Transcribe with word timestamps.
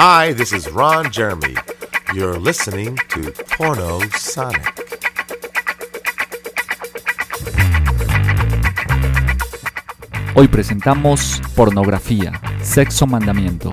Hi, 0.00 0.32
this 0.32 0.52
is 0.52 0.70
Ron 0.70 1.10
Jeremy. 1.10 1.56
You're 2.14 2.38
listening 2.38 2.94
to 3.08 3.32
Porno 3.56 3.98
Sonic. 4.16 4.62
Hoy 10.36 10.46
presentamos 10.46 11.42
Pornografía, 11.56 12.30
Sexo 12.62 13.08
Mandamiento. 13.08 13.72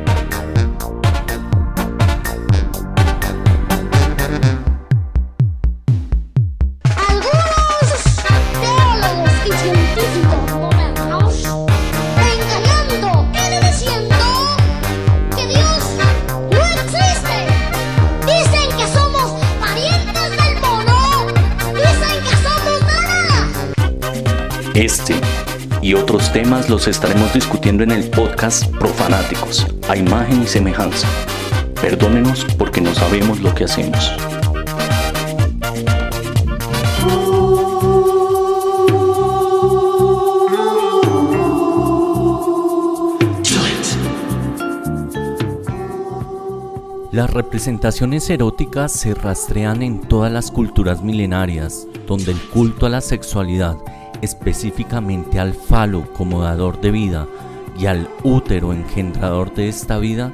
Otros 26.13 26.33
temas 26.33 26.69
los 26.69 26.89
estaremos 26.89 27.33
discutiendo 27.33 27.83
en 27.83 27.91
el 27.91 28.09
podcast 28.09 28.65
Profanáticos, 28.75 29.65
a 29.87 29.95
imagen 29.95 30.43
y 30.43 30.45
semejanza. 30.45 31.07
Perdónenos 31.81 32.45
porque 32.57 32.81
no 32.81 32.93
sabemos 32.93 33.39
lo 33.39 33.55
que 33.55 33.63
hacemos. 33.63 34.11
Las 47.13 47.29
representaciones 47.29 48.29
eróticas 48.29 48.91
se 48.91 49.13
rastrean 49.13 49.81
en 49.81 50.01
todas 50.01 50.29
las 50.29 50.51
culturas 50.51 51.01
milenarias, 51.01 51.87
donde 52.05 52.33
el 52.33 52.41
culto 52.49 52.85
a 52.85 52.89
la 52.89 52.99
sexualidad 52.99 53.77
específicamente 54.21 55.39
al 55.39 55.53
falo 55.53 56.11
como 56.13 56.43
dador 56.43 56.79
de 56.81 56.91
vida 56.91 57.27
y 57.77 57.85
al 57.85 58.09
útero 58.23 58.73
engendrador 58.73 59.53
de 59.53 59.69
esta 59.69 59.97
vida, 59.97 60.31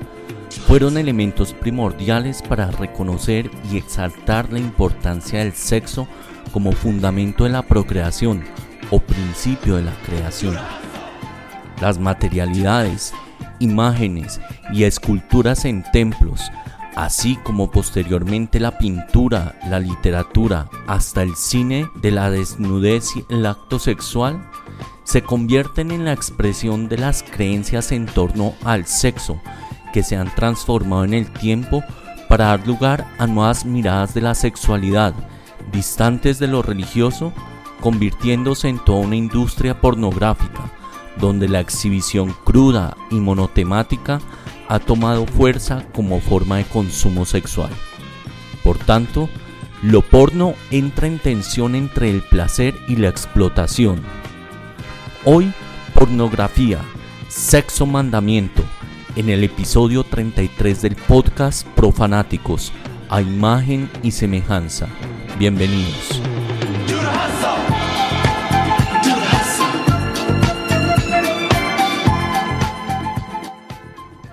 fueron 0.67 0.97
elementos 0.97 1.53
primordiales 1.53 2.41
para 2.41 2.71
reconocer 2.71 3.49
y 3.71 3.77
exaltar 3.77 4.51
la 4.51 4.59
importancia 4.59 5.39
del 5.39 5.53
sexo 5.53 6.07
como 6.51 6.71
fundamento 6.71 7.43
de 7.43 7.51
la 7.51 7.61
procreación 7.61 8.43
o 8.89 8.99
principio 8.99 9.75
de 9.75 9.83
la 9.83 9.93
creación. 10.05 10.57
Las 11.81 11.99
materialidades, 11.99 13.13
imágenes 13.59 14.41
y 14.73 14.83
esculturas 14.83 15.65
en 15.65 15.83
templos 15.91 16.41
así 16.97 17.35
como 17.43 17.69
posteriormente 17.69 18.59
la 18.59 18.79
pintura, 18.79 19.59
la 19.69 19.79
literatura, 19.79 20.67
hasta 20.87 21.21
el 21.21 21.35
cine 21.35 21.87
de 22.01 22.09
la 22.09 22.31
desnudez 22.31 23.15
y 23.15 23.25
el 23.29 23.45
acto 23.45 23.77
sexual, 23.77 24.49
se 25.03 25.21
convierten 25.21 25.91
en 25.91 26.05
la 26.05 26.13
expresión 26.13 26.89
de 26.89 26.97
las 26.97 27.21
creencias 27.21 27.91
en 27.91 28.07
torno 28.07 28.55
al 28.63 28.87
sexo 28.87 29.39
que 29.93 30.01
se 30.01 30.17
han 30.17 30.33
transformado 30.33 31.05
en 31.05 31.13
el 31.13 31.31
tiempo 31.31 31.83
para 32.27 32.45
dar 32.45 32.65
lugar 32.65 33.07
a 33.19 33.27
nuevas 33.27 33.63
miradas 33.63 34.15
de 34.15 34.21
la 34.21 34.33
sexualidad, 34.33 35.13
distantes 35.71 36.39
de 36.39 36.47
lo 36.47 36.63
religioso, 36.63 37.31
convirtiéndose 37.79 38.69
en 38.69 38.79
toda 38.79 39.05
una 39.05 39.15
industria 39.15 39.79
pornográfica, 39.79 40.71
donde 41.19 41.47
la 41.47 41.59
exhibición 41.59 42.35
cruda 42.43 42.97
y 43.11 43.19
monotemática 43.19 44.19
ha 44.67 44.79
tomado 44.79 45.25
fuerza 45.25 45.85
como 45.93 46.19
forma 46.19 46.57
de 46.57 46.65
consumo 46.65 47.25
sexual. 47.25 47.69
Por 48.63 48.77
tanto, 48.77 49.29
lo 49.81 50.01
porno 50.01 50.55
entra 50.71 51.07
en 51.07 51.19
tensión 51.19 51.75
entre 51.75 52.09
el 52.09 52.21
placer 52.21 52.75
y 52.87 52.95
la 52.95 53.09
explotación. 53.09 54.01
Hoy, 55.23 55.53
pornografía, 55.93 56.79
sexo 57.27 57.85
mandamiento, 57.85 58.63
en 59.15 59.29
el 59.29 59.43
episodio 59.43 60.03
33 60.03 60.81
del 60.81 60.95
podcast 60.95 61.67
Profanáticos, 61.69 62.71
a 63.09 63.21
imagen 63.21 63.89
y 64.03 64.11
semejanza. 64.11 64.87
Bienvenidos. 65.39 66.21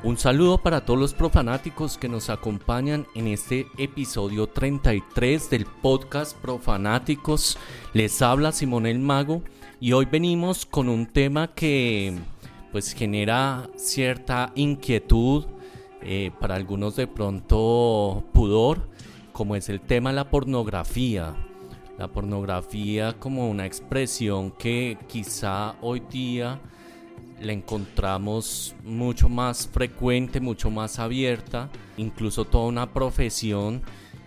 Un 0.05 0.19
saludo 0.19 0.59
para 0.59 0.85
todos 0.85 1.01
los 1.01 1.15
profanáticos 1.15 1.97
que 1.97 2.11
nos 2.11 2.29
acompañan 2.29 3.07
en 3.15 3.27
este 3.27 3.69
episodio 3.79 4.47
33 4.47 5.49
del 5.49 5.65
podcast 5.65 6.37
Profanáticos. 6.37 7.57
Les 7.95 8.21
habla 8.21 8.53
Simón 8.53 8.85
el 8.85 8.99
Mago 8.99 9.41
y 9.81 9.93
hoy 9.93 10.05
venimos 10.05 10.67
con 10.67 10.91
un 10.91 11.07
tema 11.07 11.55
que 11.55 12.19
pues 12.71 12.93
genera 12.93 13.71
cierta 13.77 14.53
inquietud, 14.57 15.47
eh, 16.03 16.33
para 16.39 16.57
algunos 16.57 16.97
de 16.97 17.07
pronto 17.07 18.25
pudor, 18.35 18.87
como 19.33 19.57
es 19.57 19.71
el 19.71 19.81
tema 19.81 20.11
de 20.11 20.17
la 20.17 20.29
pornografía. 20.29 21.35
La 21.97 22.09
pornografía 22.09 23.15
como 23.19 23.49
una 23.49 23.65
expresión 23.65 24.51
que 24.51 24.99
quizá 25.09 25.77
hoy 25.81 26.03
día 26.11 26.61
la 27.45 27.53
encontramos 27.53 28.75
mucho 28.83 29.29
más 29.29 29.69
frecuente, 29.69 30.41
mucho 30.41 30.71
más 30.71 30.99
abierta, 30.99 31.69
incluso 31.97 32.45
toda 32.45 32.67
una 32.67 32.93
profesión 32.93 33.83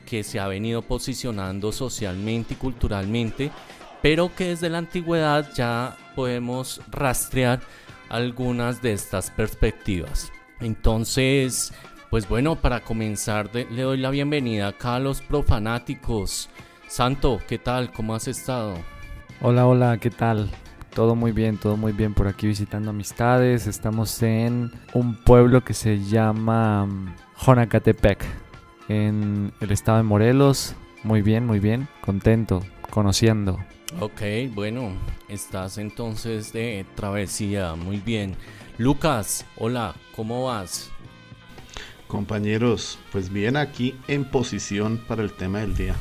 que 0.05 0.23
se 0.23 0.39
ha 0.39 0.47
venido 0.47 0.81
posicionando 0.81 1.71
socialmente 1.71 2.53
y 2.53 2.57
culturalmente, 2.57 3.51
pero 4.01 4.33
que 4.33 4.49
desde 4.49 4.69
la 4.69 4.77
antigüedad 4.77 5.49
ya 5.53 5.97
podemos 6.15 6.81
rastrear 6.89 7.61
algunas 8.09 8.81
de 8.81 8.93
estas 8.93 9.29
perspectivas. 9.31 10.31
Entonces, 10.61 11.73
pues 12.09 12.27
bueno, 12.29 12.55
para 12.55 12.81
comenzar 12.81 13.53
le 13.53 13.81
doy 13.81 13.97
la 13.97 14.09
bienvenida 14.09 14.69
acá 14.69 14.95
a 14.95 14.99
los 14.99 15.21
profanáticos. 15.21 16.49
Santo, 16.87 17.39
¿qué 17.47 17.57
tal? 17.57 17.91
¿Cómo 17.91 18.15
has 18.15 18.27
estado? 18.27 18.75
Hola, 19.41 19.67
hola, 19.67 19.97
¿qué 19.97 20.09
tal? 20.09 20.49
Todo 20.93 21.15
muy 21.15 21.31
bien, 21.31 21.57
todo 21.57 21.77
muy 21.77 21.91
bien 21.91 22.13
por 22.13 22.27
aquí 22.27 22.47
visitando 22.47 22.89
amistades. 22.89 23.67
Estamos 23.67 24.21
en 24.23 24.71
un 24.93 25.15
pueblo 25.15 25.63
que 25.63 25.73
se 25.73 25.99
llama 25.99 26.85
mm, 26.85 27.15
Jonacatepec, 27.45 28.23
en 28.87 29.53
el 29.59 29.71
estado 29.71 29.97
de 29.97 30.03
Morelos. 30.03 30.75
Muy 31.03 31.21
bien, 31.21 31.45
muy 31.45 31.59
bien, 31.59 31.87
contento, 32.01 32.63
conociendo. 32.89 33.59
Ok, 33.99 34.21
bueno, 34.53 34.91
estás 35.29 35.77
entonces 35.77 36.51
de 36.51 36.85
travesía, 36.95 37.75
muy 37.75 37.97
bien. 37.97 38.35
Lucas, 38.77 39.45
hola, 39.55 39.95
¿cómo 40.15 40.45
vas? 40.45 40.91
Compañeros, 42.07 42.97
pues 43.11 43.29
bien 43.29 43.57
aquí 43.57 43.95
en 44.07 44.23
posición 44.23 44.97
para 44.97 45.23
el 45.23 45.33
tema 45.33 45.59
del 45.59 45.75
día. 45.75 45.95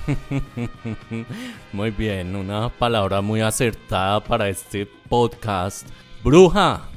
muy 1.72 1.90
bien, 1.90 2.36
una 2.36 2.68
palabra 2.68 3.20
muy 3.20 3.40
acertada 3.40 4.22
para 4.22 4.48
este 4.48 4.86
podcast. 4.86 5.88
Bruja, 6.22 6.88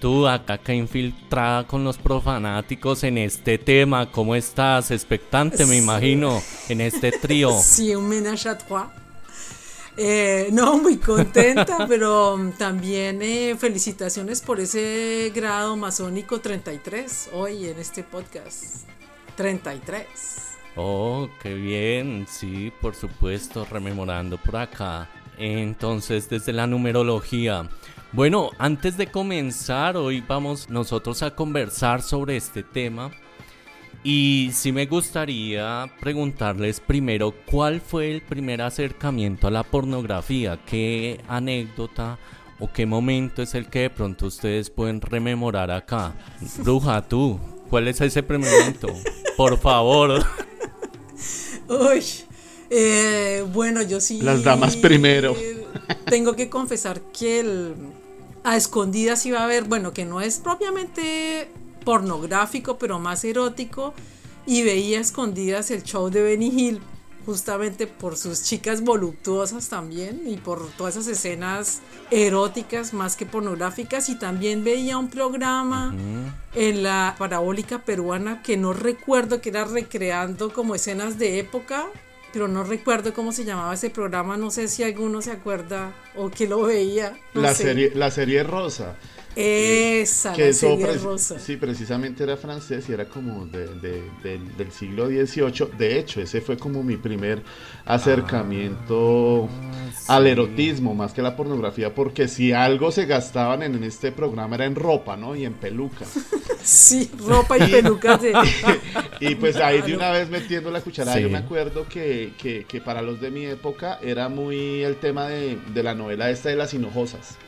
tú 0.00 0.26
acá 0.26 0.58
que 0.58 0.74
infiltrada 0.74 1.66
con 1.68 1.84
los 1.84 1.98
profanáticos 1.98 3.04
en 3.04 3.18
este 3.18 3.58
tema, 3.58 4.10
¿cómo 4.10 4.34
estás? 4.34 4.90
Expectante, 4.90 5.64
me 5.64 5.76
imagino, 5.76 6.42
en 6.68 6.80
este 6.80 7.12
trío. 7.12 7.52
Sí, 7.62 7.94
un 7.94 8.08
ménage 8.08 8.48
à 8.48 8.58
trois. 8.58 9.01
Eh, 9.96 10.48
no, 10.52 10.78
muy 10.78 10.96
contenta, 10.96 11.84
pero 11.88 12.38
también 12.56 13.20
eh, 13.20 13.54
felicitaciones 13.58 14.40
por 14.40 14.60
ese 14.60 15.30
grado 15.34 15.76
masónico 15.76 16.40
33 16.40 17.30
hoy 17.34 17.66
en 17.66 17.78
este 17.78 18.02
podcast. 18.02 18.86
33. 19.36 20.06
Oh, 20.76 21.28
qué 21.42 21.54
bien, 21.54 22.26
sí, 22.28 22.72
por 22.80 22.94
supuesto, 22.94 23.66
rememorando 23.70 24.38
por 24.38 24.56
acá. 24.56 25.10
Entonces, 25.36 26.28
desde 26.28 26.52
la 26.52 26.66
numerología. 26.66 27.68
Bueno, 28.12 28.50
antes 28.58 28.96
de 28.96 29.06
comenzar, 29.06 29.96
hoy 29.96 30.22
vamos 30.26 30.68
nosotros 30.68 31.22
a 31.22 31.34
conversar 31.34 32.02
sobre 32.02 32.36
este 32.36 32.62
tema. 32.62 33.10
Y 34.04 34.50
sí 34.52 34.72
me 34.72 34.86
gustaría 34.86 35.88
preguntarles 36.00 36.80
primero 36.80 37.32
cuál 37.46 37.80
fue 37.80 38.10
el 38.10 38.20
primer 38.20 38.60
acercamiento 38.60 39.46
a 39.46 39.50
la 39.50 39.62
pornografía, 39.62 40.58
qué 40.66 41.20
anécdota 41.28 42.18
o 42.58 42.72
qué 42.72 42.84
momento 42.84 43.42
es 43.42 43.54
el 43.54 43.68
que 43.68 43.80
de 43.80 43.90
pronto 43.90 44.26
ustedes 44.26 44.70
pueden 44.70 45.00
rememorar 45.00 45.70
acá. 45.70 46.14
Bruja, 46.58 47.06
tú, 47.06 47.38
¿cuál 47.70 47.86
es 47.86 48.00
ese 48.00 48.24
primer 48.24 48.50
momento? 48.50 48.88
Por 49.36 49.56
favor. 49.58 50.24
Uy, 51.68 52.04
eh, 52.70 53.44
bueno, 53.52 53.82
yo 53.82 54.00
sí. 54.00 54.20
Las 54.20 54.42
damas 54.42 54.76
primero. 54.76 55.36
Tengo 56.06 56.34
que 56.34 56.50
confesar 56.50 57.00
que 57.12 57.40
el, 57.40 57.74
a 58.42 58.56
escondidas 58.56 59.24
iba 59.26 59.40
a 59.40 59.44
haber, 59.44 59.64
bueno, 59.64 59.92
que 59.92 60.04
no 60.04 60.20
es 60.20 60.38
propiamente 60.38 61.48
pornográfico, 61.84 62.78
pero 62.78 62.98
más 62.98 63.24
erótico, 63.24 63.94
y 64.46 64.62
veía 64.62 65.00
escondidas 65.00 65.70
el 65.70 65.82
show 65.82 66.10
de 66.10 66.22
Benny 66.22 66.48
Hill, 66.48 66.80
justamente 67.24 67.86
por 67.86 68.16
sus 68.16 68.42
chicas 68.42 68.82
voluptuosas 68.82 69.68
también, 69.68 70.22
y 70.26 70.36
por 70.36 70.68
todas 70.72 70.96
esas 70.96 71.08
escenas 71.08 71.80
eróticas 72.10 72.92
más 72.92 73.16
que 73.16 73.26
pornográficas, 73.26 74.08
y 74.08 74.16
también 74.16 74.64
veía 74.64 74.98
un 74.98 75.08
programa 75.08 75.94
en 76.54 76.82
la 76.82 77.14
parabólica 77.18 77.84
peruana 77.84 78.42
que 78.42 78.56
no 78.56 78.72
recuerdo 78.72 79.40
que 79.40 79.50
era 79.50 79.64
recreando 79.64 80.52
como 80.52 80.74
escenas 80.74 81.18
de 81.18 81.38
época, 81.38 81.86
pero 82.32 82.48
no 82.48 82.64
recuerdo 82.64 83.12
cómo 83.12 83.30
se 83.30 83.44
llamaba 83.44 83.74
ese 83.74 83.90
programa, 83.90 84.36
no 84.36 84.50
sé 84.50 84.66
si 84.66 84.82
alguno 84.82 85.20
se 85.20 85.30
acuerda 85.30 85.92
o 86.16 86.30
que 86.30 86.48
lo 86.48 86.62
veía. 86.62 87.16
la, 87.34 87.54
serie, 87.54 87.92
la 87.94 88.10
serie 88.10 88.42
rosa. 88.42 88.96
Esa, 89.34 90.34
que 90.34 90.52
la 90.52 90.92
rosa. 91.02 91.38
Sí, 91.38 91.56
precisamente 91.56 92.22
era 92.22 92.36
francés 92.36 92.88
y 92.88 92.92
era 92.92 93.06
como 93.06 93.46
de, 93.46 93.68
del 94.22 94.72
siglo 94.72 95.06
XVIII. 95.06 95.70
De 95.78 95.98
hecho, 95.98 96.20
ese 96.20 96.42
fue 96.42 96.58
como 96.58 96.82
mi 96.82 96.98
primer 96.98 97.42
acercamiento 97.86 99.48
ah, 100.08 100.16
al 100.16 100.26
erotismo, 100.26 100.94
más 100.94 101.14
que 101.14 101.22
la 101.22 101.34
pornografía, 101.34 101.94
porque 101.94 102.28
si 102.28 102.52
algo 102.52 102.92
se 102.92 103.06
gastaban 103.06 103.62
en, 103.62 103.82
este 103.82 104.12
programa 104.12 104.56
era 104.56 104.66
en 104.66 104.74
ropa, 104.74 105.16
¿no? 105.16 105.34
Y 105.34 105.46
en 105.46 105.54
pelucas. 105.54 106.08
sí, 106.62 107.10
ropa 107.26 107.56
y 107.56 107.70
pelucas. 107.70 108.20
y 109.20 109.34
pues 109.36 109.56
ahí 109.56 109.80
de 109.80 109.94
una 109.94 110.10
vez 110.10 110.28
metiendo 110.28 110.70
la 110.70 110.82
cucharada, 110.82 111.18
yo 111.18 111.30
me 111.30 111.38
acuerdo 111.38 111.88
que, 111.88 112.34
que, 112.36 112.64
que, 112.64 112.80
para 112.82 113.00
los 113.00 113.20
de 113.20 113.30
mi 113.30 113.46
época 113.46 113.98
era 114.02 114.28
muy 114.28 114.82
el 114.82 114.96
tema 114.96 115.28
de, 115.28 115.58
de 115.72 115.82
la 115.82 115.94
novela 115.94 116.28
esta 116.28 116.50
de 116.50 116.56
las 116.56 116.74
hinojosas. 116.74 117.38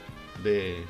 De, 0.42 0.82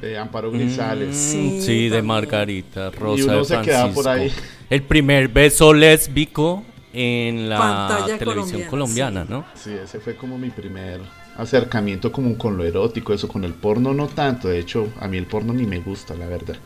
de 0.00 0.18
Amparo 0.18 0.50
Grisales. 0.50 1.34
Mm, 1.36 1.60
sí, 1.60 1.88
de 1.88 2.02
Margarita 2.02 2.90
Rosa. 2.90 3.20
Y 3.20 3.24
uno 3.24 3.44
se 3.44 3.60
queda 3.60 3.92
por 3.92 4.08
ahí. 4.08 4.32
El 4.70 4.82
primer 4.82 5.28
beso 5.28 5.72
lésbico 5.72 6.64
en 6.92 7.48
la 7.48 8.06
televisión 8.18 8.62
colombiana, 8.62 9.24
¿no? 9.28 9.44
Sí, 9.54 9.72
ese 9.72 10.00
fue 10.00 10.16
como 10.16 10.38
mi 10.38 10.50
primer 10.50 11.00
acercamiento 11.36 12.10
como 12.10 12.36
con 12.36 12.56
lo 12.56 12.64
erótico, 12.64 13.14
eso 13.14 13.28
con 13.28 13.44
el 13.44 13.54
porno 13.54 13.94
no 13.94 14.08
tanto, 14.08 14.48
de 14.48 14.58
hecho 14.58 14.88
a 14.98 15.06
mí 15.06 15.16
el 15.16 15.26
porno 15.26 15.52
ni 15.52 15.66
me 15.66 15.78
gusta, 15.78 16.14
la 16.14 16.26
verdad. 16.26 16.56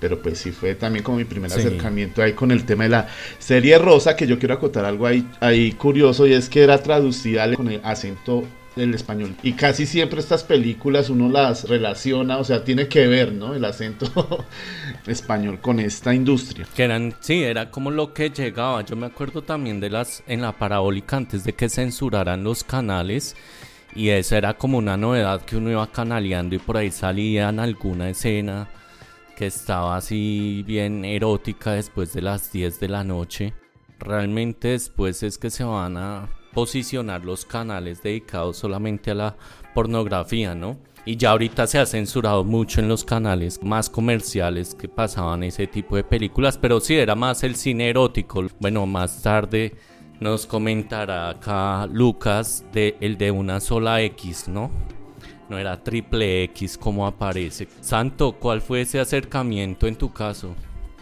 Pero 0.00 0.20
pues 0.20 0.38
sí 0.38 0.50
fue 0.50 0.74
también 0.74 1.04
como 1.04 1.18
mi 1.18 1.24
primer 1.24 1.52
acercamiento 1.52 2.22
ahí 2.22 2.32
con 2.32 2.50
el 2.50 2.64
tema 2.64 2.84
de 2.84 2.90
la 2.90 3.08
serie 3.38 3.78
rosa, 3.78 4.16
que 4.16 4.26
yo 4.26 4.38
quiero 4.38 4.54
acotar 4.54 4.84
algo 4.84 5.06
ahí, 5.06 5.28
ahí 5.40 5.72
curioso 5.72 6.26
y 6.26 6.32
es 6.32 6.48
que 6.48 6.62
era 6.62 6.82
traducida 6.82 7.54
con 7.54 7.68
el 7.68 7.80
acento 7.84 8.44
el 8.76 8.94
español. 8.94 9.36
Y 9.42 9.52
casi 9.52 9.86
siempre 9.86 10.20
estas 10.20 10.44
películas 10.44 11.10
uno 11.10 11.28
las 11.28 11.68
relaciona, 11.68 12.38
o 12.38 12.44
sea, 12.44 12.64
tiene 12.64 12.88
que 12.88 13.06
ver, 13.06 13.32
¿no? 13.32 13.54
El 13.54 13.64
acento 13.64 14.44
español 15.06 15.60
con 15.60 15.80
esta 15.80 16.14
industria. 16.14 16.66
Que 16.74 16.84
eran, 16.84 17.14
sí, 17.20 17.42
era 17.42 17.70
como 17.70 17.90
lo 17.90 18.12
que 18.12 18.30
llegaba. 18.30 18.82
Yo 18.82 18.96
me 18.96 19.06
acuerdo 19.06 19.42
también 19.42 19.80
de 19.80 19.90
las, 19.90 20.22
en 20.26 20.42
la 20.42 20.52
parabólica, 20.52 21.16
antes 21.16 21.44
de 21.44 21.54
que 21.54 21.68
censuraran 21.68 22.44
los 22.44 22.64
canales. 22.64 23.36
Y 23.94 24.10
esa 24.10 24.38
era 24.38 24.54
como 24.54 24.78
una 24.78 24.96
novedad 24.96 25.42
que 25.42 25.56
uno 25.56 25.70
iba 25.70 25.90
canaleando 25.90 26.54
y 26.54 26.58
por 26.58 26.76
ahí 26.76 26.92
salían 26.92 27.58
alguna 27.58 28.08
escena 28.10 28.68
que 29.36 29.46
estaba 29.46 29.96
así 29.96 30.62
bien 30.66 31.04
erótica 31.04 31.72
después 31.72 32.12
de 32.12 32.22
las 32.22 32.52
10 32.52 32.78
de 32.78 32.88
la 32.88 33.02
noche. 33.02 33.52
Realmente 33.98 34.68
después 34.68 35.22
es 35.22 35.38
que 35.38 35.50
se 35.50 35.64
van 35.64 35.96
a 35.96 36.28
posicionar 36.52 37.24
los 37.24 37.44
canales 37.44 38.02
dedicados 38.02 38.56
solamente 38.56 39.10
a 39.10 39.14
la 39.14 39.36
pornografía, 39.74 40.54
¿no? 40.54 40.78
Y 41.04 41.16
ya 41.16 41.30
ahorita 41.30 41.66
se 41.66 41.78
ha 41.78 41.86
censurado 41.86 42.44
mucho 42.44 42.80
en 42.80 42.88
los 42.88 43.04
canales 43.04 43.62
más 43.62 43.88
comerciales 43.88 44.74
que 44.74 44.88
pasaban 44.88 45.42
ese 45.42 45.66
tipo 45.66 45.96
de 45.96 46.04
películas, 46.04 46.58
pero 46.58 46.78
sí 46.80 46.94
era 46.94 47.14
más 47.14 47.42
el 47.42 47.56
cine 47.56 47.88
erótico. 47.88 48.44
Bueno, 48.60 48.86
más 48.86 49.22
tarde 49.22 49.74
nos 50.20 50.46
comentará 50.46 51.30
acá 51.30 51.86
Lucas 51.86 52.64
de 52.72 52.96
el 53.00 53.16
de 53.16 53.30
una 53.30 53.60
sola 53.60 54.02
X, 54.02 54.48
¿no? 54.48 54.70
No 55.48 55.58
era 55.58 55.82
triple 55.82 56.44
X 56.44 56.76
como 56.76 57.06
aparece. 57.06 57.66
Santo, 57.80 58.32
¿cuál 58.32 58.60
fue 58.60 58.82
ese 58.82 59.00
acercamiento 59.00 59.86
en 59.86 59.96
tu 59.96 60.12
caso? 60.12 60.54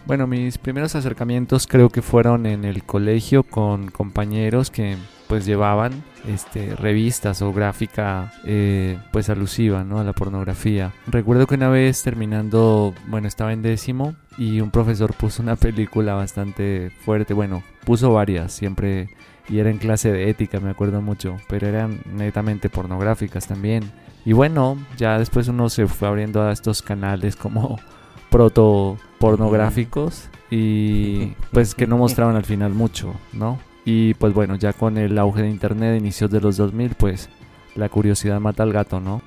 Bueno, 0.05 0.25
mis 0.25 0.57
primeros 0.57 0.95
acercamientos 0.95 1.67
creo 1.67 1.89
que 1.89 2.01
fueron 2.01 2.45
en 2.45 2.63
el 2.65 2.83
colegio 2.83 3.43
con 3.43 3.91
compañeros 3.91 4.71
que 4.71 4.95
pues 5.29 5.45
llevaban 5.45 6.03
este, 6.27 6.75
revistas 6.75 7.43
o 7.43 7.53
gráfica 7.53 8.33
eh, 8.45 8.97
pues 9.11 9.29
alusiva 9.29 9.83
¿no? 9.83 9.99
a 9.99 10.03
la 10.03 10.11
pornografía. 10.11 10.91
Recuerdo 11.05 11.45
que 11.45 11.53
una 11.53 11.69
vez 11.69 12.01
terminando, 12.01 12.95
bueno, 13.05 13.27
estaba 13.27 13.53
en 13.53 13.61
décimo 13.61 14.15
y 14.39 14.59
un 14.59 14.71
profesor 14.71 15.13
puso 15.13 15.43
una 15.43 15.55
película 15.55 16.15
bastante 16.15 16.91
fuerte, 17.05 17.35
bueno, 17.35 17.61
puso 17.85 18.11
varias, 18.11 18.51
siempre, 18.53 19.11
y 19.47 19.59
era 19.59 19.69
en 19.69 19.77
clase 19.77 20.11
de 20.11 20.31
ética, 20.31 20.59
me 20.59 20.71
acuerdo 20.71 20.99
mucho, 20.99 21.37
pero 21.47 21.67
eran 21.67 22.01
netamente 22.11 22.67
pornográficas 22.71 23.45
también. 23.45 23.91
Y 24.25 24.33
bueno, 24.33 24.79
ya 24.97 25.19
después 25.19 25.47
uno 25.47 25.69
se 25.69 25.85
fue 25.85 26.07
abriendo 26.07 26.41
a 26.41 26.51
estos 26.51 26.81
canales 26.81 27.35
como 27.35 27.79
proto 28.31 28.97
pornográficos 29.19 30.27
y 30.49 31.33
pues 31.51 31.75
que 31.75 31.85
no 31.85 31.99
mostraban 31.99 32.35
al 32.35 32.45
final 32.45 32.73
mucho, 32.73 33.13
¿no? 33.31 33.68
Y 33.85 34.13
pues 34.15 34.33
bueno, 34.33 34.55
ya 34.55 34.73
con 34.73 34.97
el 34.97 35.17
auge 35.17 35.43
de 35.43 35.49
internet 35.49 35.97
inicios 35.99 36.29
de 36.29 36.41
los 36.41 36.57
2000, 36.57 36.95
pues 36.95 37.29
la 37.75 37.89
curiosidad 37.89 38.39
mata 38.39 38.63
al 38.63 38.73
gato, 38.73 38.99
¿no? 38.99 39.21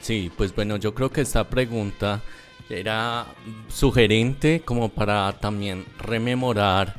Sí, 0.00 0.30
pues 0.36 0.54
bueno, 0.54 0.76
yo 0.76 0.94
creo 0.94 1.10
que 1.10 1.22
esta 1.22 1.48
pregunta 1.48 2.20
era 2.68 3.26
sugerente 3.68 4.62
como 4.64 4.88
para 4.88 5.32
también 5.38 5.84
rememorar 5.98 6.96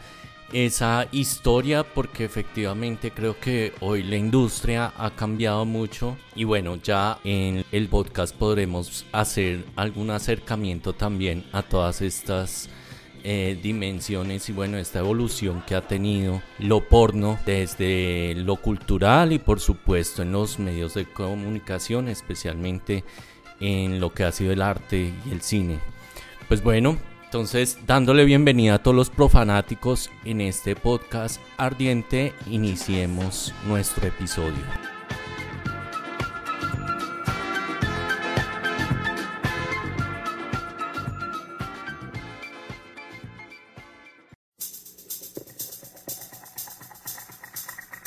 esa 0.53 1.07
historia 1.11 1.83
porque 1.83 2.23
efectivamente 2.23 3.11
creo 3.11 3.39
que 3.39 3.73
hoy 3.81 4.03
la 4.03 4.15
industria 4.15 4.93
ha 4.97 5.11
cambiado 5.11 5.65
mucho 5.65 6.17
y 6.35 6.43
bueno 6.43 6.77
ya 6.77 7.19
en 7.23 7.65
el 7.71 7.87
podcast 7.89 8.35
podremos 8.35 9.05
hacer 9.11 9.65
algún 9.75 10.11
acercamiento 10.11 10.93
también 10.93 11.43
a 11.51 11.63
todas 11.63 12.01
estas 12.01 12.69
eh, 13.27 13.57
dimensiones 13.59 14.47
y 14.49 14.53
bueno, 14.53 14.77
esta 14.77 14.99
evolución 14.99 15.63
que 15.65 15.73
ha 15.73 15.81
tenido 15.81 16.43
lo 16.59 16.87
porno 16.87 17.39
desde 17.43 18.35
lo 18.35 18.57
cultural 18.57 19.33
y 19.33 19.39
por 19.39 19.59
supuesto 19.59 20.21
en 20.21 20.31
los 20.31 20.59
medios 20.59 20.93
de 20.93 21.05
comunicación, 21.05 22.07
especialmente 22.07 23.03
en 23.59 23.99
lo 23.99 24.13
que 24.13 24.25
ha 24.25 24.31
sido 24.31 24.51
el 24.51 24.61
arte 24.61 25.11
y 25.25 25.31
el 25.31 25.41
cine. 25.41 25.79
Pues 26.47 26.61
bueno, 26.61 26.99
entonces 27.23 27.79
dándole 27.87 28.25
bienvenida 28.25 28.75
a 28.75 28.83
todos 28.83 28.95
los 28.95 29.09
profanáticos 29.09 30.11
en 30.23 30.41
este 30.41 30.75
podcast 30.75 31.41
ardiente, 31.57 32.31
iniciemos 32.45 33.55
nuestro 33.65 34.05
episodio. 34.07 34.94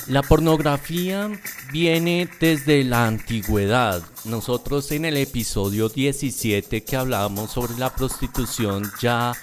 La 0.09 0.23
pornografía 0.23 1.31
viene 1.71 2.31
desde 2.41 2.83
la 2.83 3.07
antigüedad. 3.07 4.03
Nosotros 4.25 4.91
en 4.91 5.05
el 5.05 5.19
episodio 5.19 5.91
17 5.91 6.83
que 6.83 6.97
hablábamos 6.97 7.51
sobre 7.51 7.77
la 7.77 7.95
prostitución 7.95 8.91
ya 9.03 9.35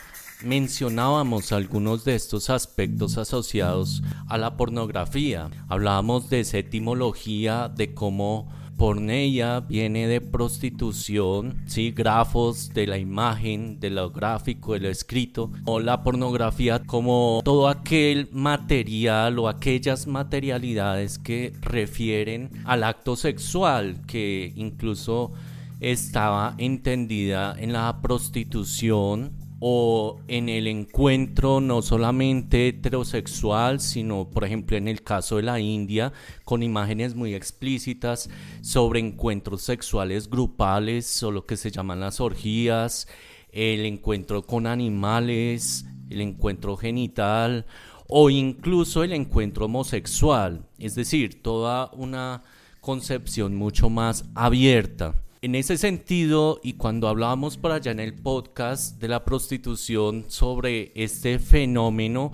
mencionábamos 0.44 1.52
algunos 1.52 2.04
de 2.04 2.16
estos 2.16 2.50
aspectos 2.50 3.20
asociados 3.20 4.02
a 4.28 4.40
la 4.40 4.58
pornografía. 4.58 5.52
Hablábamos 5.70 6.32
de 6.32 6.40
esa 6.40 6.58
etimología, 6.58 7.70
de 7.70 7.94
cómo 7.94 8.52
porneia 8.78 9.62
viene 9.62 10.08
de 10.08 10.22
prostitución, 10.22 11.64
¿sí? 11.66 11.92
grafos 11.92 12.74
de 12.74 12.88
la 12.88 12.98
imagen, 12.98 13.80
de 13.80 13.90
lo 13.90 14.12
gráfico, 14.12 14.74
de 14.74 14.80
lo 14.80 14.90
escrito, 14.90 15.52
o 15.66 15.80
la 15.80 16.04
pornografía 16.04 16.80
como 16.80 17.42
todo 17.44 17.68
aquel 17.68 18.30
material 18.32 19.40
o 19.40 19.48
aquellas 19.48 20.08
materialidades 20.08 21.20
que 21.20 21.54
refieren 21.62 22.50
al 22.66 22.84
acto 22.84 23.16
sexual, 23.16 24.02
que 24.08 24.54
incluso 24.56 25.32
estaba 25.80 26.56
entendida 26.58 27.56
en 27.58 27.74
la 27.74 28.02
prostitución 28.02 29.45
o 29.68 30.20
en 30.28 30.48
el 30.48 30.68
encuentro 30.68 31.60
no 31.60 31.82
solamente 31.82 32.68
heterosexual, 32.68 33.80
sino 33.80 34.30
por 34.30 34.44
ejemplo 34.44 34.78
en 34.78 34.88
el 34.88 35.02
caso 35.02 35.38
de 35.38 35.42
la 35.42 35.60
India, 35.60 36.14
con 36.44 36.62
imágenes 36.62 37.16
muy 37.16 37.34
explícitas 37.34 38.30
sobre 38.62 39.00
encuentros 39.00 39.64
sexuales 39.64 40.30
grupales 40.30 41.24
o 41.24 41.32
lo 41.32 41.48
que 41.48 41.58
se 41.58 41.72
llaman 41.72 42.00
las 42.00 42.20
orgías, 42.20 43.08
el 43.52 43.88
encuentro 43.88 44.44
con 44.44 44.68
animales, 44.68 45.88
el 46.12 46.22
encuentro 46.22 46.78
genital 46.78 47.66
o 48.08 48.30
incluso 48.30 49.04
el 49.04 49.14
encuentro 49.14 49.66
homosexual, 49.66 50.64
es 50.78 50.94
decir, 50.94 51.42
toda 51.42 51.90
una 51.94 52.44
concepción 52.82 53.56
mucho 53.56 53.90
más 53.90 54.26
abierta. 54.36 55.25
En 55.42 55.54
ese 55.54 55.78
sentido, 55.78 56.60
y 56.64 56.74
cuando 56.74 57.08
hablábamos 57.08 57.58
por 57.58 57.72
allá 57.72 57.92
en 57.92 58.00
el 58.00 58.16
podcast 58.16 59.00
de 59.00 59.10
la 59.10 59.26
prostitución 59.26 60.26
sobre 60.30 60.92
este 60.96 61.40
fenómeno, 61.40 62.32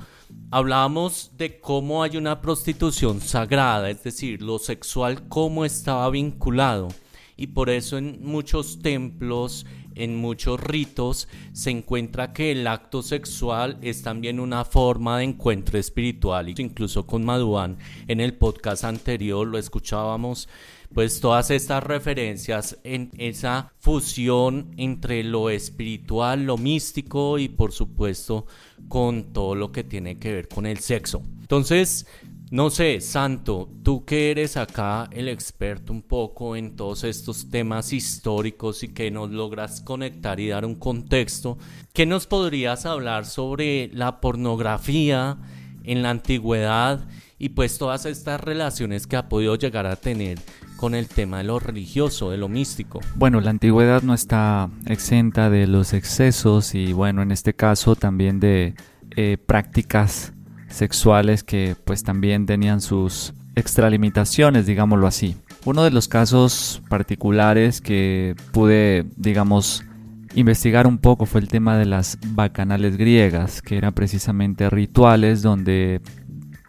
hablábamos 0.52 1.32
de 1.36 1.60
cómo 1.60 2.04
hay 2.04 2.16
una 2.16 2.42
prostitución 2.42 3.20
sagrada, 3.20 3.90
es 3.90 4.04
decir, 4.04 4.42
lo 4.42 4.60
sexual 4.60 5.28
cómo 5.28 5.66
estaba 5.66 6.10
vinculado. 6.10 6.90
Y 7.36 7.48
por 7.48 7.72
eso 7.72 7.98
en 7.98 8.24
muchos 8.24 8.80
templos, 8.82 9.66
en 9.96 10.16
muchos 10.16 10.60
ritos, 10.60 11.28
se 11.54 11.72
encuentra 11.72 12.34
que 12.34 12.52
el 12.52 12.68
acto 12.68 13.02
sexual 13.02 13.78
es 13.82 14.04
también 14.04 14.40
una 14.40 14.64
forma 14.64 15.18
de 15.18 15.26
encuentro 15.26 15.80
espiritual. 15.80 16.54
Incluso 16.58 17.08
con 17.08 17.26
Maduán 17.26 17.78
en 18.08 18.22
el 18.22 18.36
podcast 18.36 18.84
anterior 18.84 19.48
lo 19.48 19.58
escuchábamos 19.58 20.48
pues 20.94 21.20
todas 21.20 21.52
estas 21.52 21.84
referencias 21.84 22.78
en 22.84 23.12
esa 23.18 23.72
fusión 23.80 24.72
entre 24.78 25.24
lo 25.24 25.50
espiritual, 25.50 26.44
lo 26.44 26.58
místico 26.58 27.40
y 27.40 27.50
por 27.50 27.72
supuesto 27.72 28.46
con 28.88 29.34
todo 29.34 29.56
lo 29.56 29.72
que 29.72 29.84
tiene 29.84 30.18
que 30.20 30.34
ver 30.34 30.48
con 30.48 30.66
el 30.66 30.80
sexo. 30.80 31.24
Entonces, 31.40 32.06
no 32.52 32.70
sé, 32.70 33.00
Santo, 33.00 33.70
tú 33.82 34.04
que 34.04 34.30
eres 34.30 34.58
acá 34.58 35.08
el 35.14 35.30
experto 35.30 35.94
un 35.94 36.02
poco 36.02 36.58
en 36.58 36.76
todos 36.76 37.06
estos 37.06 37.50
temas 37.50 37.94
históricos 37.94 38.84
y 38.84 38.90
que 38.90 39.10
nos 39.10 39.30
logras 39.30 39.80
conectar 39.80 40.38
y 40.42 40.50
dar 40.50 40.66
un 40.66 40.76
contexto, 40.76 41.58
¿qué 41.94 42.06
nos 42.06 42.28
podrías 42.28 42.86
hablar 42.86 43.26
sobre 43.26 43.90
la 43.94 44.20
pornografía 44.20 45.38
en 45.86 46.04
la 46.04 46.10
antigüedad 46.10 47.08
y 47.40 47.50
pues 47.50 47.78
todas 47.78 48.06
estas 48.06 48.42
relaciones 48.42 49.08
que 49.08 49.16
ha 49.16 49.30
podido 49.30 49.56
llegar 49.56 49.88
a 49.88 49.96
tener 49.96 50.38
con 50.82 50.96
el 50.96 51.08
tema 51.08 51.38
de 51.38 51.44
lo 51.44 51.60
religioso, 51.60 52.32
de 52.32 52.38
lo 52.38 52.50
místico. 52.50 53.02
Bueno, 53.16 53.40
la 53.40 53.52
antigüedad 53.52 54.02
no 54.02 54.16
está 54.16 54.68
exenta 54.88 55.52
de 55.52 55.68
los 55.68 55.94
excesos 55.94 56.74
y 56.74 56.92
bueno, 56.92 57.22
en 57.22 57.32
este 57.32 57.54
caso 57.54 57.96
también 57.96 58.40
de 58.40 58.74
eh, 59.16 59.38
prácticas 59.38 60.34
sexuales 60.70 61.44
que 61.44 61.76
pues 61.86 62.04
también 62.04 62.48
tenían 62.48 62.82
sus 62.82 63.36
extralimitaciones, 63.54 64.66
digámoslo 64.66 65.06
así. 65.06 65.36
Uno 65.66 65.84
de 65.84 65.92
los 65.92 66.08
casos 66.08 66.82
particulares 66.90 67.80
que 67.80 68.36
pude, 68.52 69.06
digamos, 69.18 69.86
investigar 70.34 70.88
un 70.88 70.98
poco 70.98 71.28
fue 71.28 71.42
el 71.42 71.48
tema 71.48 71.78
de 71.78 71.86
las 71.86 72.18
bacanales 72.26 72.98
griegas, 72.98 73.62
que 73.62 73.78
eran 73.78 73.94
precisamente 73.94 74.68
rituales 74.72 75.44
donde 75.44 76.02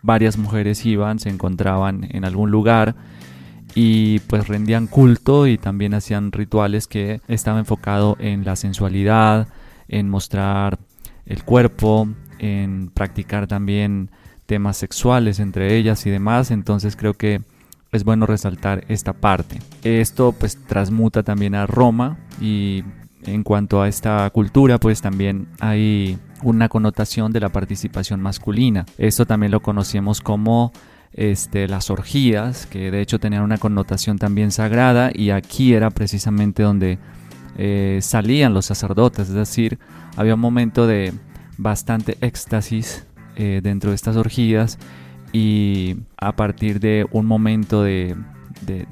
varias 0.03 0.37
mujeres 0.37 0.85
iban, 0.85 1.19
se 1.19 1.31
encontraban 1.31 2.07
en 2.11 2.27
algún 2.27 2.51
lugar 2.51 2.95
y 3.75 4.21
pues 4.21 4.49
rendían 4.49 4.87
culto 4.87 5.47
y 5.47 5.59
también 5.59 5.95
hacían 5.95 6.33
rituales 6.33 6.87
que 6.87 7.21
estaban 7.29 7.61
enfocados 7.61 8.17
en 8.21 8.45
la 8.45 8.57
sensualidad, 8.57 9.49
en 9.89 10.09
mostrar 10.09 10.79
el 11.27 11.45
cuerpo, 11.45 12.09
en 12.39 12.91
practicar 12.93 13.47
también 13.47 14.11
temas 14.47 14.77
sexuales 14.77 15.39
entre 15.39 15.77
ellas 15.77 16.05
y 16.07 16.11
demás, 16.11 16.51
entonces 16.51 16.97
creo 16.97 17.15
que 17.15 17.41
es 17.93 18.05
bueno 18.05 18.27
resaltar 18.27 18.85
esta 18.89 19.13
parte. 19.13 19.59
Esto 19.83 20.33
pues 20.33 20.59
transmuta 20.67 21.23
también 21.23 21.55
a 21.55 21.67
Roma 21.67 22.19
y 22.41 22.85
en 23.25 23.45
cuanto 23.45 23.83
a 23.83 23.89
esta 23.89 24.29
cultura 24.31 24.79
pues 24.79 25.01
también 25.01 25.49
hay 25.61 26.19
una 26.43 26.69
connotación 26.69 27.33
de 27.33 27.41
la 27.41 27.51
participación 27.51 28.21
masculina. 28.21 28.87
Esto 28.99 29.27
también 29.27 29.53
lo 29.53 29.61
conocemos 29.61 30.21
como 30.21 30.73
este, 31.15 31.69
las 31.69 31.91
orgías, 31.91 32.67
que 32.67 32.91
de 32.91 33.01
hecho 33.01 33.19
tenían 33.19 33.43
una 33.43 33.59
connotación 33.59 34.19
también 34.19 34.51
sagrada, 34.51 35.11
y 35.15 35.31
aquí 35.31 35.75
era 35.75 35.91
precisamente 35.91 36.63
donde 36.63 36.99
eh, 37.59 37.99
salían 38.03 38.55
los 38.55 38.67
sacerdotes, 38.67 39.29
es 39.29 39.35
decir, 39.35 39.79
había 40.17 40.35
un 40.35 40.41
momento 40.41 40.87
de 40.87 41.13
bastante 41.59 42.17
éxtasis 42.21 43.07
eh, 43.37 43.61
dentro 43.63 43.91
de 43.91 43.97
estas 43.97 44.17
orgías, 44.17 44.79
y 45.33 45.97
a 46.19 46.37
partir 46.37 46.81
de 46.81 47.07
un 47.11 47.27
momento 47.27 47.83
de, 47.83 48.17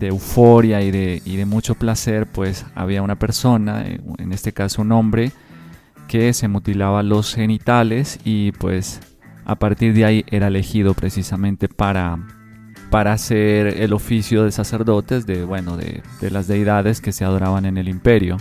euforia 0.00 0.82
y 0.82 0.90
de, 0.90 1.44
mucho 1.46 1.74
placer, 1.74 2.26
pues 2.26 2.66
había 2.74 3.02
una 3.02 3.18
persona, 3.18 3.86
eh, 3.86 4.00
en 4.18 4.32
este 4.32 4.52
caso 4.52 4.82
un 4.82 4.92
hombre, 4.92 5.32
que 6.08 6.32
se 6.32 6.48
mutilaba 6.48 7.02
los 7.02 7.34
genitales 7.34 8.18
y 8.24 8.50
pues 8.52 9.00
a 9.50 9.56
partir 9.56 9.92
de 9.94 10.04
ahí 10.04 10.24
era 10.28 10.46
elegido 10.46 10.94
precisamente 10.94 11.66
para, 11.66 12.24
para 12.88 13.12
hacer 13.12 13.82
el 13.82 13.92
oficio 13.92 14.44
de 14.44 14.52
sacerdotes 14.52 15.26
de, 15.26 15.44
bueno, 15.44 15.76
de, 15.76 16.02
las 16.30 16.46
deidades 16.46 17.00
que 17.00 17.10
se 17.10 17.24
adoraban 17.24 17.66
en 17.66 17.76
el 17.76 17.88
imperio. 17.88 18.36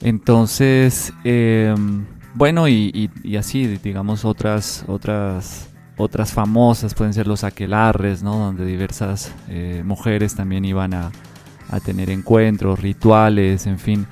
Entonces, 0.00 1.12
em, 1.24 2.04
bueno, 2.34 2.68
y, 2.68 3.10
así, 3.36 3.66
digamos, 3.82 4.24
otras, 4.24 4.84
otras, 4.86 5.70
otras 5.96 6.32
famosas 6.32 6.94
pueden 6.94 7.12
ser 7.12 7.26
los 7.26 7.42
aquelarres, 7.42 8.22
¿no? 8.22 8.36
Donde 8.36 8.64
diversas 8.64 9.34
eh, 9.48 9.82
mujeres 9.84 10.36
también 10.36 10.64
iban 10.64 10.94
a, 10.94 11.10
a 11.68 11.80
tener 11.80 12.10
encuentros, 12.10 12.78
rituales, 12.78 13.66
en 13.66 13.80
fin. 13.80 14.06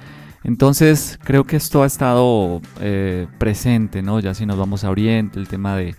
Entonces 0.45 1.19
creo 1.25 1.45
que 1.45 1.57
esto 1.57 1.83
ha 1.83 1.87
estado 1.87 2.61
eh, 2.81 3.27
presente, 3.39 4.03
¿no? 4.03 4.21
Ya 4.21 4.35
si 4.35 4.45
nos 4.45 4.59
vamos 4.59 4.85
a 4.85 4.91
Oriente, 4.91 5.41
el 5.41 5.49
tema 5.49 5.75
de 5.75 5.97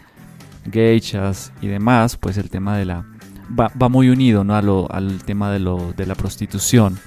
geishas 0.72 1.52
y 1.62 1.68
demás, 1.68 2.16
pues 2.16 2.38
el 2.38 2.50
tema 2.52 2.78
de 2.78 2.86
la... 2.86 3.06
va, 3.60 3.90
muy 3.90 4.10
unido, 4.10 4.44
¿no? 4.44 4.56
al 4.56 5.24
tema 5.24 5.52
de, 5.52 5.60
la 5.60 6.16
prostitución. 6.16 7.00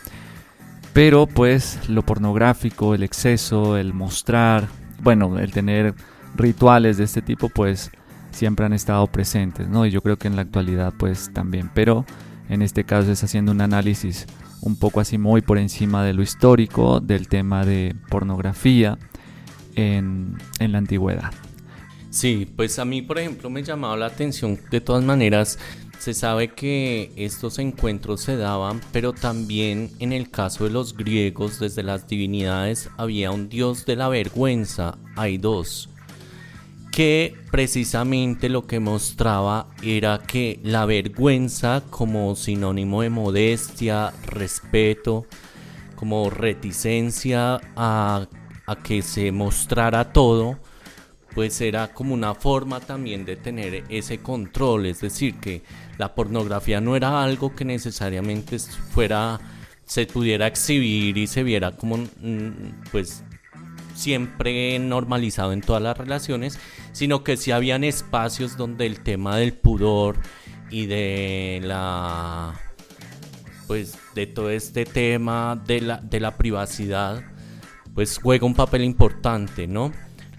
Pero 0.93 1.27
pues 1.27 1.89
lo 1.89 2.03
pornográfico, 2.03 2.95
el 2.95 3.05
exceso, 3.05 3.77
el 3.77 3.95
mostrar, 3.95 4.67
bueno, 5.01 5.39
el 5.39 5.53
tener 5.53 5.95
rituales 6.35 6.97
de 6.97 7.05
este 7.05 7.23
tipo, 7.23 7.49
pues 7.49 7.93
siempre 8.33 8.67
han 8.67 8.73
estado 8.73 9.07
presentes, 9.07 9.69
¿no? 9.69 9.87
Y 9.87 9.91
yo 9.91 10.03
creo 10.03 10.17
que 10.17 10.27
en 10.27 10.35
la 10.35 10.43
actualidad 10.43 10.93
pues 10.99 11.33
también, 11.33 11.71
pero 11.73 12.05
en 12.49 12.63
este 12.63 12.85
caso 12.85 13.13
es 13.13 13.23
haciendo 13.23 13.53
un 13.53 13.61
análisis 13.61 14.27
un 14.61 14.77
poco 14.77 15.01
así 15.01 15.19
muy 15.19 15.41
por 15.41 15.59
encima 15.59 16.05
de 16.05 16.15
lo 16.15 16.23
histórico 16.23 17.01
del 17.01 17.29
tema 17.29 17.65
de 17.65 17.95
pornografía 18.09 18.99
en, 19.75 20.37
la 20.59 20.79
antigüedad. 20.79 21.33
Sí, 22.11 22.51
pues 22.57 22.79
a 22.79 22.85
mí 22.85 23.03
por 23.03 23.19
ejemplo 23.19 23.51
me 23.51 23.63
llamaba 23.63 23.97
la 23.97 24.07
atención 24.07 24.59
de 24.71 24.81
todas 24.81 25.05
maneras. 25.05 25.59
Se 25.99 26.15
sabe 26.15 26.49
que 26.49 27.13
estos 27.17 27.59
encuentros 27.59 28.23
se 28.23 28.37
daban, 28.37 28.81
pero 28.93 29.13
también 29.13 29.91
en 29.99 30.13
el 30.13 30.31
caso 30.31 30.65
de 30.65 30.71
los 30.71 30.97
griegos, 30.97 31.59
desde 31.59 31.83
las 31.83 32.07
divinidades 32.07 32.89
había 32.97 33.33
un 33.33 33.49
dios 33.49 33.85
de 33.85 33.97
la 33.97 34.09
vergüenza, 34.09 34.97
hay 35.17 35.39
dos 35.39 35.91
que 36.93 37.37
precisamente 37.51 38.49
lo 38.49 38.67
que 38.67 38.81
mostraba 38.81 39.69
era 39.83 40.19
que 40.19 40.61
la 40.63 40.87
vergüenza 40.87 41.83
como 41.91 42.35
sinónimo 42.35 43.03
de 43.03 43.11
modestia, 43.11 44.13
respeto, 44.27 45.27
como 45.95 46.31
reticencia 46.31 47.61
a, 47.77 48.27
que 48.83 49.03
se 49.03 49.33
mostrara 49.33 50.13
todo, 50.13 50.59
pues 51.35 51.61
era 51.61 51.89
como 51.89 52.15
una 52.15 52.35
forma 52.35 52.81
también 52.81 53.25
de 53.25 53.37
tener 53.37 53.85
ese 53.89 54.19
control, 54.19 54.87
es 54.87 55.01
decir, 55.01 55.41
que 55.41 55.63
la 55.97 56.15
pornografía 56.15 56.81
no 56.81 56.97
era 56.97 57.23
algo 57.23 57.55
que 57.55 57.65
necesariamente 57.65 58.59
fuera 58.59 59.41
se 59.85 60.07
pudiera 60.07 60.47
exhibir 60.47 61.17
y 61.17 61.27
se 61.27 61.43
viera 61.43 61.75
como 61.75 61.97
mm, 61.97 62.91
pues 62.93 63.25
siempre 63.99 64.79
normalizado 64.79 65.53
en 65.53 65.61
todas 65.61 65.83
las 65.83 65.99
relaciones, 65.99 66.59
sino 66.93 67.25
que 67.25 67.37
sí 67.37 67.51
habían 67.51 67.85
espacios 67.85 68.57
donde 68.57 68.87
el 68.87 69.01
tema 69.01 69.37
del 69.37 69.55
pudor 69.55 70.19
y 70.71 70.87
de 70.87 71.61
la 71.63 72.55
pues 73.67 73.99
de 74.15 74.27
todo 74.27 74.51
este 74.51 74.87
tema 74.87 75.61
de 75.67 75.83
la, 75.83 75.97
de 75.99 76.21
la 76.21 76.37
privacidad 76.37 77.23
pues 77.95 78.19
juega 78.23 78.47
un 78.47 78.55
papel 78.55 78.85
importante, 78.85 79.67
¿no? 79.67 79.93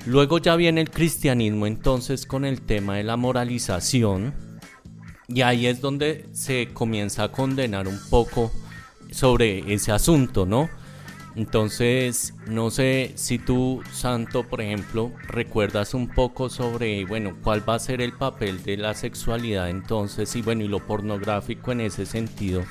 Luego 0.06 0.40
ya 0.40 0.56
viene 0.56 0.82
el 0.82 0.90
cristianismo 0.90 1.68
entonces 1.68 2.26
con 2.26 2.46
el 2.46 2.62
tema 2.62 2.96
de 2.96 3.04
la 3.04 3.18
moralización 3.18 4.34
y 5.28 5.42
ahí 5.42 5.68
es 5.68 5.82
donde 5.82 6.26
se 6.32 6.70
comienza 6.74 7.26
a 7.26 7.32
condenar 7.32 7.88
un 7.88 8.00
poco 8.10 8.52
sobre 9.12 9.74
ese 9.74 9.92
asunto, 9.92 10.46
¿no? 10.46 10.70
Entonces, 11.40 12.34
no 12.48 12.70
sé 12.70 13.14
si 13.16 13.40
tú, 13.40 13.82
Santo, 13.94 14.44
por 14.44 14.60
ejemplo, 14.60 15.14
recuerdas 15.26 15.94
un 15.94 16.10
poco 16.10 16.50
sobre, 16.50 17.06
bueno, 17.06 17.34
cuál 17.42 17.68
va 17.68 17.76
a 17.76 17.80
ser 17.80 18.02
el 18.02 18.12
papel 18.12 18.62
de 18.62 18.76
la 18.76 18.94
sexualidad 18.94 19.70
entonces 19.70 20.36
y 20.36 20.42
bueno, 20.42 20.66
y 20.66 20.68
lo 20.68 20.86
pornográfico 20.86 21.72
en 21.72 21.80
ese 21.80 22.06
sentido, 22.06 22.64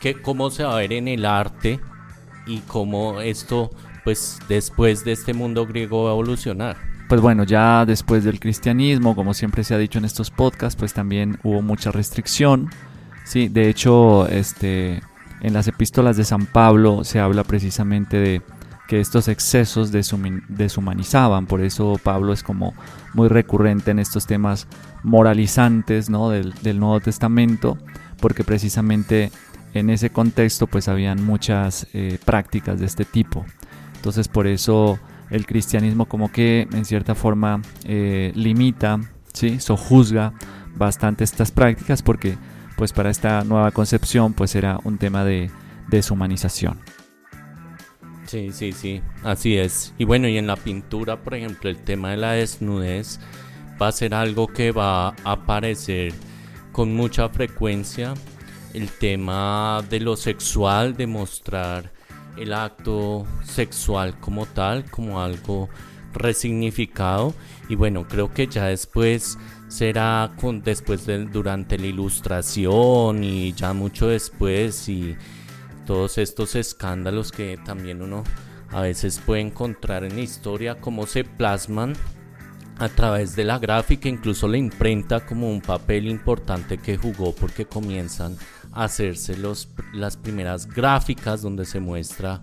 que 0.00 0.20
cómo 0.20 0.50
se 0.50 0.64
va 0.64 0.72
a 0.72 0.78
ver 0.78 0.92
en 0.92 1.06
el 1.06 1.24
arte 1.24 1.78
y 2.48 2.58
cómo 2.62 3.20
esto, 3.20 3.70
pues 4.02 4.40
después 4.48 5.04
de 5.04 5.12
este 5.12 5.32
mundo 5.32 5.64
griego 5.64 6.02
va 6.02 6.10
a 6.10 6.14
evolucionar. 6.14 6.78
Pues 7.08 7.20
bueno, 7.20 7.44
ya 7.44 7.86
después 7.86 8.24
del 8.24 8.40
cristianismo, 8.40 9.14
como 9.14 9.34
siempre 9.34 9.62
se 9.62 9.72
ha 9.74 9.78
dicho 9.78 10.00
en 10.00 10.04
estos 10.04 10.32
podcasts, 10.32 10.74
pues 10.76 10.92
también 10.94 11.38
hubo 11.44 11.62
mucha 11.62 11.92
restricción. 11.92 12.70
Sí, 13.22 13.46
de 13.46 13.68
hecho, 13.68 14.26
este, 14.26 15.00
en 15.40 15.52
las 15.52 15.68
epístolas 15.68 16.16
de 16.16 16.24
San 16.24 16.46
Pablo 16.46 17.04
se 17.04 17.20
habla 17.20 17.44
precisamente 17.44 18.18
de 18.18 18.42
que 18.90 18.98
estos 19.00 19.28
excesos 19.28 19.92
deshumanizaban, 19.92 21.46
por 21.46 21.60
eso 21.60 22.00
Pablo 22.02 22.32
es 22.32 22.42
como 22.42 22.74
muy 23.14 23.28
recurrente 23.28 23.92
en 23.92 24.00
estos 24.00 24.26
temas 24.26 24.66
moralizantes 25.04 26.10
¿no? 26.10 26.28
del, 26.30 26.80
Nuevo 26.80 26.98
Testamento, 26.98 27.78
porque 28.20 28.42
precisamente 28.42 29.30
en 29.74 29.90
ese 29.90 30.10
contexto 30.10 30.66
pues 30.66 30.88
habían 30.88 31.24
muchas 31.24 31.86
eh, 31.92 32.18
prácticas 32.24 32.80
de 32.80 32.86
este 32.86 33.04
tipo. 33.04 33.46
Entonces 33.94 34.26
por 34.26 34.48
eso 34.48 34.98
el 35.30 35.46
cristianismo 35.46 36.06
como 36.06 36.32
que 36.32 36.66
en 36.72 36.84
cierta 36.84 37.14
forma 37.14 37.62
eh, 37.84 38.32
limita, 38.34 38.98
¿sí? 39.32 39.60
sojuzga 39.60 40.32
bastante 40.74 41.22
estas 41.22 41.52
prácticas 41.52 42.02
porque 42.02 42.36
pues 42.80 42.94
para 42.94 43.10
esta 43.10 43.44
nueva 43.44 43.72
concepción 43.72 44.32
pues 44.32 44.54
era 44.54 44.78
un 44.84 44.96
tema 44.96 45.22
de 45.22 45.50
deshumanización. 45.88 46.80
Sí, 48.24 48.52
sí, 48.52 48.72
sí, 48.72 49.02
así 49.22 49.58
es. 49.58 49.92
Y 49.98 50.04
bueno, 50.04 50.28
y 50.28 50.38
en 50.38 50.46
la 50.46 50.56
pintura, 50.56 51.22
por 51.22 51.34
ejemplo, 51.34 51.68
el 51.68 51.76
tema 51.76 52.12
de 52.12 52.16
la 52.16 52.32
desnudez 52.32 53.20
va 53.80 53.88
a 53.88 53.92
ser 53.92 54.14
algo 54.14 54.46
que 54.46 54.72
va 54.72 55.08
a 55.08 55.14
aparecer 55.24 56.14
con 56.72 56.94
mucha 56.94 57.28
frecuencia. 57.28 58.14
El 58.72 58.88
tema 58.88 59.84
de 59.90 60.00
lo 60.00 60.16
sexual, 60.16 60.96
de 60.96 61.06
mostrar 61.06 61.92
el 62.38 62.54
acto 62.54 63.26
sexual 63.44 64.18
como 64.20 64.46
tal, 64.46 64.90
como 64.90 65.20
algo 65.20 65.68
resignificado. 66.14 67.34
Y 67.68 67.74
bueno, 67.74 68.08
creo 68.08 68.32
que 68.32 68.46
ya 68.46 68.64
después 68.64 69.36
será 69.70 70.32
con, 70.38 70.62
después 70.62 71.06
de, 71.06 71.24
durante 71.26 71.78
la 71.78 71.86
ilustración 71.86 73.22
y 73.22 73.52
ya 73.52 73.72
mucho 73.72 74.08
después 74.08 74.88
y 74.88 75.16
todos 75.86 76.18
estos 76.18 76.56
escándalos 76.56 77.30
que 77.30 77.56
también 77.64 78.02
uno 78.02 78.24
a 78.70 78.82
veces 78.82 79.20
puede 79.24 79.42
encontrar 79.42 80.04
en 80.04 80.16
la 80.16 80.22
historia, 80.22 80.80
cómo 80.80 81.06
se 81.06 81.22
plasman 81.22 81.94
a 82.78 82.88
través 82.88 83.36
de 83.36 83.44
la 83.44 83.58
gráfica, 83.58 84.08
incluso 84.08 84.48
la 84.48 84.56
imprenta 84.56 85.24
como 85.24 85.48
un 85.48 85.60
papel 85.60 86.08
importante 86.08 86.78
que 86.78 86.96
jugó 86.96 87.32
porque 87.32 87.64
comienzan 87.64 88.36
a 88.72 88.84
hacerse 88.84 89.36
los, 89.36 89.68
las 89.92 90.16
primeras 90.16 90.66
gráficas 90.66 91.42
donde 91.42 91.64
se 91.64 91.78
muestra 91.78 92.42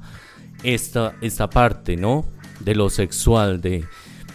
esta, 0.63 1.15
esta 1.21 1.49
parte, 1.49 1.97
¿no? 1.97 2.25
De 2.61 2.73
lo 2.73 2.89
sexual, 2.89 3.59
de, 3.59 3.85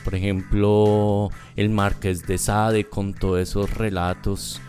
por 0.04 0.14
ejemplo, 0.14 1.30
el 1.56 1.70
Marqués 1.70 2.26
de 2.26 2.38
Sade 2.38 2.84
con 2.84 3.14
todos 3.14 3.40
esos 3.40 3.74
relatos 3.74 4.60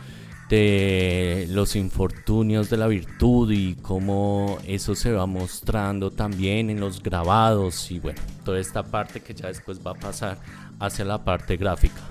de 0.49 1.47
los 1.49 1.75
infortunios 1.75 2.69
de 2.69 2.77
la 2.77 2.87
virtud 2.87 3.51
y 3.51 3.75
cómo 3.75 4.59
eso 4.67 4.93
se 4.93 5.11
va 5.11 5.25
mostrando 5.25 6.11
también 6.11 6.69
en 6.69 6.79
los 6.79 7.01
grabados 7.01 7.89
y 7.91 7.99
bueno, 7.99 8.21
toda 8.45 8.59
esta 8.59 8.83
parte 8.83 9.21
que 9.21 9.33
ya 9.33 9.47
después 9.47 9.79
va 9.85 9.91
a 9.91 9.95
pasar 9.95 10.37
hacia 10.79 11.05
la 11.05 11.23
parte 11.23 11.57
gráfica. 11.57 12.01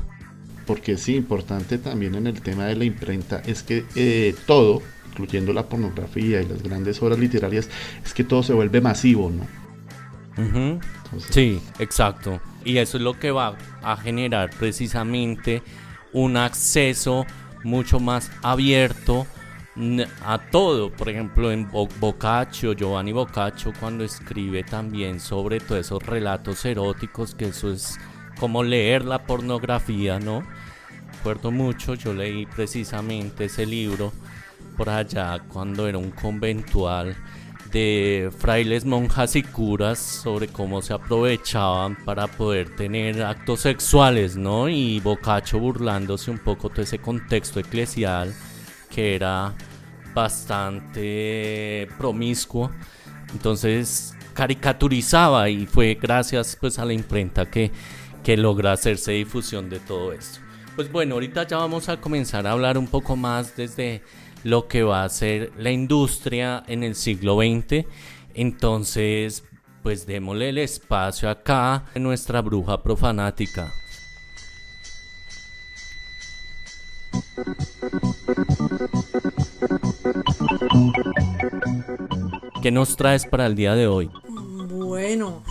Porque 0.67 0.97
sí, 0.97 1.17
importante 1.17 1.79
también 1.79 2.15
en 2.15 2.27
el 2.27 2.41
tema 2.41 2.67
de 2.67 2.77
la 2.77 2.85
imprenta 2.85 3.43
es 3.47 3.63
que 3.63 3.85
eh, 3.95 4.35
todo, 4.47 4.83
incluyendo 5.11 5.53
la 5.53 5.69
pornografía 5.69 6.41
y 6.41 6.49
las 6.49 6.63
grandes 6.63 7.03
obras 7.03 7.19
literarias, 7.19 7.69
es 8.05 8.15
que 8.15 8.25
todo 8.25 8.43
se 8.43 8.55
vuelve 8.55 8.81
masivo, 8.81 9.31
¿no? 9.31 9.63
sí, 11.31 11.61
exacto. 11.79 12.41
Y 12.65 12.79
eso 12.79 12.97
es 12.97 13.03
lo 13.03 13.19
que 13.19 13.31
va 13.31 13.57
a 13.83 13.97
generar 13.97 14.51
precisamente 14.51 15.63
un 16.13 16.37
acceso 16.37 17.27
mucho 17.65 18.01
más 18.01 18.31
abierto 18.43 19.27
a 20.25 20.39
todo. 20.39 20.91
Por 20.91 21.09
ejemplo, 21.09 21.51
en 21.51 21.69
Boccaccio, 21.71 22.75
Giovanni 22.75 23.13
Boccaccio, 23.13 23.73
cuando 23.81 24.05
escribe 24.05 24.63
también 24.63 25.21
sobre 25.21 25.61
todos 25.61 25.81
esos 25.81 26.03
relatos 26.05 26.65
eróticos, 26.65 27.35
que 27.35 27.47
eso 27.47 27.73
es 27.73 27.99
como 28.39 28.63
leer 28.63 29.05
la 29.05 29.25
pornografía, 29.25 30.19
¿no? 30.19 30.43
Recuerdo 31.19 31.51
mucho, 31.51 31.95
yo 31.95 32.13
leí 32.13 32.47
precisamente 32.47 33.45
ese 33.45 33.65
libro 33.65 34.13
por 34.77 34.91
allá 34.91 35.41
cuando 35.49 35.87
era 35.87 35.99
un 35.99 36.11
conventual 36.11 37.17
de 37.73 38.31
frailes, 38.39 38.85
monjas 38.85 39.35
y 39.35 39.43
curas 39.43 39.99
sobre 39.99 40.49
cómo 40.49 40.83
se 40.83 40.93
aprovechaban 40.93 41.97
para 42.05 42.27
poder 42.27 42.77
tener 42.77 43.23
actos 43.23 43.61
sexuales, 43.61 44.37
¿no? 44.37 44.69
Y 44.69 45.01
Boccaccio 45.01 45.59
burlándose 45.59 46.31
un 46.31 46.39
poco 46.39 46.69
de 46.69 46.83
ese 46.83 46.99
contexto 46.99 47.59
eclesial 47.61 48.35
que 48.91 49.15
era 49.15 49.55
bastante 50.15 51.89
promiscuo. 51.99 52.71
Entonces 53.33 54.15
caricaturizaba 54.35 55.49
y 55.49 55.67
fue 55.67 55.99
gracias 56.01 56.57
pues 56.61 56.79
a 56.79 56.85
la 56.85 56.93
imprenta 56.93 57.51
que, 57.51 57.71
que 58.23 58.37
logra 58.37 58.73
hacerse 58.73 59.13
difusión 59.13 59.71
de 59.71 59.81
todo 59.81 60.13
esto. 60.13 60.41
Pues 60.77 60.91
bueno, 60.91 61.15
ahorita 61.15 61.47
ya 61.47 61.59
vamos 61.59 61.89
a 61.89 62.01
comenzar 62.01 62.47
a 62.47 62.53
hablar 62.53 62.79
un 62.79 62.87
poco 62.87 63.17
más 63.17 63.57
desde 63.57 64.03
lo 64.45 64.69
que 64.69 64.83
va 64.83 65.05
a 65.05 65.09
ser 65.09 65.53
la 65.57 65.71
industria 65.71 66.63
en 66.67 66.83
el 66.83 66.95
siglo 66.95 67.37
XX. 67.37 67.87
Entonces, 68.35 69.45
pues 69.83 70.07
démosle 70.07 70.51
el 70.51 70.59
espacio 70.59 71.29
acá 71.29 71.87
en 71.95 72.03
nuestra 72.03 72.41
bruja 72.41 72.83
profanática. 72.83 73.73
¿Qué 82.63 82.71
nos 82.71 82.97
traes 82.97 83.27
para 83.27 83.47
el 83.47 83.57
día 83.57 83.75
de 83.75 83.89
hoy? 83.89 84.09
Bueno, 84.29 85.43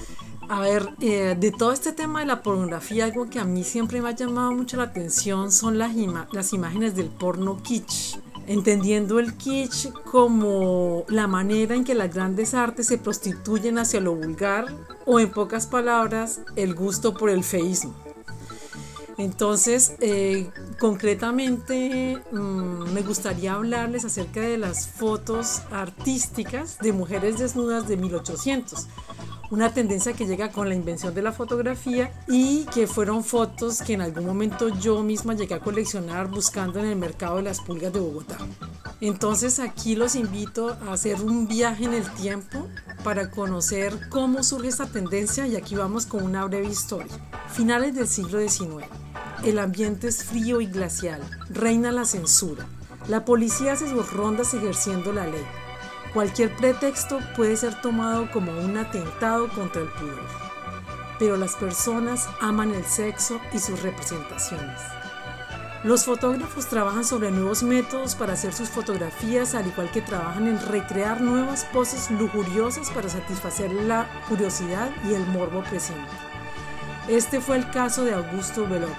a 0.47 0.61
ver, 0.61 0.89
eh, 1.01 1.35
de 1.37 1.51
todo 1.51 1.73
este 1.73 1.91
tema 1.91 2.21
de 2.21 2.25
la 2.25 2.41
pornografía, 2.41 3.05
algo 3.05 3.29
que 3.29 3.39
a 3.39 3.43
mí 3.43 3.63
siempre 3.63 4.01
me 4.01 4.09
ha 4.09 4.15
llamado 4.15 4.53
mucho 4.53 4.77
la 4.77 4.83
atención 4.83 5.51
son 5.51 5.77
las, 5.77 5.91
las 6.31 6.53
imágenes 6.53 6.95
del 6.95 7.07
porno 7.07 7.61
kitsch 7.61 8.17
entendiendo 8.51 9.19
el 9.19 9.33
kitsch 9.35 9.93
como 10.03 11.05
la 11.07 11.25
manera 11.25 11.73
en 11.73 11.85
que 11.85 11.95
las 11.95 12.13
grandes 12.13 12.53
artes 12.53 12.87
se 12.87 12.97
prostituyen 12.97 13.77
hacia 13.77 14.01
lo 14.01 14.13
vulgar 14.13 14.65
o 15.05 15.21
en 15.21 15.31
pocas 15.31 15.67
palabras 15.67 16.41
el 16.57 16.75
gusto 16.75 17.13
por 17.13 17.29
el 17.29 17.45
feísmo. 17.45 17.95
Entonces, 19.17 19.93
eh, 19.99 20.49
concretamente, 20.79 22.21
mm, 22.31 22.91
me 22.93 23.01
gustaría 23.03 23.53
hablarles 23.53 24.03
acerca 24.03 24.41
de 24.41 24.57
las 24.57 24.87
fotos 24.87 25.61
artísticas 25.71 26.77
de 26.79 26.91
mujeres 26.91 27.39
desnudas 27.39 27.87
de 27.87 27.95
1800 27.97 28.87
una 29.51 29.73
tendencia 29.73 30.13
que 30.13 30.25
llega 30.25 30.49
con 30.49 30.69
la 30.69 30.75
invención 30.75 31.13
de 31.13 31.21
la 31.21 31.33
fotografía 31.33 32.11
y 32.27 32.63
que 32.73 32.87
fueron 32.87 33.23
fotos 33.23 33.81
que 33.81 33.93
en 33.93 34.01
algún 34.01 34.25
momento 34.25 34.69
yo 34.69 35.03
misma 35.03 35.35
llegué 35.35 35.55
a 35.55 35.59
coleccionar 35.59 36.29
buscando 36.29 36.79
en 36.79 36.85
el 36.85 36.95
mercado 36.95 37.35
de 37.35 37.43
las 37.43 37.59
pulgas 37.59 37.91
de 37.91 37.99
Bogotá. 37.99 38.37
Entonces 39.01 39.59
aquí 39.59 39.95
los 39.95 40.15
invito 40.15 40.77
a 40.87 40.93
hacer 40.93 41.21
un 41.21 41.47
viaje 41.47 41.83
en 41.83 41.93
el 41.93 42.09
tiempo 42.13 42.67
para 43.03 43.29
conocer 43.29 44.09
cómo 44.09 44.41
surge 44.41 44.69
esta 44.69 44.85
tendencia 44.85 45.45
y 45.47 45.57
aquí 45.57 45.75
vamos 45.75 46.05
con 46.05 46.23
una 46.23 46.45
breve 46.45 46.67
historia. 46.67 47.11
Finales 47.49 47.93
del 47.93 48.07
siglo 48.07 48.39
XIX. 48.39 48.87
El 49.43 49.59
ambiente 49.59 50.07
es 50.07 50.23
frío 50.23 50.61
y 50.61 50.67
glacial. 50.67 51.21
Reina 51.49 51.91
la 51.91 52.05
censura. 52.05 52.67
La 53.09 53.25
policía 53.25 53.73
hace 53.73 53.89
sus 53.89 54.13
rondas 54.13 54.53
ejerciendo 54.53 55.11
la 55.11 55.25
ley. 55.25 55.43
Cualquier 56.13 56.53
pretexto 56.57 57.19
puede 57.35 57.55
ser 57.55 57.79
tomado 57.81 58.29
como 58.31 58.51
un 58.51 58.77
atentado 58.77 59.47
contra 59.49 59.81
el 59.81 59.87
pudor. 59.89 60.27
pero 61.21 61.37
las 61.37 61.55
personas 61.55 62.27
aman 62.39 62.73
el 62.73 62.83
sexo 62.83 63.39
y 63.53 63.59
sus 63.59 63.83
representaciones. 63.83 64.81
Los 65.83 66.03
fotógrafos 66.03 66.65
trabajan 66.65 67.05
sobre 67.05 67.29
nuevos 67.29 67.61
métodos 67.61 68.15
para 68.15 68.33
hacer 68.33 68.53
sus 68.53 68.69
fotografías, 68.69 69.53
al 69.53 69.67
igual 69.67 69.91
que 69.91 70.01
trabajan 70.01 70.47
en 70.47 70.59
recrear 70.59 71.21
nuevas 71.21 71.65
poses 71.65 72.09
lujuriosas 72.09 72.89
para 72.89 73.07
satisfacer 73.07 73.71
la 73.71 74.07
curiosidad 74.29 74.89
y 75.07 75.13
el 75.13 75.23
morbo 75.27 75.61
presente. 75.61 76.09
Este 77.07 77.39
fue 77.39 77.57
el 77.57 77.69
caso 77.69 78.03
de 78.03 78.15
Augusto 78.15 78.67
Belot, 78.67 78.89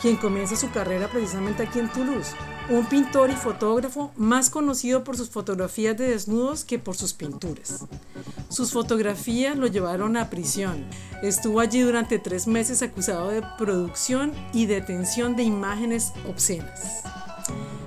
quien 0.00 0.16
comienza 0.18 0.54
su 0.54 0.70
carrera 0.70 1.08
precisamente 1.08 1.64
aquí 1.64 1.80
en 1.80 1.88
Toulouse, 1.88 2.36
un 2.70 2.86
pintor 2.86 3.30
y 3.30 3.34
fotógrafo 3.34 4.12
más 4.16 4.48
conocido 4.48 5.02
por 5.02 5.16
sus 5.16 5.28
fotografías 5.28 5.96
de 5.96 6.08
desnudos 6.10 6.64
que 6.64 6.78
por 6.78 6.96
sus 6.96 7.12
pinturas. 7.12 7.84
Sus 8.48 8.70
fotografías 8.70 9.56
lo 9.56 9.66
llevaron 9.66 10.16
a 10.16 10.30
prisión. 10.30 10.84
Estuvo 11.20 11.58
allí 11.58 11.80
durante 11.80 12.20
tres 12.20 12.46
meses 12.46 12.82
acusado 12.82 13.30
de 13.30 13.42
producción 13.58 14.32
y 14.52 14.66
detención 14.66 15.34
de 15.34 15.42
imágenes 15.42 16.12
obscenas. 16.28 17.02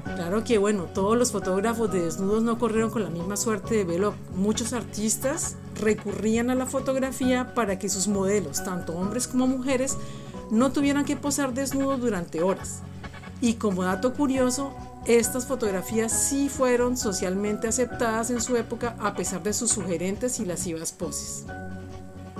Claro 0.03 0.43
que 0.43 0.57
bueno, 0.57 0.83
todos 0.83 1.17
los 1.17 1.31
fotógrafos 1.31 1.89
de 1.91 2.01
desnudos 2.01 2.43
no 2.43 2.59
corrieron 2.59 2.91
con 2.91 3.03
la 3.03 3.09
misma 3.09 3.37
suerte 3.37 3.75
de 3.75 3.85
Belloc. 3.85 4.15
Muchos 4.35 4.73
artistas 4.73 5.55
recurrían 5.79 6.49
a 6.49 6.55
la 6.55 6.65
fotografía 6.65 7.53
para 7.55 7.79
que 7.79 7.87
sus 7.87 8.09
modelos, 8.09 8.65
tanto 8.65 8.93
hombres 8.93 9.29
como 9.29 9.47
mujeres, 9.47 9.95
no 10.51 10.73
tuvieran 10.73 11.05
que 11.05 11.15
posar 11.15 11.53
desnudos 11.53 12.01
durante 12.01 12.43
horas. 12.43 12.81
Y 13.43 13.55
como 13.55 13.83
dato 13.83 14.13
curioso, 14.13 14.73
estas 15.05 15.45
fotografías 15.47 16.13
sí 16.13 16.47
fueron 16.47 16.95
socialmente 16.95 17.67
aceptadas 17.67 18.29
en 18.29 18.39
su 18.39 18.55
época 18.55 18.95
a 19.01 19.15
pesar 19.15 19.43
de 19.43 19.51
sus 19.51 19.71
sugerentes 19.71 20.39
y 20.39 20.45
lascivas 20.45 20.93
poses. 20.93 21.43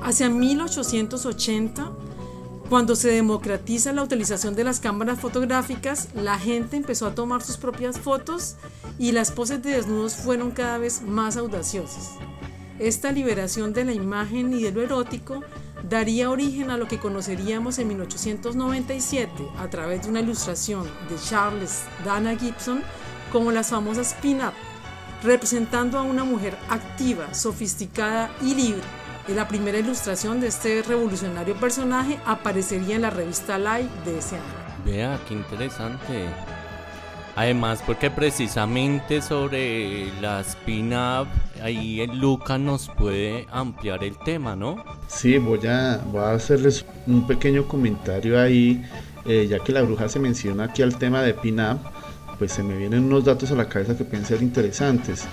Hacia 0.01 0.29
1880, 0.29 1.91
cuando 2.69 2.95
se 2.95 3.09
democratiza 3.09 3.91
la 3.91 4.01
utilización 4.01 4.55
de 4.55 4.63
las 4.63 4.79
cámaras 4.79 5.19
fotográficas, 5.19 6.07
la 6.15 6.39
gente 6.39 6.77
empezó 6.77 7.07
a 7.07 7.15
tomar 7.15 7.41
sus 7.41 7.57
propias 7.57 7.99
fotos 7.99 8.55
y 8.97 9.11
las 9.11 9.29
poses 9.29 9.61
de 9.61 9.71
desnudos 9.71 10.15
fueron 10.15 10.51
cada 10.51 10.77
vez 10.77 11.01
más 11.01 11.35
audaciosas. 11.35 12.11
Esta 12.79 13.11
liberación 13.11 13.73
de 13.73 13.83
la 13.83 13.91
imagen 13.91 14.53
y 14.53 14.63
de 14.63 14.71
lo 14.71 14.81
erótico 14.81 15.41
daría 15.83 16.29
origen 16.29 16.71
a 16.71 16.77
lo 16.77 16.87
que 16.87 16.99
conoceríamos 16.99 17.77
en 17.79 17.89
1897 17.89 19.31
a 19.59 19.69
través 19.69 20.03
de 20.03 20.09
una 20.09 20.21
ilustración 20.21 20.83
de 21.09 21.15
Charles 21.17 21.83
Dana 22.05 22.35
Gibson 22.35 22.81
como 23.31 23.51
las 23.51 23.69
famosas 23.69 24.15
pin-up, 24.21 24.53
representando 25.23 25.97
a 25.97 26.03
una 26.03 26.23
mujer 26.23 26.57
activa, 26.69 27.33
sofisticada 27.33 28.31
y 28.41 28.55
libre. 28.55 28.83
La 29.27 29.47
primera 29.47 29.79
ilustración 29.79 30.39
de 30.39 30.47
este 30.47 30.81
revolucionario 30.83 31.55
personaje 31.55 32.19
aparecería 32.25 32.95
en 32.95 33.03
la 33.03 33.09
revista 33.09 33.57
Life 33.57 33.89
de 34.05 34.19
ese 34.19 34.35
año. 34.35 34.63
Vea, 34.85 35.19
qué 35.27 35.33
interesante. 35.33 36.27
Además, 37.35 37.83
porque 37.85 38.11
precisamente 38.11 39.21
sobre 39.21 40.11
las 40.21 40.55
pin-up, 40.57 41.27
ahí 41.63 42.05
Luca 42.07 42.59
nos 42.59 42.89
puede 42.89 43.47
ampliar 43.51 44.03
el 44.03 44.17
tema, 44.19 44.55
¿no? 44.55 44.83
Sí, 45.07 45.39
voy 45.39 45.65
a, 45.65 45.99
voy 46.11 46.21
a 46.21 46.33
hacerles 46.33 46.85
un 47.07 47.25
pequeño 47.25 47.67
comentario 47.67 48.39
ahí, 48.39 48.83
eh, 49.25 49.47
ya 49.49 49.59
que 49.59 49.71
la 49.71 49.81
bruja 49.81 50.09
se 50.09 50.19
menciona 50.19 50.65
aquí 50.65 50.83
al 50.83 50.97
tema 50.97 51.23
de 51.23 51.33
pin-up, 51.33 51.79
pues 52.43 52.51
se 52.51 52.61
me 52.63 52.75
vienen 52.77 53.05
unos 53.05 53.23
datos 53.23 53.51
a 53.51 53.55
la 53.55 53.69
cabeza 53.69 53.95
que 53.95 54.03
pueden 54.03 54.25
ser 54.25 54.41
interesantes. 54.41 55.23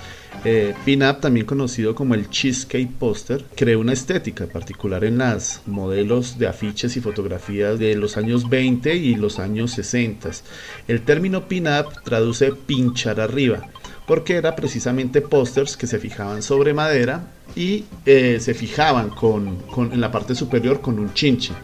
Eh, 0.44 0.74
Pin-Up, 0.84 1.18
también 1.18 1.44
conocido 1.44 1.92
como 1.92 2.14
el 2.14 2.30
cheesecake 2.30 2.88
poster, 3.00 3.44
creó 3.56 3.80
una 3.80 3.94
estética 3.94 4.46
particular 4.46 5.02
en 5.02 5.18
las 5.18 5.60
modelos 5.66 6.38
de 6.38 6.46
afiches 6.46 6.96
y 6.96 7.00
fotografías 7.00 7.80
de 7.80 7.96
los 7.96 8.16
años 8.16 8.48
20 8.48 8.94
y 8.94 9.16
los 9.16 9.40
años 9.40 9.72
60. 9.72 10.30
El 10.86 11.02
término 11.02 11.48
Pin-Up 11.48 12.00
traduce 12.04 12.52
pinchar 12.52 13.20
arriba, 13.20 13.68
porque 14.06 14.36
era 14.36 14.54
precisamente 14.54 15.20
pósters 15.20 15.76
que 15.76 15.88
se 15.88 15.98
fijaban 15.98 16.44
sobre 16.44 16.74
madera 16.74 17.26
y 17.56 17.86
eh, 18.06 18.38
se 18.38 18.54
fijaban 18.54 19.10
con, 19.10 19.58
en 19.76 20.00
la 20.00 20.12
parte 20.12 20.36
superior 20.36 20.80
con 20.80 21.00
un 21.00 21.12
chinche. 21.12 21.54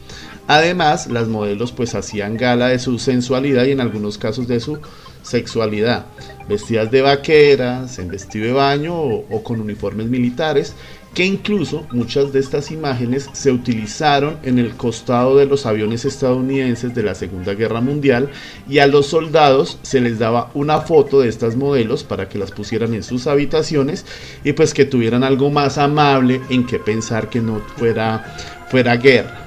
Además, 0.49 1.09
las 1.09 1.27
modelos 1.27 1.73
pues 1.73 1.95
hacían 1.95 2.37
gala 2.37 2.69
de 2.69 2.79
su 2.79 2.99
sensualidad 2.99 3.65
y 3.65 3.73
en 3.73 3.81
algunos 3.81 4.17
casos 4.17 4.47
de 4.47 4.61
su 4.61 4.79
sexualidad, 5.27 6.07
vestidas 6.49 6.91
de 6.91 7.03
vaqueras, 7.03 7.99
en 7.99 8.09
vestido 8.09 8.47
de 8.47 8.53
baño 8.53 8.95
o, 8.97 9.43
con 9.43 9.61
uniformes 9.61 10.07
militares, 10.07 10.75
que 11.15 11.25
incluso 11.25 11.87
muchas 11.91 12.33
de 12.33 12.41
estas 12.41 12.71
imágenes 12.71 13.29
se 13.33 13.51
utilizaron 13.51 14.37
en 14.43 14.59
el 14.59 14.77
costado 14.77 15.37
de 15.37 15.47
los 15.47 15.65
aviones 15.67 16.05
estadounidenses 16.05 16.95
de 16.95 17.03
la 17.03 17.15
Segunda 17.15 17.55
Guerra 17.55 17.81
Mundial 17.81 18.29
y 18.69 18.79
a 18.79 18.87
los 18.87 19.07
soldados 19.07 19.79
se 19.83 20.01
les 20.01 20.19
daba 20.19 20.51
una 20.53 20.81
foto 20.81 21.21
de 21.21 21.29
estas 21.29 21.57
modelos 21.57 22.05
para 22.05 22.29
que 22.29 22.39
las 22.39 22.51
pusieran 22.53 22.95
en 22.95 23.03
sus 23.03 23.27
habitaciones 23.27 24.05
y 24.45 24.53
pues 24.53 24.75
que 24.75 24.85
tuvieran 24.85 25.25
algo 25.25 25.51
más 25.51 25.79
amable 25.79 26.41
en 26.51 26.67
que 26.67 26.79
pensar 26.79 27.31
que 27.31 27.41
no 27.41 27.63
fuera, 27.77 28.37
fuera 28.69 28.97
guerra. 28.97 29.46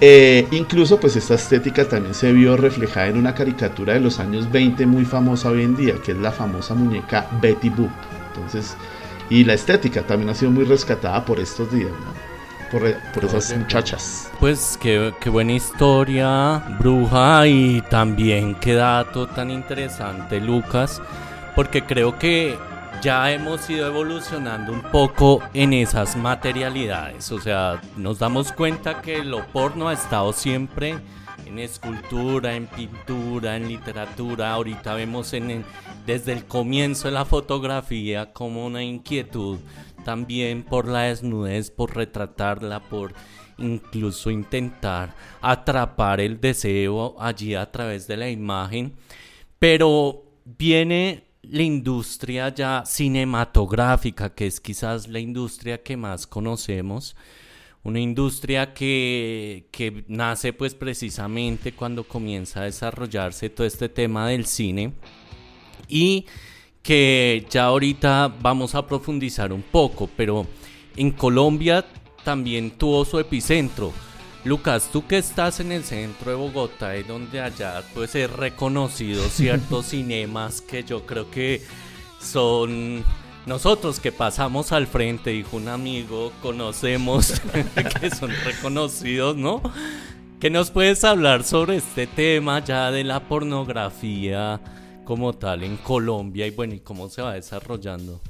Eh, 0.00 0.46
incluso 0.50 1.00
pues 1.00 1.16
esta 1.16 1.34
estética 1.34 1.88
también 1.88 2.14
se 2.14 2.32
vio 2.32 2.56
reflejada 2.56 3.06
en 3.06 3.16
una 3.16 3.34
caricatura 3.34 3.94
de 3.94 4.00
los 4.00 4.18
años 4.18 4.50
20 4.50 4.84
muy 4.86 5.06
famosa 5.06 5.48
hoy 5.48 5.62
en 5.62 5.76
día, 5.76 5.94
que 6.04 6.12
es 6.12 6.18
la 6.18 6.32
famosa 6.32 6.74
muñeca 6.74 7.26
Betty 7.40 7.70
Boop. 7.70 7.90
Entonces, 8.34 8.76
y 9.30 9.44
la 9.44 9.54
estética 9.54 10.02
también 10.02 10.30
ha 10.30 10.34
sido 10.34 10.50
muy 10.50 10.64
rescatada 10.64 11.24
por 11.24 11.40
estos 11.40 11.72
días, 11.72 11.90
Por, 12.70 12.94
por 13.14 13.24
esas 13.24 13.56
muchachas. 13.56 14.30
Pues 14.38 14.78
qué, 14.80 15.14
qué, 15.18 15.30
buena 15.30 15.52
historia, 15.52 16.62
bruja, 16.78 17.46
y 17.46 17.80
también 17.88 18.54
qué 18.56 18.74
dato 18.74 19.26
tan 19.26 19.50
interesante, 19.50 20.40
Lucas, 20.40 21.00
porque 21.54 21.84
creo 21.84 22.18
que 22.18 22.58
ya 23.02 23.32
hemos 23.32 23.68
ido 23.68 23.86
evolucionando 23.86 24.72
un 24.72 24.82
poco 24.82 25.40
en 25.54 25.72
esas 25.72 26.16
materialidades. 26.16 27.30
O 27.32 27.40
sea, 27.40 27.80
nos 27.96 28.18
damos 28.18 28.52
cuenta 28.52 29.02
que 29.02 29.24
lo 29.24 29.46
porno 29.48 29.88
ha 29.88 29.92
estado 29.92 30.32
siempre 30.32 30.96
en 31.46 31.58
escultura, 31.58 32.54
en 32.54 32.66
pintura, 32.66 33.56
en 33.56 33.68
literatura. 33.68 34.52
Ahorita 34.52 34.94
vemos 34.94 35.32
en, 35.32 35.64
desde 36.06 36.32
el 36.32 36.44
comienzo 36.46 37.08
de 37.08 37.14
la 37.14 37.24
fotografía 37.24 38.32
como 38.32 38.66
una 38.66 38.82
inquietud 38.82 39.58
también 40.04 40.62
por 40.62 40.86
la 40.86 41.02
desnudez, 41.02 41.70
por 41.70 41.96
retratarla, 41.96 42.80
por 42.80 43.12
incluso 43.58 44.30
intentar 44.30 45.14
atrapar 45.40 46.20
el 46.20 46.40
deseo 46.40 47.16
allí 47.18 47.54
a 47.54 47.70
través 47.70 48.06
de 48.06 48.16
la 48.16 48.30
imagen. 48.30 48.94
Pero 49.58 50.24
viene 50.44 51.25
la 51.50 51.62
industria 51.62 52.54
ya 52.54 52.84
cinematográfica, 52.86 54.34
que 54.34 54.46
es 54.46 54.60
quizás 54.60 55.08
la 55.08 55.18
industria 55.18 55.82
que 55.82 55.96
más 55.96 56.26
conocemos, 56.26 57.16
una 57.82 58.00
industria 58.00 58.74
que, 58.74 59.68
que, 59.70 60.04
nace 60.08 60.52
pues 60.52 60.74
precisamente 60.74 61.72
cuando 61.72 62.04
comienza 62.04 62.60
a 62.60 62.64
desarrollarse 62.64 63.48
todo 63.48 63.66
este 63.66 63.88
tema 63.88 64.28
del 64.28 64.46
cine 64.46 64.92
y 65.88 66.26
que 66.82 67.46
ya 67.48 67.64
ahorita 67.64 68.34
vamos 68.40 68.74
a 68.74 68.86
profundizar 68.86 69.52
un 69.52 69.62
poco, 69.62 70.08
pero 70.16 70.46
en 70.96 71.10
Colombia 71.12 71.84
también 72.24 72.72
tuvo 72.72 73.04
su 73.04 73.18
epicentro. 73.18 73.92
Lucas, 74.46 74.90
tú 74.92 75.04
que 75.08 75.18
estás 75.18 75.58
en 75.58 75.72
el 75.72 75.82
centro 75.82 76.30
de 76.30 76.36
Bogotá, 76.36 76.94
es 76.94 77.08
donde 77.08 77.40
allá 77.40 77.82
puede 77.92 78.06
ser 78.06 78.30
reconocido 78.30 79.24
ciertos 79.28 79.86
cinemas 79.90 80.60
que 80.60 80.84
yo 80.84 81.04
creo 81.04 81.28
que 81.32 81.62
son 82.20 83.02
nosotros 83.44 83.98
que 83.98 84.12
pasamos 84.12 84.70
al 84.70 84.86
frente, 84.86 85.30
dijo 85.30 85.56
un 85.56 85.66
amigo, 85.66 86.32
conocemos 86.42 87.42
que 88.00 88.10
son 88.10 88.30
reconocidos, 88.44 89.36
¿no? 89.36 89.60
¿Qué 90.38 90.48
nos 90.48 90.70
puedes 90.70 91.02
hablar 91.02 91.42
sobre 91.42 91.74
este 91.78 92.06
tema 92.06 92.64
ya 92.64 92.92
de 92.92 93.02
la 93.02 93.26
pornografía 93.26 94.60
como 95.04 95.32
tal 95.32 95.64
en 95.64 95.76
Colombia 95.76 96.46
y 96.46 96.50
bueno, 96.50 96.74
y 96.74 96.78
cómo 96.78 97.08
se 97.08 97.20
va 97.20 97.34
desarrollando? 97.34 98.20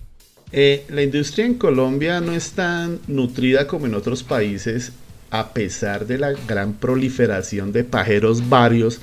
Eh, 0.51 0.87
la 0.89 1.03
industria 1.03 1.45
en 1.45 1.55
Colombia 1.55 2.23
no 2.23 2.33
es 2.33 2.53
tan 2.53 3.01
nutrida 3.07 3.67
como 3.67 3.85
en 3.85 3.95
otros 3.95 4.23
países 4.23 4.95
a 5.39 5.53
pesar 5.53 6.07
de 6.07 6.19
la 6.19 6.33
gran 6.47 6.75
proliferación 6.75 7.73
de 7.73 7.85
pajeros 7.85 8.49
varios 8.49 9.01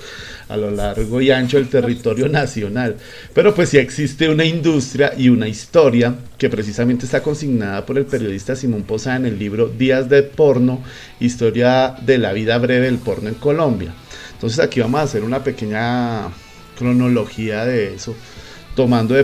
a 0.50 0.58
lo 0.58 0.72
largo 0.72 1.22
y 1.22 1.32
ancho 1.32 1.58
del 1.58 1.70
territorio 1.70 2.30
nacional. 2.30 2.98
Pero 3.34 3.56
pues 3.56 3.70
sí 3.70 3.78
existe 3.78 4.30
una 4.30 4.46
industria 4.46 5.14
y 5.18 5.30
una 5.30 5.48
historia 5.48 6.16
que 6.38 6.50
precisamente 6.50 7.06
está 7.06 7.24
consignada 7.24 7.86
por 7.86 7.98
el 7.98 8.06
periodista 8.06 8.56
Simón 8.56 8.84
Posada 8.84 9.18
en 9.18 9.26
el 9.26 9.40
libro 9.40 9.68
Días 9.68 10.10
de 10.10 10.24
Porno, 10.24 10.84
Historia 11.20 11.96
de 12.02 12.18
la 12.18 12.34
vida 12.34 12.58
breve 12.58 12.86
del 12.86 12.98
porno 12.98 13.30
en 13.30 13.36
Colombia. 13.36 13.94
Entonces 14.34 14.60
aquí 14.60 14.80
vamos 14.80 15.00
a 15.00 15.04
hacer 15.04 15.24
una 15.24 15.44
pequeña 15.44 16.30
cronología 16.78 17.66
de 17.66 17.94
eso 17.96 18.16
tomando 18.76 19.16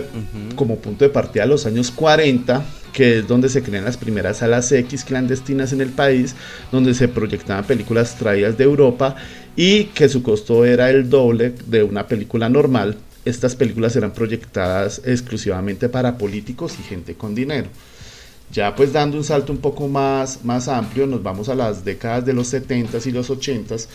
como 0.54 0.76
punto 0.76 1.04
de 1.04 1.10
partida 1.10 1.46
los 1.46 1.66
años 1.66 1.90
40, 1.90 2.64
que 2.92 3.18
es 3.18 3.28
donde 3.28 3.48
se 3.48 3.62
crean 3.62 3.84
las 3.84 3.96
primeras 3.96 4.38
salas 4.38 4.70
X 4.72 5.04
clandestinas 5.04 5.72
en 5.72 5.80
el 5.80 5.90
país, 5.90 6.34
donde 6.72 6.94
se 6.94 7.08
proyectaban 7.08 7.64
películas 7.64 8.16
traídas 8.16 8.56
de 8.58 8.64
Europa 8.64 9.16
y 9.56 9.84
que 9.84 10.08
su 10.08 10.22
costo 10.22 10.64
era 10.64 10.90
el 10.90 11.08
doble 11.10 11.54
de 11.66 11.82
una 11.82 12.06
película 12.06 12.48
normal. 12.48 12.96
Estas 13.24 13.54
películas 13.54 13.96
eran 13.96 14.12
proyectadas 14.12 15.02
exclusivamente 15.04 15.88
para 15.88 16.16
políticos 16.16 16.76
y 16.80 16.82
gente 16.82 17.14
con 17.14 17.34
dinero. 17.34 17.68
Ya 18.52 18.74
pues 18.74 18.92
dando 18.92 19.16
un 19.16 19.22
salto 19.22 19.52
un 19.52 19.58
poco 19.58 19.86
más, 19.86 20.44
más 20.44 20.66
amplio, 20.66 21.06
nos 21.06 21.22
vamos 21.22 21.48
a 21.48 21.54
las 21.54 21.84
décadas 21.84 22.26
de 22.26 22.32
los 22.32 22.52
70s 22.52 23.06
y 23.06 23.12
los 23.12 23.30
80s, 23.30 23.86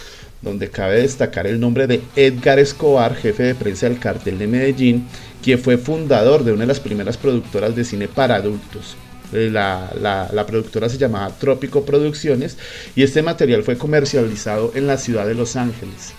donde 0.41 0.69
cabe 0.69 1.01
destacar 1.01 1.45
el 1.45 1.59
nombre 1.59 1.87
de 1.87 2.01
Edgar 2.15 2.59
Escobar, 2.59 3.15
jefe 3.15 3.43
de 3.43 3.55
prensa 3.55 3.89
del 3.89 3.99
cartel 3.99 4.39
de 4.39 4.47
Medellín, 4.47 5.07
quien 5.43 5.59
fue 5.59 5.77
fundador 5.77 6.45
de 6.45 6.53
una 6.53 6.61
de 6.61 6.67
las 6.67 6.79
primeras 6.79 7.17
productoras 7.17 7.75
de 7.75 7.83
cine 7.83 8.07
para 8.07 8.35
adultos. 8.35 8.95
Eh, 9.33 9.49
la, 9.51 9.91
la, 10.31 10.45
productora 10.45 10.87
se 10.87 10.97
llamaba 10.97 11.35
Trópico 11.37 11.83
Producciones 11.83 12.57
y 12.95 13.03
este 13.03 13.21
material 13.21 13.63
fue 13.63 13.77
comercializado 13.77 14.71
en 14.75 14.87
la 14.87 14.97
ciudad 14.97 15.27
de 15.27 15.35
Los 15.35 15.57
Ángeles. 15.57 16.13